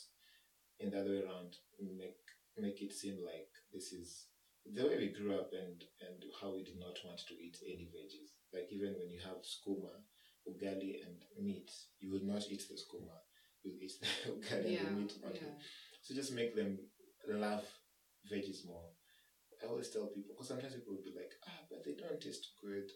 in 0.80 0.90
the 0.90 1.01
other 1.01 1.11
way 1.11 1.22
around 1.22 1.57
make 1.80 2.20
make 2.59 2.80
it 2.82 2.92
seem 2.92 3.18
like 3.24 3.49
this 3.72 3.92
is 3.92 4.26
the 4.74 4.82
way 4.82 4.97
we 4.99 5.14
grew 5.14 5.34
up 5.34 5.51
and 5.53 5.84
and 6.01 6.22
how 6.40 6.55
we 6.55 6.64
did 6.64 6.78
not 6.78 6.99
want 7.05 7.20
to 7.28 7.34
eat 7.34 7.59
any 7.64 7.88
veggies. 7.92 8.34
Like 8.53 8.68
even 8.70 8.94
when 8.99 9.11
you 9.11 9.20
have 9.20 9.44
skuma, 9.44 10.03
ugali, 10.49 11.05
and 11.05 11.22
meat, 11.38 11.70
you 12.01 12.12
will 12.12 12.24
not 12.24 12.42
eat 12.51 12.62
the 12.68 12.74
skuma. 12.74 13.14
You'll 13.62 13.80
eat 13.80 13.92
the 14.01 14.32
ugali 14.32 14.72
yeah, 14.72 14.80
and 14.80 14.97
the 14.97 15.01
meat. 15.01 15.12
on 15.24 15.34
yeah. 15.34 15.55
So 16.03 16.14
just 16.14 16.32
make 16.32 16.57
them 16.57 16.78
love 17.28 17.64
veggies 18.30 18.66
more. 18.66 18.90
I 19.62 19.68
always 19.68 19.90
tell 19.90 20.07
people 20.07 20.34
because 20.34 20.49
sometimes 20.49 20.74
people 20.74 20.94
will 20.94 21.05
be 21.05 21.16
like, 21.16 21.32
ah, 21.49 21.64
but 21.70 21.84
they 21.84 21.94
don't 21.94 22.20
taste 22.20 22.49
good. 22.61 22.90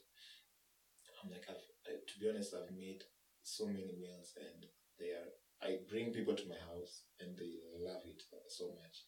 I'm 1.22 1.30
like, 1.30 1.44
I've, 1.48 1.64
I, 1.86 2.00
to 2.00 2.14
be 2.20 2.28
honest, 2.28 2.54
I've 2.54 2.72
made 2.72 3.02
so 3.42 3.66
many 3.66 3.92
meals 3.98 4.32
and 4.36 4.64
they 4.98 5.12
are. 5.16 5.32
I 5.62 5.78
bring 5.88 6.12
people 6.12 6.34
to 6.34 6.48
my 6.48 6.58
house 6.72 7.04
and 7.20 7.36
they 7.36 7.60
love 7.76 8.02
it 8.06 8.22
so 8.48 8.72
much. 8.80 9.04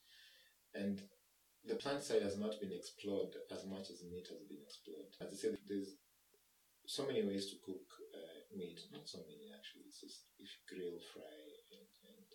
And 0.75 1.01
the 1.65 1.77
plant 1.77 2.03
side 2.03 2.23
has 2.23 2.37
not 2.39 2.61
been 2.61 2.73
explored 2.73 3.35
as 3.51 3.65
much 3.65 3.91
as 3.91 4.05
meat 4.05 4.29
has 4.29 4.43
been 4.45 4.61
explored. 4.61 5.09
As 5.21 5.33
I 5.33 5.37
said, 5.37 5.59
there's 5.69 5.97
so 6.87 7.07
many 7.07 7.23
ways 7.23 7.47
to 7.51 7.57
cook 7.65 7.87
uh, 8.13 8.43
meat. 8.57 8.81
Not 8.93 9.09
so 9.09 9.19
many 9.25 9.49
actually. 9.55 9.89
It's 9.89 10.01
just 10.01 10.29
if 10.39 10.49
you 10.51 10.61
grill, 10.69 10.99
fry, 11.15 11.39
and, 11.73 11.89
and 12.11 12.29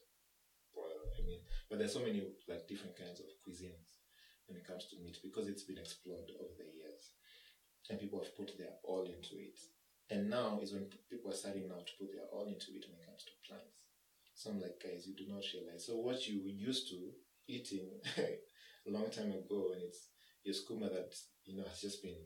boil. 0.74 1.14
I 1.14 1.22
mean, 1.22 1.42
but 1.70 1.78
there's 1.78 1.94
so 1.94 2.06
many 2.06 2.24
like 2.48 2.68
different 2.68 2.98
kinds 2.98 3.20
of 3.20 3.30
cuisines 3.44 3.94
when 4.48 4.58
it 4.58 4.66
comes 4.66 4.88
to 4.90 5.02
meat 5.04 5.20
because 5.22 5.48
it's 5.48 5.68
been 5.68 5.78
explored 5.78 6.32
over 6.40 6.56
the 6.58 6.72
years, 6.72 7.14
and 7.90 8.00
people 8.00 8.24
have 8.24 8.38
put 8.38 8.58
their 8.58 8.80
all 8.84 9.04
into 9.04 9.36
it. 9.38 9.60
And 10.10 10.30
now 10.30 10.60
is 10.64 10.72
when 10.72 10.88
people 11.12 11.32
are 11.32 11.36
starting 11.36 11.68
now 11.68 11.84
to 11.84 11.98
put 12.00 12.16
their 12.16 12.32
all 12.32 12.48
into 12.48 12.72
it 12.72 12.88
when 12.88 12.96
it 12.96 13.06
comes 13.06 13.28
to 13.28 13.36
plants. 13.44 13.87
So 14.38 14.52
I'm 14.52 14.62
like, 14.62 14.78
guys, 14.78 15.08
you 15.10 15.16
do 15.18 15.26
not 15.34 15.42
realize. 15.50 15.86
So 15.90 15.98
what 15.98 16.28
you 16.28 16.44
were 16.46 16.54
used 16.70 16.90
to 16.94 17.10
eating 17.50 17.90
a 18.22 18.92
long 18.92 19.10
time 19.10 19.32
ago, 19.34 19.74
and 19.74 19.82
it's 19.82 20.14
your 20.46 20.54
skuma 20.54 20.94
that 20.94 21.10
you 21.46 21.58
know 21.58 21.66
has 21.68 21.82
just 21.82 22.04
been 22.04 22.22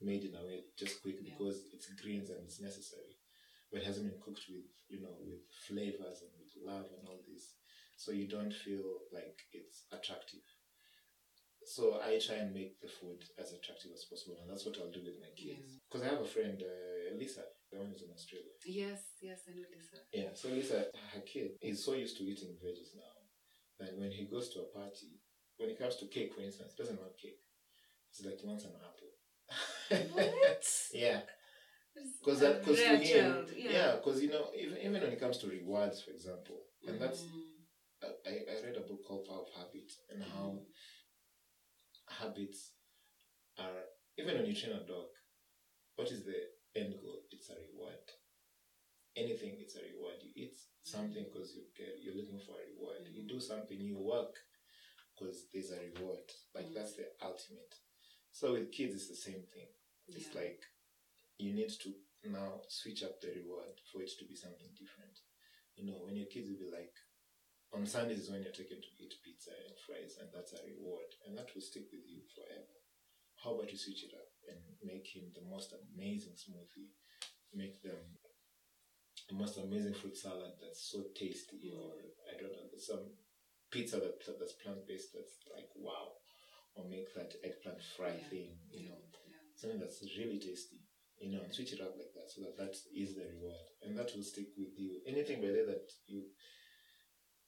made 0.00 0.24
in 0.24 0.34
a 0.34 0.42
way 0.48 0.64
just 0.78 1.02
quick 1.02 1.16
Yeah. 1.20 1.34
because 1.36 1.68
it's 1.74 1.92
greens 2.00 2.30
and 2.30 2.40
it's 2.44 2.60
necessary, 2.60 3.20
but 3.70 3.82
it 3.82 3.86
hasn't 3.86 4.08
been 4.08 4.20
cooked 4.24 4.48
with 4.48 4.64
you 4.88 5.02
know 5.04 5.12
with 5.20 5.44
flavors 5.68 6.24
and 6.24 6.32
with 6.40 6.56
love 6.64 6.88
and 6.96 7.06
all 7.06 7.20
this, 7.28 7.52
so 7.98 8.12
you 8.12 8.26
don't 8.28 8.52
feel 8.64 9.04
like 9.12 9.36
it's 9.52 9.84
attractive. 9.92 10.46
So 11.64 12.00
I 12.02 12.18
try 12.18 12.36
and 12.42 12.52
make 12.54 12.80
the 12.80 12.88
food 12.88 13.22
as 13.38 13.52
attractive 13.52 13.92
as 13.94 14.04
possible, 14.10 14.38
and 14.40 14.50
that's 14.50 14.64
what 14.66 14.76
I'll 14.80 14.90
do 14.90 15.04
with 15.04 15.20
my 15.20 15.30
kids. 15.36 15.78
Because 15.86 16.02
I 16.06 16.10
have 16.10 16.20
a 16.20 16.26
friend, 16.26 16.58
uh, 16.60 17.14
Elisa, 17.14 17.44
the 17.72 17.78
one 17.78 17.88
who's 17.90 18.02
in 18.02 18.12
Australia. 18.14 18.54
Yes, 18.66 19.00
yes, 19.20 19.40
I 19.48 19.56
know 19.56 19.66
Lisa. 19.72 19.96
Yeah, 20.12 20.30
so 20.34 20.48
Lisa, 20.48 20.86
her 21.14 21.20
kid 21.20 21.52
is 21.62 21.84
so 21.84 21.94
used 21.94 22.16
to 22.18 22.24
eating 22.24 22.54
veggies 22.62 22.94
now 22.94 23.16
that 23.80 23.98
when 23.98 24.10
he 24.10 24.24
goes 24.26 24.50
to 24.50 24.60
a 24.60 24.68
party, 24.78 25.18
when 25.56 25.70
it 25.70 25.78
comes 25.78 25.96
to 25.96 26.06
cake, 26.06 26.34
for 26.34 26.42
instance, 26.42 26.74
he 26.76 26.82
doesn't 26.82 27.00
want 27.00 27.16
cake. 27.16 27.40
It's 28.10 28.24
like 28.24 28.38
he 28.40 28.46
wants 28.46 28.64
an 28.64 28.72
apple. 28.88 29.12
What? 30.14 30.64
yeah, 30.94 31.20
because 32.20 32.40
that 32.40 32.60
because 32.60 32.78
to 32.78 32.96
him, 32.96 33.46
yeah, 33.56 33.96
because 33.96 34.22
you 34.22 34.30
know, 34.30 34.46
even 34.58 34.78
even 34.78 34.92
when 35.02 35.12
it 35.12 35.20
comes 35.20 35.38
to 35.38 35.48
rewards, 35.48 36.02
for 36.02 36.10
example, 36.12 36.60
and 36.86 37.00
that's 37.00 37.22
Mm, 37.22 38.08
I, 38.26 38.30
I 38.30 38.66
read 38.66 38.76
a 38.76 38.80
book 38.80 39.04
called 39.06 39.26
Power 39.28 39.42
of 39.42 39.48
Habit 39.56 39.92
and 40.10 40.22
how 40.22 40.58
mm, 40.58 40.62
habits 42.08 42.72
are 43.58 43.84
even 44.18 44.36
when 44.36 44.46
you 44.46 44.54
train 44.54 44.74
a 44.76 44.86
dog, 44.86 45.06
what 45.96 46.10
is 46.10 46.24
the 46.24 46.36
end 46.76 46.94
goal? 47.00 47.22
It's 47.30 47.50
a 47.50 47.54
reward. 47.54 48.04
Anything, 49.14 49.56
it's 49.60 49.76
a 49.76 49.84
reward. 49.92 50.16
You 50.24 50.32
eat 50.34 50.56
something 50.84 51.24
because 51.28 51.52
you 51.54 51.68
get 51.76 52.00
you're 52.00 52.16
looking 52.16 52.40
for 52.40 52.56
a 52.56 52.64
reward. 52.72 53.04
You 53.12 53.28
do 53.28 53.40
something, 53.40 53.78
you 53.78 53.98
work 53.98 54.34
because 55.12 55.48
there's 55.52 55.70
a 55.72 55.80
reward. 55.92 56.24
Like 56.54 56.68
Mm. 56.72 56.74
that's 56.74 56.94
the 56.96 57.12
ultimate. 57.20 57.74
So 58.32 58.52
with 58.52 58.72
kids, 58.72 58.94
it's 58.96 59.08
the 59.08 59.16
same 59.30 59.44
thing. 59.52 59.68
It's 60.08 60.34
like 60.34 60.64
you 61.38 61.52
need 61.52 61.70
to 61.84 61.94
now 62.24 62.62
switch 62.68 63.02
up 63.04 63.20
the 63.20 63.28
reward 63.36 63.80
for 63.92 64.02
it 64.02 64.10
to 64.18 64.24
be 64.24 64.36
something 64.36 64.72
different. 64.78 65.20
You 65.76 65.84
know, 65.86 66.00
when 66.04 66.16
your 66.16 66.26
kids 66.28 66.48
will 66.48 66.58
be 66.58 66.72
like, 66.72 66.94
on 67.74 67.86
Sundays 67.86 68.20
is 68.20 68.30
when 68.30 68.42
you're 68.42 68.52
taken 68.52 68.80
to 68.80 68.92
eat 68.98 69.14
pizza 69.24 69.52
and 69.52 69.76
fries, 69.78 70.16
and 70.20 70.28
that's 70.32 70.52
a 70.54 70.64
reward, 70.64 71.08
and 71.26 71.36
that 71.36 71.54
will 71.54 71.62
stick 71.62 71.84
with 71.92 72.06
you 72.08 72.22
forever. 72.34 72.76
How 73.44 73.54
about 73.54 73.72
you 73.72 73.78
switch 73.78 74.04
it 74.04 74.14
up 74.14 74.31
and 74.48 74.58
make 74.82 75.06
him 75.06 75.24
the 75.34 75.44
most 75.48 75.74
amazing 75.94 76.34
smoothie? 76.34 76.90
Make 77.54 77.82
them 77.82 78.00
the 79.28 79.34
most 79.34 79.58
amazing 79.58 79.94
fruit 79.94 80.16
salad 80.16 80.52
that's 80.60 80.90
so 80.90 81.04
tasty, 81.14 81.70
or 81.72 81.92
I 82.28 82.40
don't 82.40 82.52
know, 82.52 82.68
some 82.78 83.12
pizza 83.70 83.96
that 83.96 84.20
that's 84.38 84.52
plant 84.54 84.86
based 84.86 85.12
that's 85.14 85.36
like 85.54 85.68
wow, 85.76 86.12
or 86.74 86.84
make 86.88 87.14
that 87.14 87.34
eggplant 87.44 87.82
fry 87.96 88.14
Yeah. 88.16 88.28
thing, 88.28 88.50
you 88.70 88.88
know 88.88 88.98
yeah. 89.28 89.36
something 89.54 89.80
that's 89.80 90.02
really 90.18 90.38
tasty, 90.38 90.80
you 91.20 91.30
know, 91.30 91.40
and 91.42 91.54
switch 91.54 91.72
it 91.72 91.80
up 91.80 91.94
like 91.96 92.12
that 92.14 92.30
so 92.30 92.42
that 92.42 92.56
that 92.58 92.74
is 92.94 93.14
the 93.14 93.24
reward 93.24 93.66
and 93.82 93.96
that 93.98 94.10
will 94.14 94.22
stick 94.24 94.48
with 94.56 94.78
you. 94.78 95.00
Anything 95.06 95.40
by 95.40 95.48
there 95.48 95.66
that 95.66 95.88
you 96.06 96.24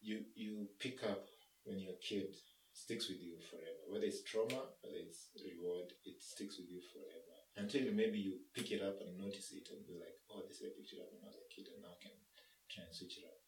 you 0.01 0.25
you 0.35 0.69
pick 0.79 1.03
up 1.05 1.27
when 1.65 1.79
you're 1.79 1.93
a 1.95 2.07
kid 2.09 2.35
sticks 2.75 3.09
with 3.09 3.23
you 3.23 3.39
forever. 3.39 3.87
Whether 3.89 4.11
it's 4.11 4.27
trauma, 4.27 4.75
whether 4.83 4.99
it's 4.99 5.31
reward, 5.39 5.95
it 6.05 6.19
sticks 6.21 6.59
with 6.59 6.67
you 6.69 6.83
forever. 6.93 7.35
Until 7.57 7.87
maybe 7.95 8.19
you 8.19 8.43
pick 8.53 8.75
it 8.75 8.83
up 8.83 8.99
and 9.01 9.15
notice 9.17 9.55
it 9.55 9.71
and 9.71 9.87
be 9.87 9.95
like, 9.95 10.19
oh, 10.29 10.43
this 10.43 10.59
I 10.59 10.75
picked 10.75 10.91
it 10.91 10.99
up 10.99 11.09
when 11.15 11.23
I 11.23 11.31
was 11.31 11.39
a 11.39 11.47
kid 11.55 11.71
and 11.71 11.81
now 11.87 11.95
I 11.95 12.01
can 12.03 12.19
try 12.67 12.83
and 12.83 12.91
switch 12.93 13.23
it 13.23 13.31
up 13.31 13.39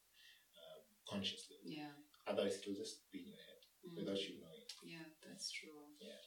um, 0.63 0.81
consciously. 1.03 1.59
Yeah. 1.67 1.91
Otherwise, 2.25 2.63
it 2.63 2.65
will 2.67 2.79
just 2.79 3.11
be 3.11 3.19
in 3.27 3.35
your 3.35 3.43
head 3.45 3.53
Mm. 3.87 3.95
without 3.95 4.17
you 4.19 4.41
knowing. 4.41 4.65
Yeah, 4.83 5.05
that's 5.23 5.51
true. 5.51 5.85
Yeah. 6.01 6.19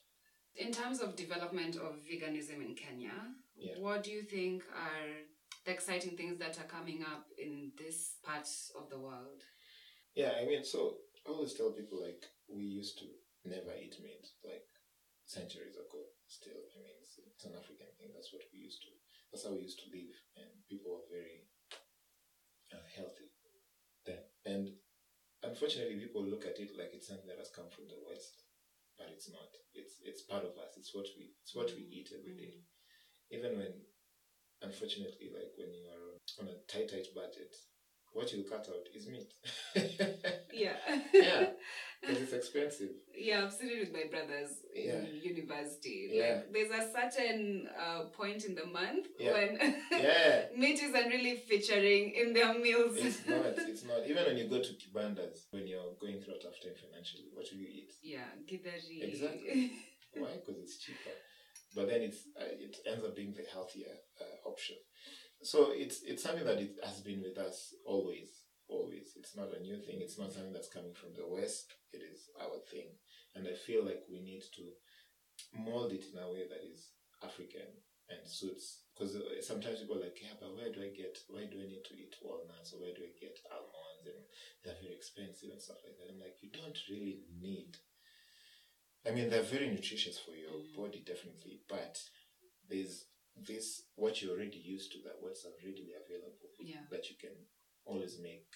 In 0.65 0.73
terms 0.73 1.01
of 1.01 1.17
development 1.17 1.77
of 1.77 1.97
veganism 2.09 2.63
in 2.65 2.75
Kenya, 2.75 3.13
Yeah. 3.57 3.77
what 3.79 4.05
do 4.05 4.11
you 4.13 4.23
think 4.23 4.63
are 4.73 5.27
the 5.65 5.73
exciting 5.73 6.17
things 6.17 6.39
that 6.39 6.59
are 6.61 6.69
coming 6.69 7.03
up 7.03 7.27
in 7.37 7.73
this 7.77 8.17
part 8.23 8.47
of 8.79 8.89
the 8.89 8.99
world? 8.99 9.43
Yeah, 10.15 10.33
I 10.41 10.47
mean, 10.47 10.65
so 10.65 10.99
I 11.27 11.31
always 11.31 11.55
tell 11.55 11.73
people 11.73 12.01
like 12.01 12.25
we 12.53 12.63
used 12.63 12.99
to 13.01 13.07
never 13.47 13.73
eat 13.79 13.97
meat 14.03 14.27
like 14.45 14.67
centuries 15.25 15.79
ago. 15.79 16.03
Still, 16.27 16.61
I 16.75 16.79
mean, 16.83 16.99
it's, 17.01 17.19
it's 17.19 17.47
an 17.47 17.55
African 17.59 17.91
thing. 17.99 18.11
That's 18.15 18.33
what 18.35 18.47
we 18.53 18.61
used 18.67 18.83
to. 18.87 18.93
That's 19.31 19.47
how 19.47 19.55
we 19.55 19.67
used 19.67 19.79
to 19.87 19.93
live, 19.95 20.15
and 20.37 20.51
people 20.67 20.91
were 20.91 21.07
very 21.07 21.47
uh, 22.75 22.83
healthy 22.99 23.31
then. 24.07 24.23
And 24.47 24.75
unfortunately, 25.43 26.01
people 26.01 26.25
look 26.25 26.47
at 26.47 26.59
it 26.59 26.75
like 26.77 26.91
it's 26.95 27.09
something 27.09 27.29
that 27.29 27.39
has 27.39 27.55
come 27.55 27.69
from 27.71 27.87
the 27.87 28.01
West, 28.03 28.47
but 28.99 29.09
it's 29.13 29.31
not. 29.31 29.51
It's 29.75 30.01
it's 30.03 30.27
part 30.27 30.45
of 30.45 30.57
us. 30.59 30.75
It's 30.77 30.95
what 30.95 31.07
we 31.17 31.37
it's 31.43 31.55
what 31.55 31.71
we 31.75 31.87
eat 31.87 32.11
every 32.11 32.35
day. 32.35 32.67
Even 33.31 33.59
when, 33.59 33.75
unfortunately, 34.63 35.31
like 35.31 35.55
when 35.55 35.71
you 35.71 35.87
are 35.87 36.19
on 36.43 36.51
a 36.51 36.59
tight 36.67 36.91
tight 36.91 37.07
budget, 37.15 37.55
what 38.13 38.33
you 38.33 38.45
cut 38.45 38.67
out 38.69 38.87
is 38.95 39.09
meat. 39.09 39.33
Yeah. 40.53 40.77
Yeah. 41.13 41.47
Because 42.01 42.23
it's 42.23 42.33
expensive. 42.33 42.93
Yeah, 43.15 43.45
I've 43.45 43.53
seen 43.53 43.69
it 43.73 43.81
with 43.81 43.93
my 43.93 44.07
brothers 44.11 44.53
Yeah. 44.75 45.01
in 45.05 45.21
university. 45.23 46.09
Yeah. 46.11 46.37
Like, 46.37 46.53
there's 46.55 46.71
a 46.71 46.91
certain 46.97 47.69
uh, 47.79 48.05
point 48.21 48.47
in 48.47 48.55
the 48.55 48.65
month 48.65 49.09
Yeah. 49.19 49.33
when 49.35 49.51
Yeah. 49.93 50.47
meat 50.57 50.83
isn't 50.83 51.09
really 51.11 51.37
featuring 51.37 52.13
in 52.13 52.33
their 52.33 52.55
meals. 52.59 52.97
It's 52.97 53.21
not. 53.29 53.45
It's 53.73 53.85
not. 53.85 54.01
Even 54.09 54.25
when 54.25 54.39
you 54.39 54.49
go 54.49 54.63
to 54.63 54.73
kibandas, 54.81 55.45
when 55.51 55.67
you're 55.67 55.93
going 56.01 56.23
through 56.23 56.37
a 56.37 56.39
tough 56.39 56.59
time 56.65 56.73
financially, 56.85 57.29
what 57.35 57.45
will 57.53 57.59
you 57.61 57.69
eat? 57.69 57.93
yeah, 58.03 58.29
githeri. 58.49 59.03
Exactly. 59.03 59.73
Why? 60.15 60.31
Because 60.41 60.57
it's 60.63 60.79
cheaper. 60.79 61.13
But 61.77 61.87
then 61.91 62.01
it's 62.01 62.21
uh, 62.41 62.45
it 62.67 62.79
ends 62.91 63.05
up 63.05 63.15
being 63.15 63.35
the 63.35 63.45
healthier 63.53 63.93
uh, 64.23 64.49
option. 64.49 64.77
So 65.43 65.73
it's 65.73 66.03
it's 66.03 66.23
something 66.23 66.45
that 66.45 66.61
it 66.61 66.77
has 66.85 67.01
been 67.01 67.23
with 67.23 67.39
us 67.39 67.75
always, 67.87 68.29
always. 68.69 69.13
It's 69.17 69.37
not 69.37 69.55
a 69.57 69.61
new 69.61 69.79
thing. 69.81 70.01
It's 70.01 70.19
not 70.19 70.33
something 70.33 70.53
that's 70.53 70.69
coming 70.73 70.93
from 70.95 71.15
the 71.17 71.27
west. 71.27 71.73
It 71.93 72.03
is 72.05 72.29
our 72.41 72.61
thing, 72.71 72.89
and 73.35 73.47
I 73.49 73.55
feel 73.55 73.85
like 73.85 74.05
we 74.11 74.21
need 74.21 74.45
to 74.57 74.65
mold 75.55 75.93
it 75.93 76.05
in 76.13 76.19
a 76.19 76.31
way 76.31 76.45
that 76.49 76.63
is 76.65 76.91
African 77.23 77.71
and 78.11 78.21
suits. 78.29 78.85
Because 78.93 79.17
sometimes 79.41 79.81
people 79.81 79.97
are 79.97 80.05
like, 80.05 80.21
yeah, 80.21 80.37
but 80.41 80.53
where 80.57 80.69
do 80.73 80.83
I 80.85 80.93
get? 80.93 81.17
Why 81.29 81.49
do 81.49 81.57
I 81.57 81.69
need 81.71 81.85
to 81.89 81.97
eat 81.97 82.17
walnuts? 82.21 82.75
Or 82.75 82.83
where 82.85 82.93
do 82.93 83.03
I 83.07 83.13
get 83.17 83.39
almonds? 83.49 84.05
And 84.05 84.21
they're 84.65 84.83
very 84.83 84.93
expensive 84.95 85.49
and 85.51 85.63
stuff 85.63 85.81
like 85.87 85.97
that. 85.97 86.13
I'm 86.13 86.21
like, 86.21 86.37
you 86.43 86.51
don't 86.53 86.77
really 86.91 87.25
need 87.41 87.79
I 89.07 89.11
mean, 89.13 89.31
they're 89.31 89.43
very 89.43 89.69
nutritious 89.71 90.19
for 90.19 90.33
your 90.33 90.53
Mm. 90.61 90.75
body, 90.77 91.01
definitely, 91.01 91.63
but 91.69 91.99
there's 92.69 93.07
this 93.37 93.83
what 93.97 94.21
you're 94.21 94.37
already 94.37 94.59
used 94.59 94.93
to 94.93 94.99
that 95.05 95.17
what's 95.21 95.45
already 95.47 95.93
available 95.97 96.51
yeah. 96.59 96.85
that 96.91 97.09
you 97.09 97.17
can 97.21 97.35
always 97.85 98.19
make 98.23 98.47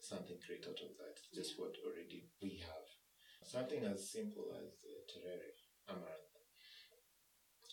something 0.00 0.36
great 0.46 0.64
out 0.68 0.80
of 0.80 0.92
that. 0.98 1.16
Just 1.34 1.56
Yeah. 1.56 1.64
what 1.64 1.74
already 1.86 2.28
we 2.42 2.60
have. 2.62 2.86
Something 3.44 3.84
as 3.84 4.10
simple 4.10 4.50
as 4.52 4.84
uh, 4.84 5.02
terere, 5.08 5.54
amaranth. 5.88 6.22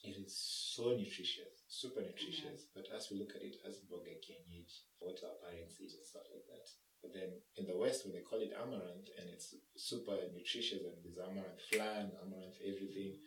It 0.04 0.18
is 0.18 0.36
so 0.36 0.96
nutritious, 0.96 1.64
super 1.68 2.02
nutritious. 2.02 2.68
But 2.76 2.88
as 2.96 3.10
we 3.10 3.18
look 3.20 3.36
at 3.36 3.42
it 3.42 3.56
as 3.66 3.80
boga 3.90 4.14
kienyeji, 4.20 4.84
what 5.00 5.20
our 5.24 5.36
parents 5.50 5.80
eat 5.80 5.94
and 5.96 6.06
stuff 6.06 6.28
like 6.32 6.46
that. 6.48 6.68
But 7.02 7.14
then 7.14 7.30
in 7.58 7.66
the 7.66 7.78
West, 7.78 8.06
when 8.06 8.14
they 8.14 8.22
call 8.22 8.40
it 8.42 8.54
amaranth, 8.54 9.10
and 9.18 9.30
it's 9.30 9.56
super 9.76 10.18
nutritious, 10.36 10.84
and 10.84 10.96
there's 11.04 11.18
amaranth 11.18 11.62
flour 11.72 12.00
and 12.04 12.12
amaranth 12.24 12.60
everything, 12.64 13.20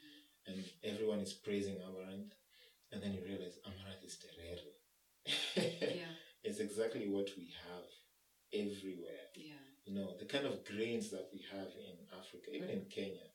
and 0.47 0.65
everyone 0.85 1.21
is 1.21 1.33
praising 1.33 1.77
amaranth, 1.81 2.33
and 2.93 3.03
then 3.03 3.13
you 3.13 3.23
realize 3.25 3.59
amaranth 3.67 4.05
is 4.05 4.19
terere. 4.23 4.73
Yeah. 5.57 6.15
it's 6.45 6.61
exactly 6.61 7.09
what 7.09 7.29
we 7.37 7.53
have 7.69 7.87
everywhere. 8.53 9.27
Yeah. 9.35 9.55
You 9.85 9.95
know, 9.95 10.17
the 10.19 10.25
kind 10.27 10.47
of 10.47 10.65
grains 10.65 11.11
that 11.11 11.29
we 11.33 11.45
have 11.53 11.69
in 11.79 11.97
Africa, 12.13 12.51
even 12.55 12.71
in 12.71 12.87
Kenya. 12.91 13.27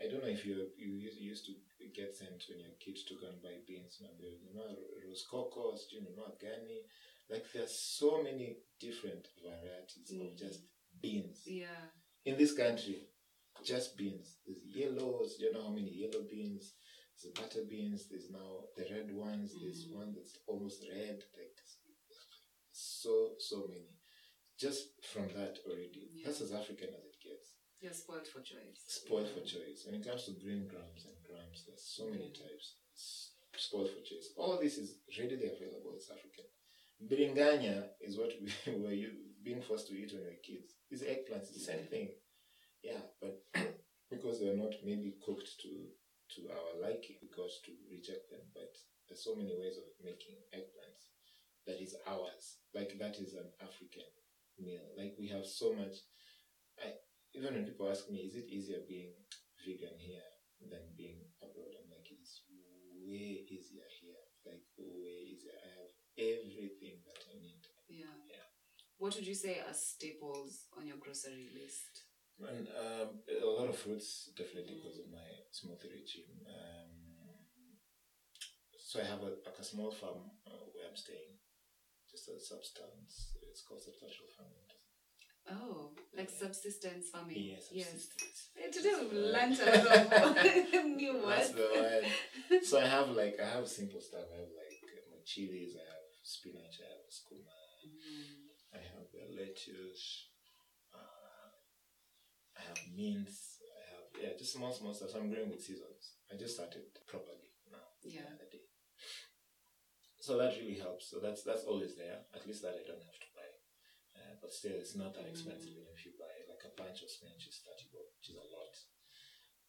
I 0.00 0.08
don't 0.08 0.22
know 0.22 0.28
if 0.30 0.44
you 0.44 0.68
you 0.76 0.94
used- 1.30 1.46
to 1.46 1.54
get 1.94 2.16
sent 2.16 2.42
when 2.48 2.58
your 2.60 2.74
kids 2.80 3.04
to 3.04 3.14
go 3.20 3.28
and 3.28 3.40
buy 3.42 3.56
beans, 3.66 4.00
you 4.00 4.06
know, 4.54 4.64
know 4.64 4.76
Rosecocos, 5.06 5.86
you 5.92 6.00
know, 6.00 6.34
Gani. 6.40 6.80
Like 7.30 7.44
there's 7.52 7.78
so 7.78 8.22
many 8.22 8.56
different 8.80 9.28
varieties 9.42 10.10
Mm. 10.10 10.32
of 10.32 10.36
just 10.36 10.60
beans 11.00 11.46
Yeah. 11.46 11.84
in 12.24 12.36
this 12.38 12.52
country. 12.54 13.08
Just 13.62 13.96
beans. 13.96 14.38
There's 14.44 14.62
yellows. 14.64 15.36
Do 15.36 15.44
you 15.44 15.52
know 15.52 15.62
how 15.62 15.70
many 15.70 15.90
yellow 15.90 16.22
beans? 16.22 16.74
There's 17.22 17.34
butter 17.34 17.64
beans. 17.68 18.08
There's 18.10 18.30
now 18.30 18.64
the 18.76 18.84
red 18.94 19.10
ones. 19.14 19.52
There's 19.60 19.86
Mhm. 19.86 19.92
one 19.94 20.14
that's 20.14 20.36
almost 20.46 20.84
red. 20.88 21.24
Like 21.36 21.58
so 22.72 23.36
so 23.38 23.66
many. 23.68 23.88
Just 24.58 25.02
from 25.04 25.28
that 25.34 25.58
already. 25.66 26.10
Yeah. 26.14 26.26
That's 26.26 26.40
as 26.40 26.52
African 26.52 26.88
as 26.94 27.04
it 27.04 27.20
gets. 27.20 27.54
You're 27.80 27.92
spoiled 27.92 28.26
for 28.26 28.40
choice. 28.40 28.80
Spoiled 28.86 29.28
for 29.30 29.40
choice. 29.44 29.84
When 29.84 29.96
it 29.96 30.04
comes 30.04 30.24
to 30.26 30.32
green 30.32 30.66
grams 30.68 31.04
and 31.04 31.16
grams, 31.22 31.64
there's 31.66 31.82
so 31.84 32.06
many 32.08 32.30
Mm. 32.30 32.34
types. 32.34 32.76
Spoiled 33.56 33.90
for 33.90 34.00
choice. 34.02 34.32
All 34.36 34.58
this 34.58 34.78
is 34.78 35.00
readily 35.18 35.46
available. 35.46 35.94
It's 35.96 36.10
African. 36.10 36.46
Biringanya 37.02 37.94
is 38.00 38.16
what 38.16 38.32
we 38.40 38.48
were 38.82 38.92
you 38.92 39.10
being 39.42 39.60
forced 39.62 39.88
to 39.88 39.94
eat 39.94 40.12
when 40.12 40.22
we 40.22 40.28
were 40.30 40.36
kids. 40.36 40.74
These 40.88 41.02
eggplants, 41.02 41.48
it's 41.50 41.54
the 41.54 41.60
same 41.60 41.86
thing. 41.86 42.14
Yeah, 42.82 43.02
but 43.20 43.44
because 44.10 44.40
they're 44.40 44.56
not 44.56 44.74
maybe 44.84 45.12
cooked 45.20 45.58
to 45.62 45.90
to 46.34 46.50
our 46.50 46.72
liking, 46.82 47.16
because 47.22 47.62
to 47.64 47.72
reject 47.90 48.30
them. 48.30 48.42
But 48.54 48.74
there's 49.06 49.24
so 49.24 49.34
many 49.34 49.54
ways 49.54 49.78
of 49.78 49.88
making 50.02 50.42
eggplants 50.50 51.14
that 51.66 51.80
is 51.80 51.96
ours. 52.06 52.60
Like 52.74 52.98
that 52.98 53.16
is 53.16 53.34
an 53.34 53.48
African 53.62 54.08
meal. 54.58 54.84
Like 54.96 55.14
we 55.18 55.28
have 55.28 55.46
so 55.46 55.72
much. 55.72 56.02
I 56.78 56.98
even 57.34 57.54
when 57.54 57.66
people 57.66 57.90
ask 57.90 58.10
me, 58.10 58.26
is 58.26 58.36
it 58.36 58.46
easier 58.46 58.82
being 58.86 59.14
vegan 59.62 59.98
here 59.98 60.28
than 60.70 60.94
being 60.96 61.22
abroad? 61.42 61.74
I'm 61.74 61.90
like, 61.90 62.06
it's 62.10 62.42
way 63.02 63.42
easier 63.50 63.86
here. 64.02 64.22
Like 64.46 64.62
way 64.78 65.34
easier. 65.34 65.54
I 65.58 65.70
have 65.82 65.92
everything 66.18 67.02
that 67.06 67.18
I 67.30 67.38
need. 67.38 67.62
Yeah. 67.88 68.14
Yeah. 68.30 68.48
What 68.98 69.14
would 69.14 69.26
you 69.26 69.34
say 69.34 69.60
are 69.66 69.74
staples 69.74 70.66
on 70.78 70.86
your 70.86 70.98
grocery 70.98 71.50
list? 71.54 71.93
And 72.38 72.68
um, 72.78 73.08
a 73.42 73.46
lot 73.46 73.68
of 73.68 73.76
fruits, 73.78 74.30
definitely 74.36 74.74
because 74.82 74.98
of 74.98 75.10
my 75.10 75.26
smoothie 75.52 75.90
regime. 75.90 76.38
Um, 76.46 76.90
so 78.78 79.00
I 79.00 79.04
have 79.04 79.20
a, 79.22 79.32
like 79.46 79.58
a 79.58 79.64
small 79.64 79.90
farm 79.90 80.30
uh, 80.46 80.64
where 80.72 80.86
I'm 80.88 80.96
staying, 80.96 81.34
just 82.10 82.28
a 82.28 82.38
substance. 82.40 83.34
It's 83.50 83.62
called 83.62 83.82
substantial 83.82 84.26
farming. 84.36 84.68
Oh, 85.50 85.90
like 86.16 86.30
Yeah. 86.30 86.38
subsistence 86.46 87.08
farming. 87.10 87.36
Yes, 87.38 87.68
Yes. 87.72 87.88
subsistence. 87.90 88.48
Eh, 88.56 88.70
Today 88.70 88.94
we've 89.00 89.12
learned 89.12 89.58
a 89.60 89.66
lot 89.84 90.86
new 90.96 91.14
That's 91.26 91.50
the 91.50 91.68
word. 91.74 92.06
So 92.64 92.80
I 92.80 92.86
have 92.86 93.10
like 93.10 93.36
I 93.40 93.48
have 93.56 93.68
simple 93.68 94.00
stuff. 94.00 94.26
I 94.34 94.38
have 94.40 94.52
like 94.56 94.80
my 95.10 95.20
chilies. 95.24 95.76
I 95.76 95.84
have 95.84 96.06
spinach. 96.22 96.76
I 96.80 96.88
have 96.94 97.04
skuma. 97.12 97.60
Mm. 97.84 98.48
I 98.72 98.80
have 98.94 99.08
uh, 99.14 99.28
lettuce. 99.36 100.28
I 102.74 103.06
have. 103.18 103.28
I 103.78 103.82
have 103.94 104.06
yeah, 104.20 104.32
just 104.38 104.52
small 104.54 104.72
small 104.72 104.94
stuff. 104.94 105.10
So 105.10 105.18
I'm 105.18 105.30
growing 105.30 105.50
with 105.50 105.62
seasons. 105.62 106.18
I 106.32 106.36
just 106.36 106.54
started 106.56 106.82
properly 107.06 107.50
now. 107.70 107.86
Yeah. 108.02 108.22
The 108.26 108.34
other 108.34 108.50
day. 108.50 108.64
So 110.20 110.38
that 110.38 110.56
really 110.56 110.78
helps. 110.80 111.10
So 111.10 111.20
that's 111.20 111.42
that's 111.44 111.64
always 111.64 111.96
there. 111.96 112.24
At 112.34 112.46
least 112.46 112.62
that 112.62 112.74
I 112.74 112.84
don't 112.86 113.04
have 113.04 113.20
to 113.20 113.30
buy. 113.36 113.50
Uh, 114.16 114.34
but 114.40 114.52
still, 114.52 114.76
it's 114.78 114.96
not 114.96 115.14
that 115.14 115.28
expensive. 115.28 115.68
Even 115.70 115.92
if 115.92 116.04
you 116.06 116.12
buy 116.18 116.32
like 116.48 116.64
a 116.64 116.72
bunch 116.80 117.02
of 117.02 117.10
spinach, 117.10 117.46
is 117.46 117.60
thirty 117.60 117.90
bob, 117.92 118.08
which 118.18 118.30
is 118.32 118.38
a 118.40 118.48
lot. 118.48 118.74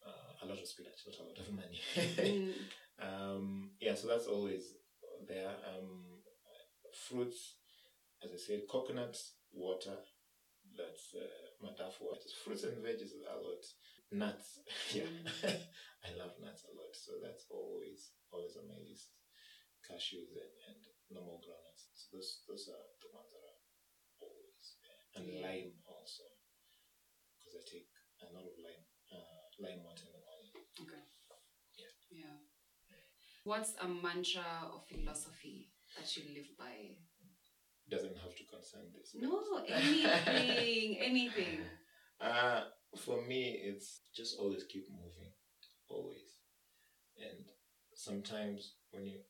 Uh, 0.06 0.32
a 0.42 0.46
lot 0.46 0.60
of 0.60 0.68
spinach, 0.68 1.02
not 1.04 1.18
a 1.18 1.26
lot 1.28 1.38
of 1.38 1.48
money. 1.52 1.80
Mm. 1.96 2.52
um, 3.06 3.70
yeah, 3.80 3.94
so 3.94 4.06
that's 4.06 4.26
always 4.26 4.62
there. 5.26 5.50
Um, 5.66 6.22
fruits, 7.08 7.56
as 8.24 8.30
I 8.32 8.36
said, 8.36 8.62
coconuts, 8.70 9.34
water. 9.52 9.98
That's 10.76 11.14
uh, 11.14 11.45
madafu 11.62 12.00
water. 12.02 12.28
Fruits 12.44 12.64
and 12.64 12.78
veggies 12.84 13.12
a 13.14 13.36
lot. 13.36 13.64
Nuts, 14.12 14.60
yeah, 14.94 15.10
I 16.06 16.10
love 16.14 16.34
nuts 16.40 16.64
a 16.64 16.72
lot. 16.76 16.94
So 16.94 17.12
that's 17.22 17.44
always 17.50 18.10
always 18.32 18.56
on 18.56 18.68
my 18.68 18.78
list. 18.88 19.10
Cashews 19.86 20.34
and, 20.34 20.52
and 20.68 20.80
normal 21.10 21.38
groundnuts. 21.44 21.86
So 21.94 22.16
those 22.16 22.42
those 22.48 22.68
are 22.68 22.86
the 23.02 23.10
ones 23.14 23.30
that 23.32 23.42
are 23.44 23.60
always 24.20 24.76
there. 24.82 25.02
And 25.16 25.24
Yeah. 25.26 25.42
lime 25.46 25.72
also, 25.86 26.24
because 27.38 27.54
I 27.56 27.62
take 27.64 27.88
a 28.22 28.28
lot 28.34 28.44
of 28.44 28.54
lime 28.60 28.84
uh, 29.12 29.44
lime 29.58 29.82
water 29.84 30.04
in 30.08 30.12
the 30.12 30.22
morning. 30.26 30.50
Okay. 30.82 31.02
Yeah. 31.78 31.92
Yeah. 32.10 32.36
What's 33.44 33.74
a 33.80 33.88
mantra 33.88 34.68
or 34.72 34.82
philosophy 34.88 35.70
that 35.96 36.16
you 36.16 36.24
live 36.34 36.50
by? 36.58 36.96
Doesn't 37.88 38.18
have 38.18 38.34
to 38.34 38.44
concern 38.44 38.90
this. 38.94 39.14
No, 39.14 39.40
anything, 39.68 40.98
anything. 41.10 41.60
Uh, 42.20 42.64
for 42.96 43.22
me, 43.22 43.60
it's 43.62 44.00
just 44.14 44.38
always 44.38 44.64
keep 44.64 44.88
moving, 44.90 45.30
always. 45.88 46.42
And 47.16 47.46
sometimes 47.94 48.74
when 48.90 49.06
you, 49.06 49.20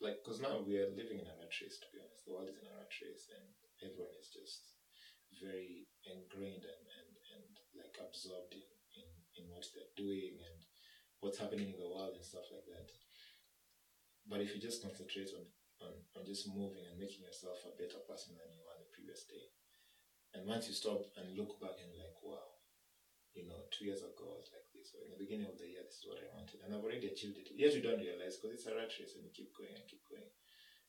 like, 0.00 0.24
because 0.24 0.40
now 0.40 0.64
we 0.64 0.78
are 0.78 0.90
living 0.90 1.20
in 1.20 1.28
a 1.28 1.36
rat 1.38 1.54
race, 1.62 1.78
to 1.78 1.88
be 1.92 2.00
honest. 2.00 2.24
The 2.26 2.32
world 2.32 2.48
is 2.48 2.58
in 2.58 2.66
a 2.66 2.76
rat 2.76 2.92
race, 3.04 3.28
and 3.30 3.46
everyone 3.84 4.16
is 4.18 4.32
just 4.32 4.80
very 5.38 5.86
ingrained 6.02 6.66
and, 6.66 6.84
and, 6.98 7.10
and 7.36 7.46
like 7.78 7.94
absorbed 8.00 8.52
in, 8.52 8.66
in, 8.98 9.08
in 9.38 9.44
what 9.52 9.64
they're 9.72 9.94
doing 9.94 10.40
and 10.42 10.58
what's 11.20 11.38
happening 11.38 11.70
in 11.70 11.78
the 11.78 11.88
world 11.88 12.16
and 12.16 12.24
stuff 12.24 12.48
like 12.50 12.66
that. 12.74 12.88
But 14.26 14.40
if 14.40 14.54
you 14.54 14.60
just 14.60 14.82
concentrate 14.82 15.30
on, 15.36 15.46
on, 15.82 15.92
on 16.16 16.22
just 16.26 16.48
moving 16.48 16.84
and 16.86 16.98
making 17.00 17.24
yourself 17.24 17.60
a 17.66 17.76
better 17.76 18.00
person 18.06 18.36
than 18.36 18.50
you 18.52 18.62
were 18.64 18.76
the 18.80 18.92
previous 18.94 19.24
day, 19.28 19.46
and 20.34 20.46
once 20.46 20.68
you 20.68 20.74
stop 20.74 21.02
and 21.18 21.36
look 21.36 21.58
back 21.60 21.76
and 21.82 21.92
like, 21.98 22.16
wow, 22.22 22.60
you 23.34 23.46
know, 23.46 23.66
two 23.70 23.86
years 23.86 24.02
ago 24.02 24.26
I 24.26 24.38
was 24.42 24.50
like 24.54 24.68
this, 24.74 24.90
or 24.94 25.06
in 25.06 25.10
the 25.14 25.20
beginning 25.22 25.46
of 25.50 25.58
the 25.58 25.66
year, 25.70 25.82
this 25.86 26.02
is 26.02 26.06
what 26.08 26.18
I 26.22 26.28
wanted, 26.34 26.62
and 26.62 26.74
I've 26.74 26.82
already 26.84 27.06
achieved 27.10 27.38
it. 27.38 27.50
Yes, 27.54 27.74
you 27.78 27.82
don't 27.84 28.02
realize 28.02 28.38
because 28.38 28.58
it's 28.58 28.68
a 28.70 28.74
rat 28.74 28.90
race 28.98 29.14
and 29.18 29.24
you 29.26 29.32
keep 29.34 29.54
going 29.54 29.74
and 29.74 29.86
keep 29.86 30.02
going. 30.06 30.30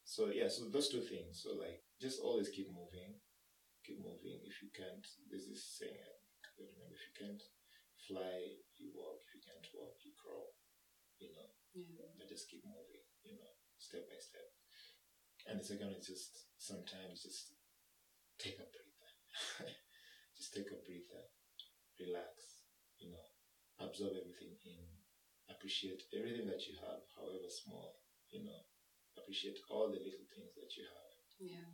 So 0.05 0.29
yeah, 0.33 0.49
so 0.49 0.69
those 0.69 0.89
two 0.89 1.01
things. 1.05 1.41
So 1.45 1.55
like, 1.57 1.81
just 2.01 2.21
always 2.21 2.49
keep 2.49 2.69
moving, 2.73 3.17
keep 3.85 3.99
moving. 4.01 4.41
If 4.45 4.61
you 4.61 4.69
can't, 4.73 5.05
there's 5.29 5.47
this 5.49 5.63
saying 5.77 5.97
I 5.97 6.11
remember: 6.57 6.93
if 6.97 7.03
you 7.07 7.15
can't 7.17 7.43
fly, 8.07 8.37
you 8.77 8.89
walk. 8.93 9.21
If 9.25 9.31
you 9.37 9.43
can't 9.45 9.67
walk, 9.77 9.97
you 10.05 10.13
crawl. 10.17 10.53
You 11.19 11.31
know, 11.37 11.49
Yeah. 11.73 12.09
but 12.17 12.29
just 12.29 12.49
keep 12.49 12.65
moving. 12.65 13.05
You 13.23 13.37
know, 13.37 13.53
step 13.77 14.09
by 14.09 14.17
step. 14.19 14.49
And 15.47 15.59
the 15.59 15.63
second 15.63 15.93
is 15.97 16.05
just 16.05 16.45
sometimes 16.57 17.23
just 17.23 17.53
take 18.39 18.57
a 18.59 18.65
breather. 18.65 19.09
just 20.37 20.53
take 20.53 20.69
a 20.71 20.79
breather, 20.85 21.23
relax. 21.99 22.63
You 22.99 23.09
know, 23.09 23.25
absorb 23.81 24.13
everything 24.13 24.53
in, 24.65 24.85
appreciate 25.49 26.03
everything 26.13 26.45
that 26.45 26.65
you 26.67 26.75
have, 26.81 27.01
however 27.17 27.49
small. 27.49 27.97
You 28.29 28.45
know, 28.45 28.61
appreciate 29.17 29.57
all 29.69 29.89
the 29.89 29.99
little 29.99 30.27
things 30.33 30.53
that 30.55 30.71
you 30.77 30.85
have, 30.85 31.13
Yeah. 31.41 31.73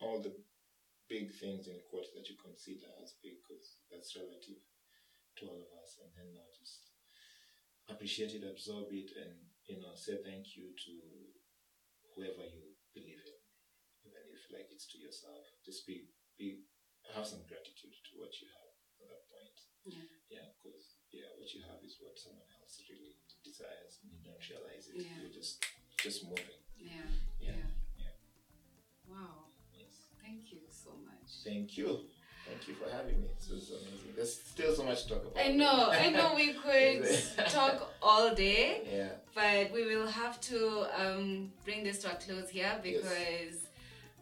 all 0.00 0.20
the 0.20 0.34
big 1.08 1.32
things 1.32 1.66
in 1.68 1.80
quotes 1.88 2.10
that 2.12 2.28
you 2.28 2.36
consider 2.36 2.90
as 3.02 3.14
big, 3.22 3.38
because 3.40 3.78
that's 3.90 4.14
relative 4.16 4.60
to 5.38 5.46
all 5.46 5.60
of 5.62 5.70
us. 5.82 5.96
And 6.02 6.10
then 6.14 6.34
now 6.34 6.48
just 6.58 6.90
appreciate 7.88 8.32
it, 8.34 8.44
absorb 8.44 8.92
it, 8.92 9.10
and 9.16 9.32
you 9.66 9.78
know, 9.80 9.94
say 9.94 10.16
thank 10.22 10.56
you 10.56 10.72
to 10.84 10.92
whoever 12.14 12.44
you 12.44 12.67
believe 12.98 13.22
in, 13.22 13.38
even 14.02 14.22
if 14.34 14.42
like 14.50 14.68
it's 14.74 14.90
to 14.90 14.98
yourself. 14.98 15.46
Just 15.62 15.86
be 15.86 16.10
be 16.34 16.66
have 17.14 17.24
some 17.24 17.46
gratitude 17.46 17.94
to 17.94 18.12
what 18.18 18.34
you 18.42 18.50
have 18.52 18.72
at 19.00 19.08
that 19.08 19.24
point. 19.30 19.58
Yeah. 19.86 20.04
Yeah, 20.28 20.46
because 20.58 20.98
yeah, 21.14 21.30
what 21.38 21.48
you 21.54 21.62
have 21.70 21.80
is 21.86 21.96
what 22.02 22.18
someone 22.18 22.50
else 22.60 22.82
really 22.90 23.16
desires, 23.46 24.02
and 24.02 24.12
you 24.12 24.20
don't 24.26 24.42
realize 24.50 24.90
it. 24.90 25.06
Yeah. 25.06 25.16
You're 25.22 25.32
just 25.32 25.62
just 26.02 26.26
moving. 26.26 26.58
Yeah. 26.76 27.06
Yeah. 27.40 27.62
Yeah. 27.62 27.70
Yeah. 27.96 28.14
Wow. 29.08 29.54
Yes. 29.72 30.12
Thank 30.20 30.50
you 30.52 30.66
so 30.68 30.98
much. 31.06 31.30
Thank 31.46 31.78
you. 31.78 32.10
Thank 32.48 32.68
you 32.68 32.74
for 32.74 32.90
having 32.90 33.20
me. 33.20 33.28
This 33.38 33.50
was 33.50 33.70
amazing. 33.70 34.12
There's 34.16 34.34
still 34.34 34.74
so 34.74 34.84
much 34.84 35.02
to 35.04 35.08
talk 35.10 35.22
about. 35.22 35.44
I 35.44 35.52
know, 35.52 35.90
I 35.90 36.10
know 36.10 36.34
we 36.34 36.52
could 36.64 37.06
talk 37.48 37.92
all 38.02 38.34
day, 38.34 38.82
Yeah. 38.90 39.08
but 39.34 39.72
we 39.72 39.84
will 39.86 40.06
have 40.06 40.40
to 40.42 40.86
um, 40.96 41.52
bring 41.64 41.84
this 41.84 41.98
to 42.02 42.12
a 42.12 42.16
close 42.16 42.48
here 42.48 42.74
because 42.82 43.56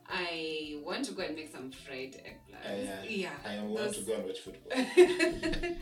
I 0.08 0.78
want 0.84 1.04
to 1.06 1.12
go 1.12 1.22
and 1.22 1.34
make 1.36 1.52
some 1.52 1.70
fried 1.70 2.14
eggplants. 2.28 2.88
Uh, 2.88 3.06
yeah. 3.08 3.30
I 3.46 3.54
am 3.54 3.70
want 3.70 3.94
to 3.94 4.00
go 4.02 4.14
and 4.14 4.24
watch 4.24 4.40
football. 4.40 4.72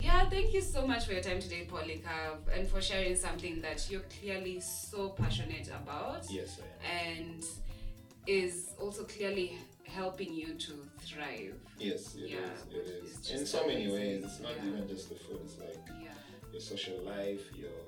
yeah, 0.00 0.28
thank 0.28 0.52
you 0.54 0.60
so 0.60 0.86
much 0.86 1.06
for 1.06 1.12
your 1.12 1.22
time 1.22 1.40
today, 1.40 1.66
Polycarp, 1.70 2.48
and 2.54 2.66
for 2.68 2.80
sharing 2.80 3.16
something 3.16 3.60
that 3.62 3.86
you're 3.90 4.06
clearly 4.20 4.60
so 4.60 5.10
passionate 5.10 5.68
about 5.68 6.30
yes, 6.30 6.58
I 6.60 6.88
am. 6.88 7.16
and 7.18 7.44
is 8.26 8.70
also 8.80 9.04
clearly 9.04 9.56
helping 9.88 10.32
you 10.34 10.54
to 10.54 10.72
thrive. 11.00 11.54
Yes, 11.78 12.14
it 12.14 12.24
is. 12.24 12.30
Yeah, 12.30 12.78
It 12.78 12.86
it's 13.04 13.30
is. 13.30 13.40
In 13.40 13.46
so 13.46 13.66
many 13.66 13.88
ways. 13.88 14.24
It's 14.24 14.40
not 14.40 14.52
Yeah. 14.56 14.68
even 14.68 14.88
just 14.88 15.08
the 15.08 15.16
food. 15.16 15.40
It's 15.44 15.58
like 15.58 15.82
Yeah. 16.02 16.14
your 16.52 16.60
social 16.60 16.98
life, 17.14 17.44
your 17.62 17.80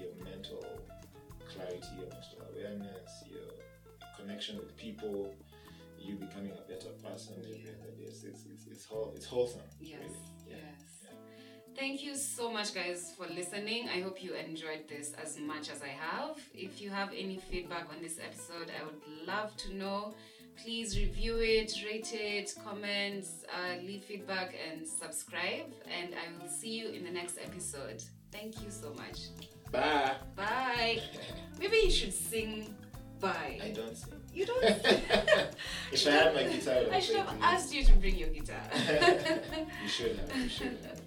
your 0.00 0.12
mental 0.24 0.64
clarity, 1.50 1.88
your 2.00 2.08
mental 2.08 2.38
awareness, 2.50 3.10
your 3.34 3.50
connection 4.16 4.56
with 4.58 4.76
people, 4.76 5.34
you 5.98 6.14
becoming 6.16 6.52
a 6.52 6.62
better 6.72 6.90
person 7.06 7.34
every 7.38 7.62
Yeah. 7.64 7.72
other 7.82 7.92
day. 7.98 8.04
It's 8.12 8.22
it's, 8.24 8.42
it's, 8.52 8.66
it's, 8.72 8.84
whole, 8.84 9.12
it's 9.16 9.26
wholesome. 9.26 9.62
Yes. 9.80 10.00
Really. 10.00 10.14
Yeah. 10.48 10.56
Yes. 10.56 10.84
Thank 11.76 12.02
you 12.02 12.16
so 12.16 12.50
much, 12.50 12.74
guys, 12.74 13.12
for 13.16 13.26
listening. 13.28 13.88
I 13.88 14.00
hope 14.00 14.22
you 14.22 14.34
enjoyed 14.34 14.88
this 14.88 15.12
as 15.14 15.38
much 15.38 15.70
as 15.70 15.80
I 15.82 15.88
have. 16.06 16.36
If 16.54 16.80
you 16.82 16.90
have 16.90 17.10
any 17.24 17.38
feedback 17.50 17.86
on 17.94 18.02
this 18.02 18.18
episode, 18.18 18.68
I 18.78 18.84
would 18.84 19.00
love 19.26 19.56
to 19.58 19.74
know. 19.74 20.14
Please 20.62 20.98
review 20.98 21.38
it, 21.38 21.72
rate 21.84 22.12
it, 22.12 22.54
comment, 22.64 23.24
uh, 23.54 23.80
leave 23.82 24.02
feedback, 24.02 24.54
and 24.70 24.86
subscribe. 24.86 25.72
And 25.86 26.14
I 26.14 26.42
will 26.42 26.50
see 26.50 26.70
you 26.70 26.88
in 26.88 27.04
the 27.04 27.10
next 27.10 27.38
episode. 27.42 28.02
Thank 28.32 28.62
you 28.62 28.70
so 28.70 28.92
much. 28.94 29.28
Bye. 29.70 30.14
Bye. 30.36 31.00
Maybe 31.60 31.76
you 31.84 31.90
should 31.90 32.12
sing 32.12 32.74
bye. 33.20 33.60
I 33.62 33.70
don't 33.70 33.96
sing. 33.96 34.14
You 34.34 34.46
don't. 34.46 34.64
if 35.92 36.06
I 36.06 36.10
had 36.10 36.34
my 36.34 36.42
guitar, 36.44 36.74
I 36.90 36.96
I 36.96 37.00
should 37.00 37.16
have 37.16 37.28
have 37.28 37.42
asked 37.42 37.74
you 37.74 37.84
to 37.84 37.92
bring 37.94 38.16
your 38.16 38.28
guitar. 38.28 38.62
you 39.82 39.88
should 39.88 40.18
have. 40.18 40.36
You 40.36 40.48
should 40.48 40.78
have. 40.84 40.97